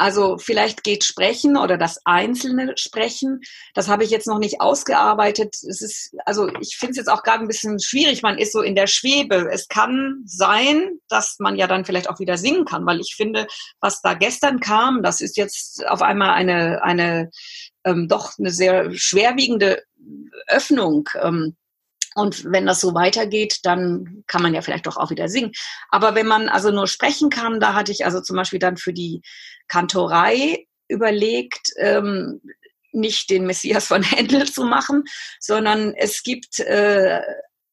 Also 0.00 0.38
vielleicht 0.38 0.82
geht 0.82 1.04
Sprechen 1.04 1.58
oder 1.58 1.76
das 1.76 2.00
einzelne 2.06 2.72
Sprechen. 2.76 3.42
Das 3.74 3.88
habe 3.88 4.02
ich 4.02 4.08
jetzt 4.08 4.26
noch 4.26 4.38
nicht 4.38 4.62
ausgearbeitet. 4.62 5.56
Es 5.56 5.82
ist, 5.82 6.16
also 6.24 6.48
ich 6.60 6.78
finde 6.78 6.92
es 6.92 6.96
jetzt 6.96 7.10
auch 7.10 7.22
gerade 7.22 7.44
ein 7.44 7.48
bisschen 7.48 7.78
schwierig. 7.78 8.22
Man 8.22 8.38
ist 8.38 8.52
so 8.52 8.62
in 8.62 8.74
der 8.74 8.86
Schwebe. 8.86 9.50
Es 9.52 9.68
kann 9.68 10.22
sein, 10.24 11.00
dass 11.08 11.36
man 11.38 11.56
ja 11.56 11.66
dann 11.66 11.84
vielleicht 11.84 12.08
auch 12.08 12.18
wieder 12.18 12.38
singen 12.38 12.64
kann, 12.64 12.86
weil 12.86 12.98
ich 13.00 13.14
finde, 13.14 13.46
was 13.80 14.00
da 14.00 14.14
gestern 14.14 14.60
kam, 14.60 15.02
das 15.02 15.20
ist 15.20 15.36
jetzt 15.36 15.86
auf 15.86 16.00
einmal 16.00 16.30
eine, 16.30 16.82
eine 16.82 17.30
ähm, 17.84 18.08
doch 18.08 18.38
eine 18.38 18.52
sehr 18.52 18.94
schwerwiegende 18.94 19.82
Öffnung. 20.46 21.10
Ähm, 21.20 21.56
und 22.14 22.44
wenn 22.44 22.66
das 22.66 22.80
so 22.80 22.94
weitergeht, 22.94 23.58
dann 23.62 24.24
kann 24.26 24.42
man 24.42 24.54
ja 24.54 24.62
vielleicht 24.62 24.86
doch 24.86 24.96
auch 24.96 25.10
wieder 25.10 25.28
singen. 25.28 25.52
Aber 25.90 26.14
wenn 26.14 26.26
man 26.26 26.48
also 26.48 26.70
nur 26.70 26.86
sprechen 26.86 27.30
kann, 27.30 27.60
da 27.60 27.74
hatte 27.74 27.92
ich 27.92 28.04
also 28.04 28.20
zum 28.20 28.36
Beispiel 28.36 28.58
dann 28.58 28.76
für 28.76 28.92
die 28.92 29.22
Kantorei 29.68 30.66
überlegt, 30.88 31.70
ähm, 31.78 32.40
nicht 32.92 33.30
den 33.30 33.46
Messias 33.46 33.86
von 33.86 34.02
Händel 34.02 34.50
zu 34.50 34.64
machen, 34.64 35.04
sondern 35.38 35.94
es 35.94 36.22
gibt 36.22 36.58
äh, 36.58 37.20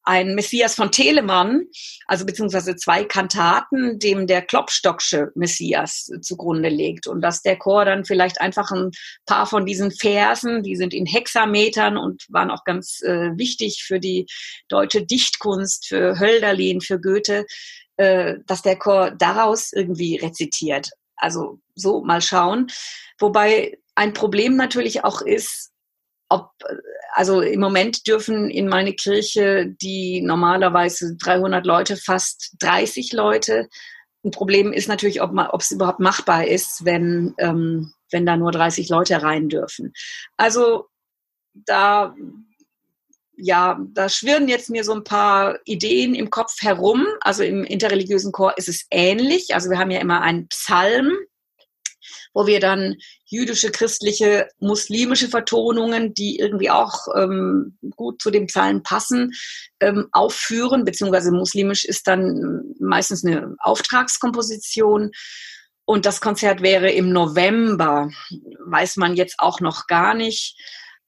ein 0.07 0.35
Messias 0.35 0.73
von 0.73 0.89
Telemann, 0.89 1.65
also 2.07 2.25
beziehungsweise 2.25 2.77
zwei 2.77 3.03
Kantaten, 3.03 3.99
dem 3.99 4.25
der 4.25 4.41
Klopstocksche 4.41 5.31
Messias 5.35 6.09
zugrunde 6.21 6.69
legt. 6.69 7.07
Und 7.07 7.19
dass 7.19 7.41
der 7.41 7.57
Chor 7.57 7.83
dann 7.83 8.05
vielleicht 8.05 8.39
einfach 8.39 8.71
ein 8.71 8.91
paar 9.25 9.45
von 9.47 9.65
diesen 9.65 9.91
Versen, 9.91 10.63
die 10.63 10.77
sind 10.77 10.93
in 10.93 11.05
Hexametern 11.05 11.97
und 11.97 12.23
waren 12.29 12.51
auch 12.51 12.63
ganz 12.63 13.01
äh, 13.01 13.31
wichtig 13.37 13.83
für 13.85 13.99
die 13.99 14.27
deutsche 14.69 15.05
Dichtkunst, 15.05 15.87
für 15.87 16.17
Hölderlin, 16.17 16.79
für 16.79 17.01
Goethe, 17.01 17.45
äh, 17.97 18.35
dass 18.45 18.61
der 18.61 18.77
Chor 18.77 19.11
daraus 19.11 19.73
irgendwie 19.73 20.15
rezitiert. 20.15 20.89
Also 21.17 21.59
so 21.75 22.01
mal 22.01 22.21
schauen. 22.21 22.67
Wobei 23.19 23.77
ein 23.95 24.13
Problem 24.13 24.55
natürlich 24.55 25.03
auch 25.03 25.21
ist, 25.21 25.71
ob, 26.29 26.51
also 27.13 27.41
im 27.41 27.59
Moment 27.59 28.07
dürfen 28.07 28.49
in 28.49 28.67
meine 28.67 28.93
Kirche, 28.93 29.67
die 29.81 30.21
normalerweise 30.21 31.15
300 31.17 31.65
Leute, 31.65 31.97
fast 31.97 32.55
30 32.59 33.13
Leute. 33.13 33.69
Ein 34.23 34.31
Problem 34.31 34.73
ist 34.73 34.87
natürlich, 34.87 35.21
ob, 35.21 35.31
es 35.59 35.71
überhaupt 35.71 35.99
machbar 35.99 36.45
ist, 36.45 36.83
wenn, 36.83 37.33
ähm, 37.37 37.93
wenn 38.11 38.25
da 38.25 38.35
nur 38.35 38.51
30 38.51 38.89
Leute 38.89 39.21
rein 39.21 39.49
dürfen. 39.49 39.93
Also 40.35 40.87
da, 41.53 42.13
ja, 43.37 43.79
da 43.93 44.09
schwirren 44.09 44.47
jetzt 44.47 44.69
mir 44.69 44.83
so 44.83 44.93
ein 44.93 45.03
paar 45.03 45.59
Ideen 45.65 46.13
im 46.13 46.29
Kopf 46.29 46.61
herum. 46.61 47.05
Also 47.21 47.43
im 47.43 47.63
interreligiösen 47.63 48.31
Chor 48.31 48.57
ist 48.57 48.67
es 48.67 48.85
ähnlich. 48.91 49.53
Also 49.55 49.69
wir 49.69 49.79
haben 49.79 49.91
ja 49.91 49.99
immer 49.99 50.21
einen 50.21 50.47
Psalm, 50.49 51.13
wo 52.33 52.47
wir 52.47 52.59
dann 52.59 52.95
jüdische, 53.25 53.71
christliche, 53.71 54.47
muslimische 54.59 55.27
Vertonungen, 55.27 56.13
die 56.13 56.39
irgendwie 56.39 56.69
auch 56.69 57.07
ähm, 57.15 57.77
gut 57.95 58.21
zu 58.21 58.31
dem 58.31 58.47
Psalm 58.47 58.83
passen, 58.83 59.31
ähm, 59.79 60.07
aufführen, 60.11 60.85
beziehungsweise 60.85 61.31
muslimisch 61.31 61.85
ist 61.85 62.07
dann 62.07 62.63
meistens 62.79 63.25
eine 63.25 63.55
Auftragskomposition. 63.59 65.11
Und 65.85 66.05
das 66.05 66.19
Konzert 66.19 66.61
wäre 66.61 66.91
im 66.91 67.11
November, 67.11 68.09
weiß 68.65 68.97
man 68.97 69.15
jetzt 69.15 69.35
auch 69.39 69.61
noch 69.61 69.87
gar 69.87 70.13
nicht. 70.13 70.57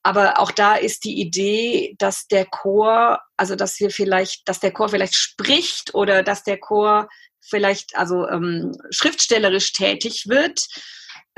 Aber 0.04 0.40
auch 0.40 0.52
da 0.52 0.76
ist 0.76 1.04
die 1.04 1.20
Idee, 1.20 1.96
dass 1.98 2.28
der 2.28 2.46
Chor, 2.46 3.20
also 3.36 3.56
dass 3.56 3.80
wir 3.80 3.92
vielleicht, 3.92 4.48
dass 4.48 4.60
der 4.60 4.72
Chor 4.72 4.90
vielleicht 4.90 5.16
spricht 5.16 5.94
oder 5.94 6.24
dass 6.24 6.44
der 6.44 6.58
Chor 6.58 7.10
vielleicht 7.42 7.98
also 7.98 8.28
ähm, 8.30 8.74
schriftstellerisch 8.92 9.74
tätig 9.74 10.26
wird 10.28 10.66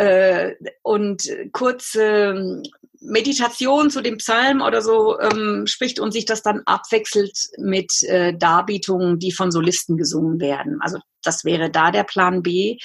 äh, 0.02 0.56
und 0.82 1.24
kurze 1.52 2.64
Meditation 3.02 3.90
zu 3.92 4.02
dem 4.02 4.18
Psalm 4.18 4.62
oder 4.62 4.82
so 4.82 5.20
ähm, 5.20 5.66
spricht 5.68 6.00
und 6.00 6.12
sich 6.12 6.26
das 6.26 6.42
dann 6.42 6.62
abwechselt 6.66 7.38
mit 7.58 8.04
äh, 8.04 8.36
Darbietungen, 8.36 9.20
die 9.20 9.32
von 9.32 9.52
Solisten 9.52 9.98
gesungen 9.98 10.40
werden. 10.40 10.80
Also 10.82 11.00
das 11.24 11.46
wäre 11.46 11.70
da 11.70 11.92
der 11.92 12.04
Plan 12.04 12.42
B. 12.42 12.78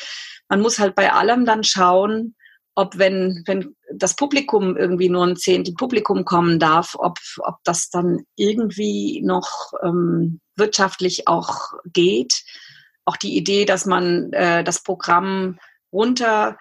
Man 0.48 0.60
muss 0.60 0.78
halt 0.78 0.94
bei 0.94 1.12
allem 1.12 1.46
dann 1.46 1.64
schauen, 1.64 2.34
ob 2.74 2.98
wenn, 2.98 3.42
wenn 3.46 3.74
das 3.94 4.14
Publikum 4.14 4.76
irgendwie 4.76 5.08
nur 5.08 5.26
ein 5.26 5.36
Zehntel 5.36 5.74
Publikum 5.74 6.26
kommen 6.26 6.58
darf, 6.58 6.96
ob, 6.98 7.18
ob 7.38 7.56
das 7.64 7.88
dann 7.88 8.24
irgendwie 8.36 9.22
noch 9.24 9.72
ähm, 9.82 10.40
wirtschaftlich 10.54 11.28
auch 11.28 11.72
geht. 11.86 12.42
Auch 13.06 13.16
die 13.16 13.36
Idee, 13.36 13.64
dass 13.64 13.86
man 13.86 14.32
äh, 14.34 14.62
das 14.64 14.82
Programm 14.82 15.58
runter 15.92 16.58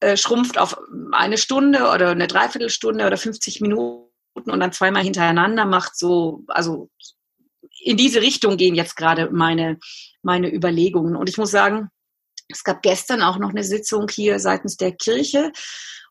äh, 0.00 0.16
schrumpft 0.16 0.58
auf 0.58 0.76
eine 1.12 1.38
Stunde 1.38 1.90
oder 1.90 2.10
eine 2.10 2.26
Dreiviertelstunde 2.26 3.06
oder 3.06 3.16
50 3.16 3.60
Minuten 3.60 4.10
und 4.34 4.60
dann 4.60 4.72
zweimal 4.72 5.02
hintereinander 5.02 5.64
macht, 5.64 5.96
so, 5.96 6.44
also 6.48 6.90
in 7.80 7.96
diese 7.96 8.20
Richtung 8.20 8.56
gehen 8.56 8.74
jetzt 8.74 8.96
gerade 8.96 9.30
meine, 9.30 9.78
meine 10.22 10.52
Überlegungen. 10.52 11.16
Und 11.16 11.28
ich 11.28 11.38
muss 11.38 11.50
sagen, 11.50 11.88
es 12.48 12.64
gab 12.64 12.82
gestern 12.82 13.22
auch 13.22 13.38
noch 13.38 13.50
eine 13.50 13.64
Sitzung 13.64 14.06
hier 14.08 14.38
seitens 14.38 14.76
der 14.76 14.92
Kirche 14.92 15.52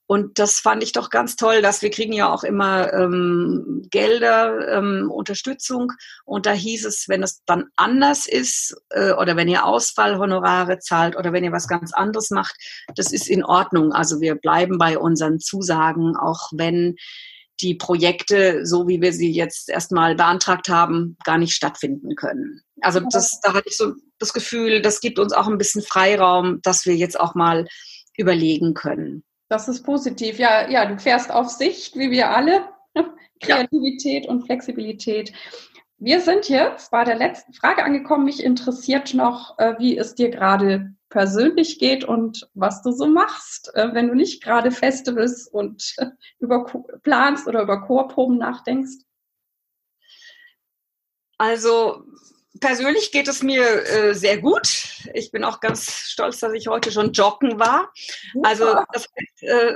und 0.08 0.38
das 0.38 0.60
fand 0.60 0.84
ich 0.84 0.91
doch 0.91 1.10
ganz 1.10 1.36
toll, 1.36 1.64
dass 1.64 1.82
wir 1.82 1.89
kriegen 1.89 2.14
ja 2.14 2.32
auch 2.32 2.43
immer 2.43 2.93
ähm, 2.93 3.88
Gelder, 3.89 4.78
ähm, 4.78 5.10
Unterstützung. 5.10 5.91
Und 6.26 6.45
da 6.45 6.51
hieß 6.51 6.86
es, 6.86 7.10
wenn 7.10 7.24
es 7.24 7.43
dann 7.45 7.66
anders 7.76 8.28
ist 8.28 8.76
äh, 8.91 9.14
oder 9.14 9.36
wenn 9.36 9.47
ihr 9.47 9.66
Ausfallhonorare 9.66 10.78
zahlt 10.78 11.16
oder 11.18 11.34
wenn 11.34 11.43
ihr 11.43 11.51
was 11.51 11.68
ganz 11.68 11.91
anderes 11.91 12.30
macht, 12.30 12.56
das 12.95 13.12
ist 13.12 13.28
in 13.28 13.43
Ordnung. 13.43 13.93
Also 13.93 14.22
wir 14.22 14.36
bleiben 14.36 14.78
bei 14.78 14.99
unseren 14.99 15.39
Zusagen, 15.39 16.16
auch 16.16 16.51
wenn 16.53 16.95
die 17.62 17.74
Projekte, 17.74 18.66
so 18.66 18.88
wie 18.88 19.01
wir 19.01 19.12
sie 19.12 19.32
jetzt 19.32 19.70
erstmal 19.70 20.14
beantragt 20.16 20.70
haben, 20.70 21.18
gar 21.24 21.39
nicht 21.39 21.53
stattfinden 21.53 22.16
können. 22.16 22.62
Also 22.82 22.99
das, 23.12 23.39
da 23.41 23.53
hatte 23.53 23.70
ich 23.70 23.78
so 23.78 23.93
das 24.20 24.34
Gefühl, 24.34 24.82
das 24.82 24.99
gibt 24.99 25.18
uns 25.18 25.34
auch 25.34 25.47
ein 25.47 25.58
bisschen 25.58 25.82
Freiraum, 25.82 26.62
dass 26.62 26.86
wir 26.86 26.95
jetzt 26.95 27.20
auch 27.20 27.34
mal 27.34 27.66
überlegen 28.18 28.76
können. 28.76 29.24
Das 29.48 29.68
ist 29.68 29.84
positiv. 29.84 30.39
Ja, 30.39 30.70
ja, 30.70 30.86
du 30.86 30.98
fährst 30.98 31.32
auf 31.32 31.50
Sicht, 31.50 31.96
wie 31.96 32.12
wir 32.12 32.32
alle. 32.32 32.70
Kreativität 33.41 34.26
ja. 34.26 34.32
und 34.32 34.46
Flexibilität. 34.46 35.34
Wir 35.98 36.20
sind 36.20 36.50
jetzt 36.50 36.91
bei 36.91 37.04
der 37.04 37.16
letzten 37.16 37.54
Frage 37.54 37.84
angekommen. 37.84 38.26
Mich 38.26 38.43
interessiert 38.43 39.14
noch, 39.14 39.58
äh, 39.60 39.76
wie 39.78 39.98
es 39.98 40.16
dir 40.16 40.30
gerade 40.30 40.93
persönlich 41.10 41.80
geht 41.80 42.04
und 42.04 42.50
was 42.54 42.82
du 42.82 42.91
so 42.91 43.08
machst, 43.08 43.74
äh, 43.76 43.93
wenn 43.93 44.08
du 44.08 44.16
nicht 44.16 44.43
gerade 44.43 44.72
Festivals 44.72 45.48
und 45.48 45.96
über 46.39 46.66
planst 47.04 47.48
oder 47.48 47.62
über 47.62 47.82
Chorproben 47.82 48.38
nachdenkst. 48.38 49.04
Also 51.38 52.04
persönlich 52.60 53.12
geht 53.12 53.28
es 53.28 53.43
mir 53.43 53.64
äh, 53.64 54.14
sehr 54.14 54.38
gut. 54.38 54.68
Ich 55.14 55.32
bin 55.32 55.43
auch 55.43 55.60
ganz 55.60 55.91
stolz, 55.91 56.39
dass 56.39 56.53
ich 56.53 56.68
heute 56.68 56.91
schon 56.91 57.12
joggen 57.12 57.60
war. 57.60 57.91
Also 58.43 58.80
das, 58.91 59.08
äh, 59.41 59.76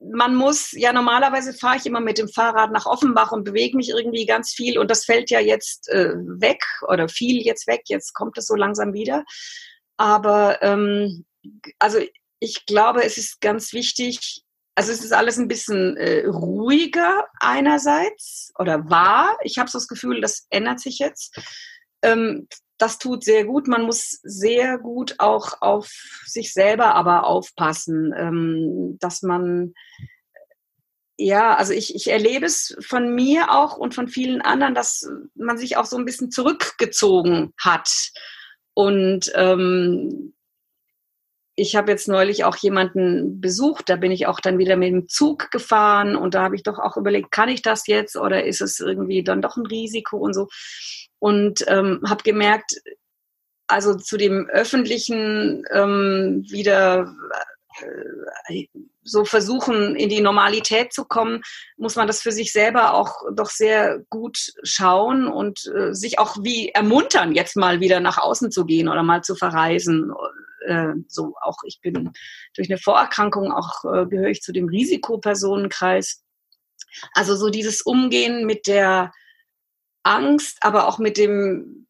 man 0.00 0.34
muss, 0.34 0.72
ja 0.72 0.92
normalerweise 0.92 1.52
fahre 1.52 1.76
ich 1.76 1.86
immer 1.86 2.00
mit 2.00 2.18
dem 2.18 2.28
Fahrrad 2.28 2.70
nach 2.70 2.86
Offenbach 2.86 3.32
und 3.32 3.44
bewege 3.44 3.76
mich 3.76 3.90
irgendwie 3.90 4.26
ganz 4.26 4.52
viel 4.52 4.78
und 4.78 4.90
das 4.90 5.04
fällt 5.04 5.30
ja 5.30 5.40
jetzt 5.40 5.88
äh, 5.88 6.14
weg 6.14 6.62
oder 6.86 7.08
viel 7.08 7.42
jetzt 7.44 7.66
weg, 7.66 7.82
jetzt 7.86 8.14
kommt 8.14 8.38
es 8.38 8.46
so 8.46 8.54
langsam 8.54 8.92
wieder. 8.92 9.24
Aber 9.96 10.62
ähm, 10.62 11.24
also 11.78 11.98
ich 12.40 12.66
glaube, 12.66 13.02
es 13.02 13.18
ist 13.18 13.40
ganz 13.40 13.72
wichtig, 13.72 14.44
also 14.76 14.92
es 14.92 15.02
ist 15.02 15.12
alles 15.12 15.38
ein 15.38 15.48
bisschen 15.48 15.96
äh, 15.96 16.24
ruhiger 16.26 17.26
einerseits 17.40 18.52
oder 18.58 18.88
war. 18.88 19.36
Ich 19.42 19.58
habe 19.58 19.68
so 19.68 19.78
das 19.78 19.88
Gefühl, 19.88 20.20
das 20.20 20.46
ändert 20.50 20.78
sich 20.78 21.00
jetzt. 21.00 21.36
Ähm, 22.02 22.48
das 22.78 22.98
tut 22.98 23.24
sehr 23.24 23.44
gut. 23.44 23.66
Man 23.66 23.82
muss 23.82 24.20
sehr 24.22 24.78
gut 24.78 25.16
auch 25.18 25.60
auf 25.60 25.90
sich 26.24 26.52
selber 26.52 26.94
aber 26.94 27.26
aufpassen, 27.26 28.14
ähm, 28.16 28.98
dass 29.00 29.22
man 29.22 29.74
ja, 31.20 31.56
also 31.56 31.72
ich, 31.72 31.96
ich 31.96 32.08
erlebe 32.08 32.46
es 32.46 32.76
von 32.80 33.12
mir 33.12 33.50
auch 33.50 33.76
und 33.76 33.92
von 33.92 34.06
vielen 34.06 34.40
anderen, 34.40 34.76
dass 34.76 35.04
man 35.34 35.58
sich 35.58 35.76
auch 35.76 35.84
so 35.84 35.96
ein 35.96 36.04
bisschen 36.04 36.30
zurückgezogen 36.30 37.52
hat. 37.58 37.90
Und 38.72 39.32
ähm, 39.34 40.34
ich 41.56 41.74
habe 41.74 41.90
jetzt 41.90 42.06
neulich 42.06 42.44
auch 42.44 42.54
jemanden 42.54 43.40
besucht, 43.40 43.88
da 43.88 43.96
bin 43.96 44.12
ich 44.12 44.28
auch 44.28 44.38
dann 44.38 44.58
wieder 44.58 44.76
mit 44.76 44.92
dem 44.92 45.08
Zug 45.08 45.50
gefahren 45.50 46.14
und 46.14 46.34
da 46.34 46.42
habe 46.42 46.54
ich 46.54 46.62
doch 46.62 46.78
auch 46.78 46.96
überlegt, 46.96 47.32
kann 47.32 47.48
ich 47.48 47.62
das 47.62 47.88
jetzt 47.88 48.16
oder 48.16 48.44
ist 48.44 48.60
es 48.60 48.78
irgendwie 48.78 49.24
dann 49.24 49.42
doch 49.42 49.56
ein 49.56 49.66
Risiko 49.66 50.18
und 50.18 50.34
so. 50.34 50.46
Und 51.18 51.64
ähm, 51.68 52.02
habe 52.06 52.22
gemerkt, 52.22 52.80
also 53.66 53.94
zu 53.94 54.16
dem 54.16 54.48
öffentlichen 54.48 55.64
ähm, 55.72 56.44
wieder 56.48 57.14
äh, 57.80 58.66
so 59.02 59.24
versuchen, 59.24 59.96
in 59.96 60.08
die 60.08 60.20
Normalität 60.20 60.92
zu 60.92 61.04
kommen, 61.04 61.42
muss 61.76 61.96
man 61.96 62.06
das 62.06 62.20
für 62.20 62.32
sich 62.32 62.52
selber 62.52 62.94
auch 62.94 63.22
doch 63.34 63.50
sehr 63.50 64.00
gut 64.10 64.52
schauen 64.62 65.26
und 65.26 65.66
äh, 65.74 65.94
sich 65.94 66.18
auch 66.18 66.36
wie 66.42 66.68
ermuntern, 66.70 67.34
jetzt 67.34 67.56
mal 67.56 67.80
wieder 67.80 68.00
nach 68.00 68.18
außen 68.18 68.50
zu 68.50 68.64
gehen 68.64 68.88
oder 68.88 69.02
mal 69.02 69.22
zu 69.22 69.34
verreisen. 69.34 70.12
Äh, 70.66 70.94
so 71.06 71.34
auch 71.40 71.58
ich 71.64 71.80
bin 71.80 72.12
durch 72.54 72.70
eine 72.70 72.78
Vorerkrankung 72.78 73.52
auch 73.52 73.84
äh, 73.84 74.06
gehöre 74.06 74.28
ich 74.30 74.42
zu 74.42 74.52
dem 74.52 74.68
Risikopersonenkreis. 74.68 76.22
Also 77.12 77.36
so 77.36 77.50
dieses 77.50 77.82
Umgehen 77.82 78.44
mit 78.46 78.66
der 78.66 79.12
Angst, 80.08 80.58
aber 80.60 80.88
auch 80.88 80.98
mit 80.98 81.16
dem 81.16 81.86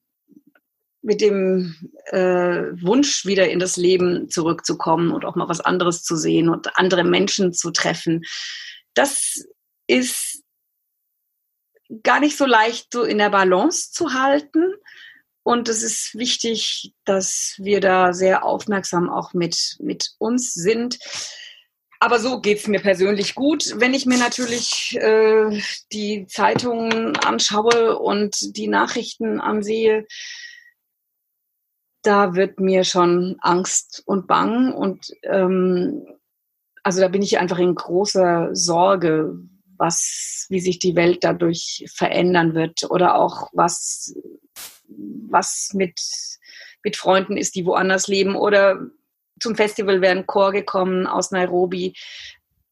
mit 1.01 1.21
dem 1.21 1.75
äh, 2.07 2.65
Wunsch, 2.83 3.25
wieder 3.25 3.49
in 3.49 3.61
das 3.61 3.77
Leben 3.77 4.29
zurückzukommen 4.29 5.13
und 5.13 5.25
auch 5.25 5.37
mal 5.37 5.49
was 5.49 5.61
anderes 5.61 6.03
zu 6.03 6.17
sehen 6.17 6.49
und 6.49 6.77
andere 6.77 7.05
Menschen 7.05 7.55
zu 7.55 7.71
treffen. 7.71 8.25
Das 8.95 9.45
ist 9.87 10.43
gar 12.03 12.21
nicht 12.21 12.37
so 12.37 12.45
leicht 12.45 12.89
so 12.93 13.05
in 13.05 13.19
der 13.19 13.31
Balance 13.31 13.91
zu 13.93 14.13
halten. 14.13 14.75
Und 15.43 15.69
es 15.69 15.83
ist 15.83 16.15
wichtig, 16.19 16.93
dass 17.05 17.55
wir 17.59 17.81
da 17.81 18.13
sehr 18.13 18.45
aufmerksam 18.45 19.09
auch 19.09 19.33
mit, 19.33 19.77
mit 19.81 20.11
uns 20.19 20.53
sind. 20.53 20.99
Aber 22.01 22.21
so 22.21 22.41
geht 22.41 22.59
es 22.59 22.69
mir 22.69 22.81
persönlich 22.81 23.35
gut. 23.35 23.75
Wenn 23.77 23.93
ich 23.93 24.07
mir 24.07 24.19
natürlich 24.19 24.97
äh, 25.01 25.61
die 25.93 26.27
Zeitungen 26.27 27.17
anschaue 27.17 27.99
und 27.99 28.57
die 28.57 28.69
Nachrichten 28.69 29.41
ansehe, 29.41 30.07
da 32.03 32.35
wird 32.35 32.61
mir 32.61 32.85
schon 32.85 33.37
Angst 33.41 34.03
und 34.07 34.29
Bang 34.29 34.73
und 34.73 35.13
ähm, 35.25 36.07
also 36.85 37.01
da 37.01 37.09
bin 37.09 37.23
ich 37.23 37.39
einfach 37.39 37.59
in 37.59 37.75
großer 37.75 38.55
Sorge, 38.55 39.37
was, 39.77 40.47
wie 40.49 40.61
sich 40.61 40.79
die 40.79 40.97
Welt 40.97 41.19
dadurch 41.23 41.85
verändern 41.93 42.55
wird 42.55 42.91
oder 42.91 43.17
auch 43.17 43.51
was, 43.53 44.15
was 44.87 45.71
mit, 45.75 46.01
mit 46.83 46.97
Freunden 46.97 47.37
ist, 47.37 47.57
die 47.57 47.67
woanders 47.67 48.09
leben 48.09 48.37
oder 48.37 48.81
zum 49.41 49.57
Festival 49.57 50.01
wäre 50.01 50.17
ein 50.17 50.27
Chor 50.27 50.53
gekommen 50.53 51.07
aus 51.07 51.31
Nairobi. 51.31 51.95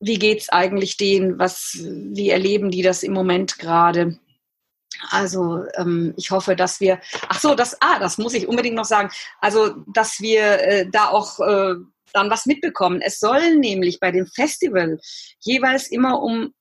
Wie 0.00 0.18
geht's 0.18 0.48
eigentlich 0.48 0.96
denen? 0.96 1.38
Was, 1.38 1.78
wie 1.80 2.30
erleben 2.30 2.70
die 2.70 2.82
das 2.82 3.02
im 3.02 3.12
Moment 3.12 3.58
gerade? 3.58 4.18
Also 5.10 5.64
ähm, 5.76 6.14
ich 6.16 6.30
hoffe, 6.30 6.56
dass 6.56 6.80
wir, 6.80 7.00
ach 7.28 7.40
so, 7.40 7.54
das, 7.54 7.76
ah, 7.80 7.98
das 7.98 8.18
muss 8.18 8.34
ich 8.34 8.48
unbedingt 8.48 8.76
noch 8.76 8.84
sagen, 8.84 9.10
also 9.40 9.74
dass 9.92 10.20
wir 10.20 10.60
äh, 10.60 10.86
da 10.90 11.08
auch 11.08 11.40
äh, 11.40 11.74
dann 12.12 12.30
was 12.30 12.46
mitbekommen. 12.46 13.00
Es 13.02 13.20
soll 13.20 13.56
nämlich 13.56 14.00
bei 14.00 14.10
dem 14.10 14.26
Festival 14.26 14.98
jeweils 15.40 15.88
immer 15.88 16.22
um 16.22 16.52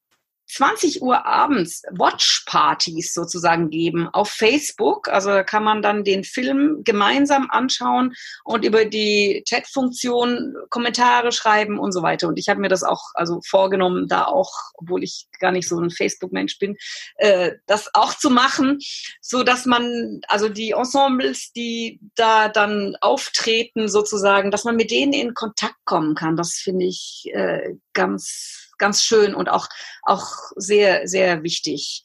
20 0.48 1.02
Uhr 1.02 1.26
abends 1.26 1.84
Watchpartys 1.91 3.14
sozusagen 3.14 3.70
geben 3.70 4.08
auf 4.10 4.30
Facebook. 4.30 5.08
Also 5.08 5.30
da 5.30 5.43
kann 5.43 5.64
man 5.64 5.82
dann 5.82 6.04
den 6.04 6.24
Film 6.24 6.82
gemeinsam 6.84 7.50
anschauen 7.50 8.14
und 8.43 8.64
über 8.66 8.86
die 8.86 9.43
Chatfunktion 9.48 10.56
Kommentare 10.70 11.32
schreiben 11.32 11.80
und 11.80 11.91
so 11.91 12.02
weiter. 12.02 12.28
Und 12.28 12.38
ich 12.38 12.50
habe 12.50 12.60
mir 12.60 12.70
das 12.70 12.84
auch 12.84 13.04
also 13.14 13.39
vorgenommen, 13.46 14.08
da 14.08 14.26
auch, 14.26 14.52
obwohl 14.76 15.04
ich 15.04 15.28
gar 15.39 15.52
nicht 15.52 15.68
so 15.68 15.80
ein 15.80 15.89
Facebook-Mensch 15.89 16.60
bin, 16.60 16.78
äh, 17.18 17.54
das 17.66 17.89
auch 17.93 18.14
zu 18.14 18.30
machen, 18.30 18.80
so 19.22 19.43
dass 19.43 19.66
man 19.66 20.22
also 20.28 20.50
die 20.50 20.72
Ensembles, 20.72 21.52
die 21.52 22.00
da 22.16 22.50
dann 22.50 22.96
auftreten 23.02 23.88
sozusagen, 23.88 24.52
dass 24.52 24.64
man 24.64 24.76
mit 24.76 24.91
denen 24.91 25.14
in 25.14 25.34
Kontakt 25.34 25.84
kommen 25.86 26.16
kann. 26.16 26.36
Das 26.36 26.54
finde 26.54 26.86
ich 26.86 27.26
äh, 27.34 27.76
ganz 27.96 28.66
ganz 28.78 29.04
schön 29.04 29.36
und 29.36 29.50
auch, 29.50 29.68
auch 30.04 30.28
sehr, 30.56 31.08
sehr 31.08 31.43
wichtig. 31.43 32.04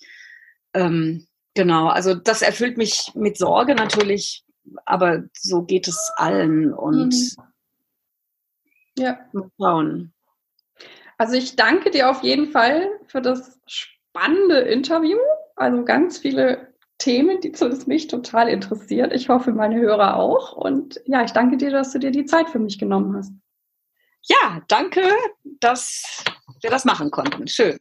Ähm, 0.75 1.27
genau, 1.55 1.89
also 1.89 2.15
das 2.15 2.43
erfüllt 2.43 2.77
mich 2.77 3.13
mit 3.15 3.37
Sorge 3.37 3.75
natürlich, 3.75 4.45
aber 4.85 5.25
so 5.33 5.63
geht 5.63 5.89
es 5.89 6.13
allen 6.17 6.73
und 6.73 7.15
mhm. 7.15 7.45
ja. 8.99 9.19
mal 9.33 9.51
schauen. 9.59 10.13
Also 11.19 11.35
ich 11.35 11.57
danke 11.57 11.91
dir 11.91 12.11
auf 12.11 12.23
jeden 12.23 12.51
Fall 12.51 12.89
für 13.07 13.21
das 13.21 13.59
spannende 13.67 14.61
Interview. 14.61 15.19
Also 15.57 15.85
ganz 15.85 16.19
viele 16.19 16.73
Themen, 16.97 17.41
die 17.41 17.53
zumindest 17.53 17.89
mich 17.89 18.09
total 18.09 18.49
interessiert. 18.49 19.13
Ich 19.13 19.29
hoffe, 19.29 19.53
meine 19.53 19.79
Hörer 19.79 20.17
auch. 20.17 20.53
Und 20.53 21.01
ja, 21.05 21.23
ich 21.23 21.33
danke 21.33 21.59
dir, 21.59 21.71
dass 21.71 21.93
du 21.93 21.99
dir 21.99 22.11
die 22.11 22.25
Zeit 22.25 22.49
für 22.49 22.59
mich 22.59 22.79
genommen 22.79 23.15
hast. 23.17 23.33
Ja, 24.23 24.61
danke, 24.69 25.03
dass 25.61 26.25
wir 26.61 26.71
das 26.71 26.85
machen 26.85 27.11
konnten. 27.11 27.49
Schön. 27.49 27.81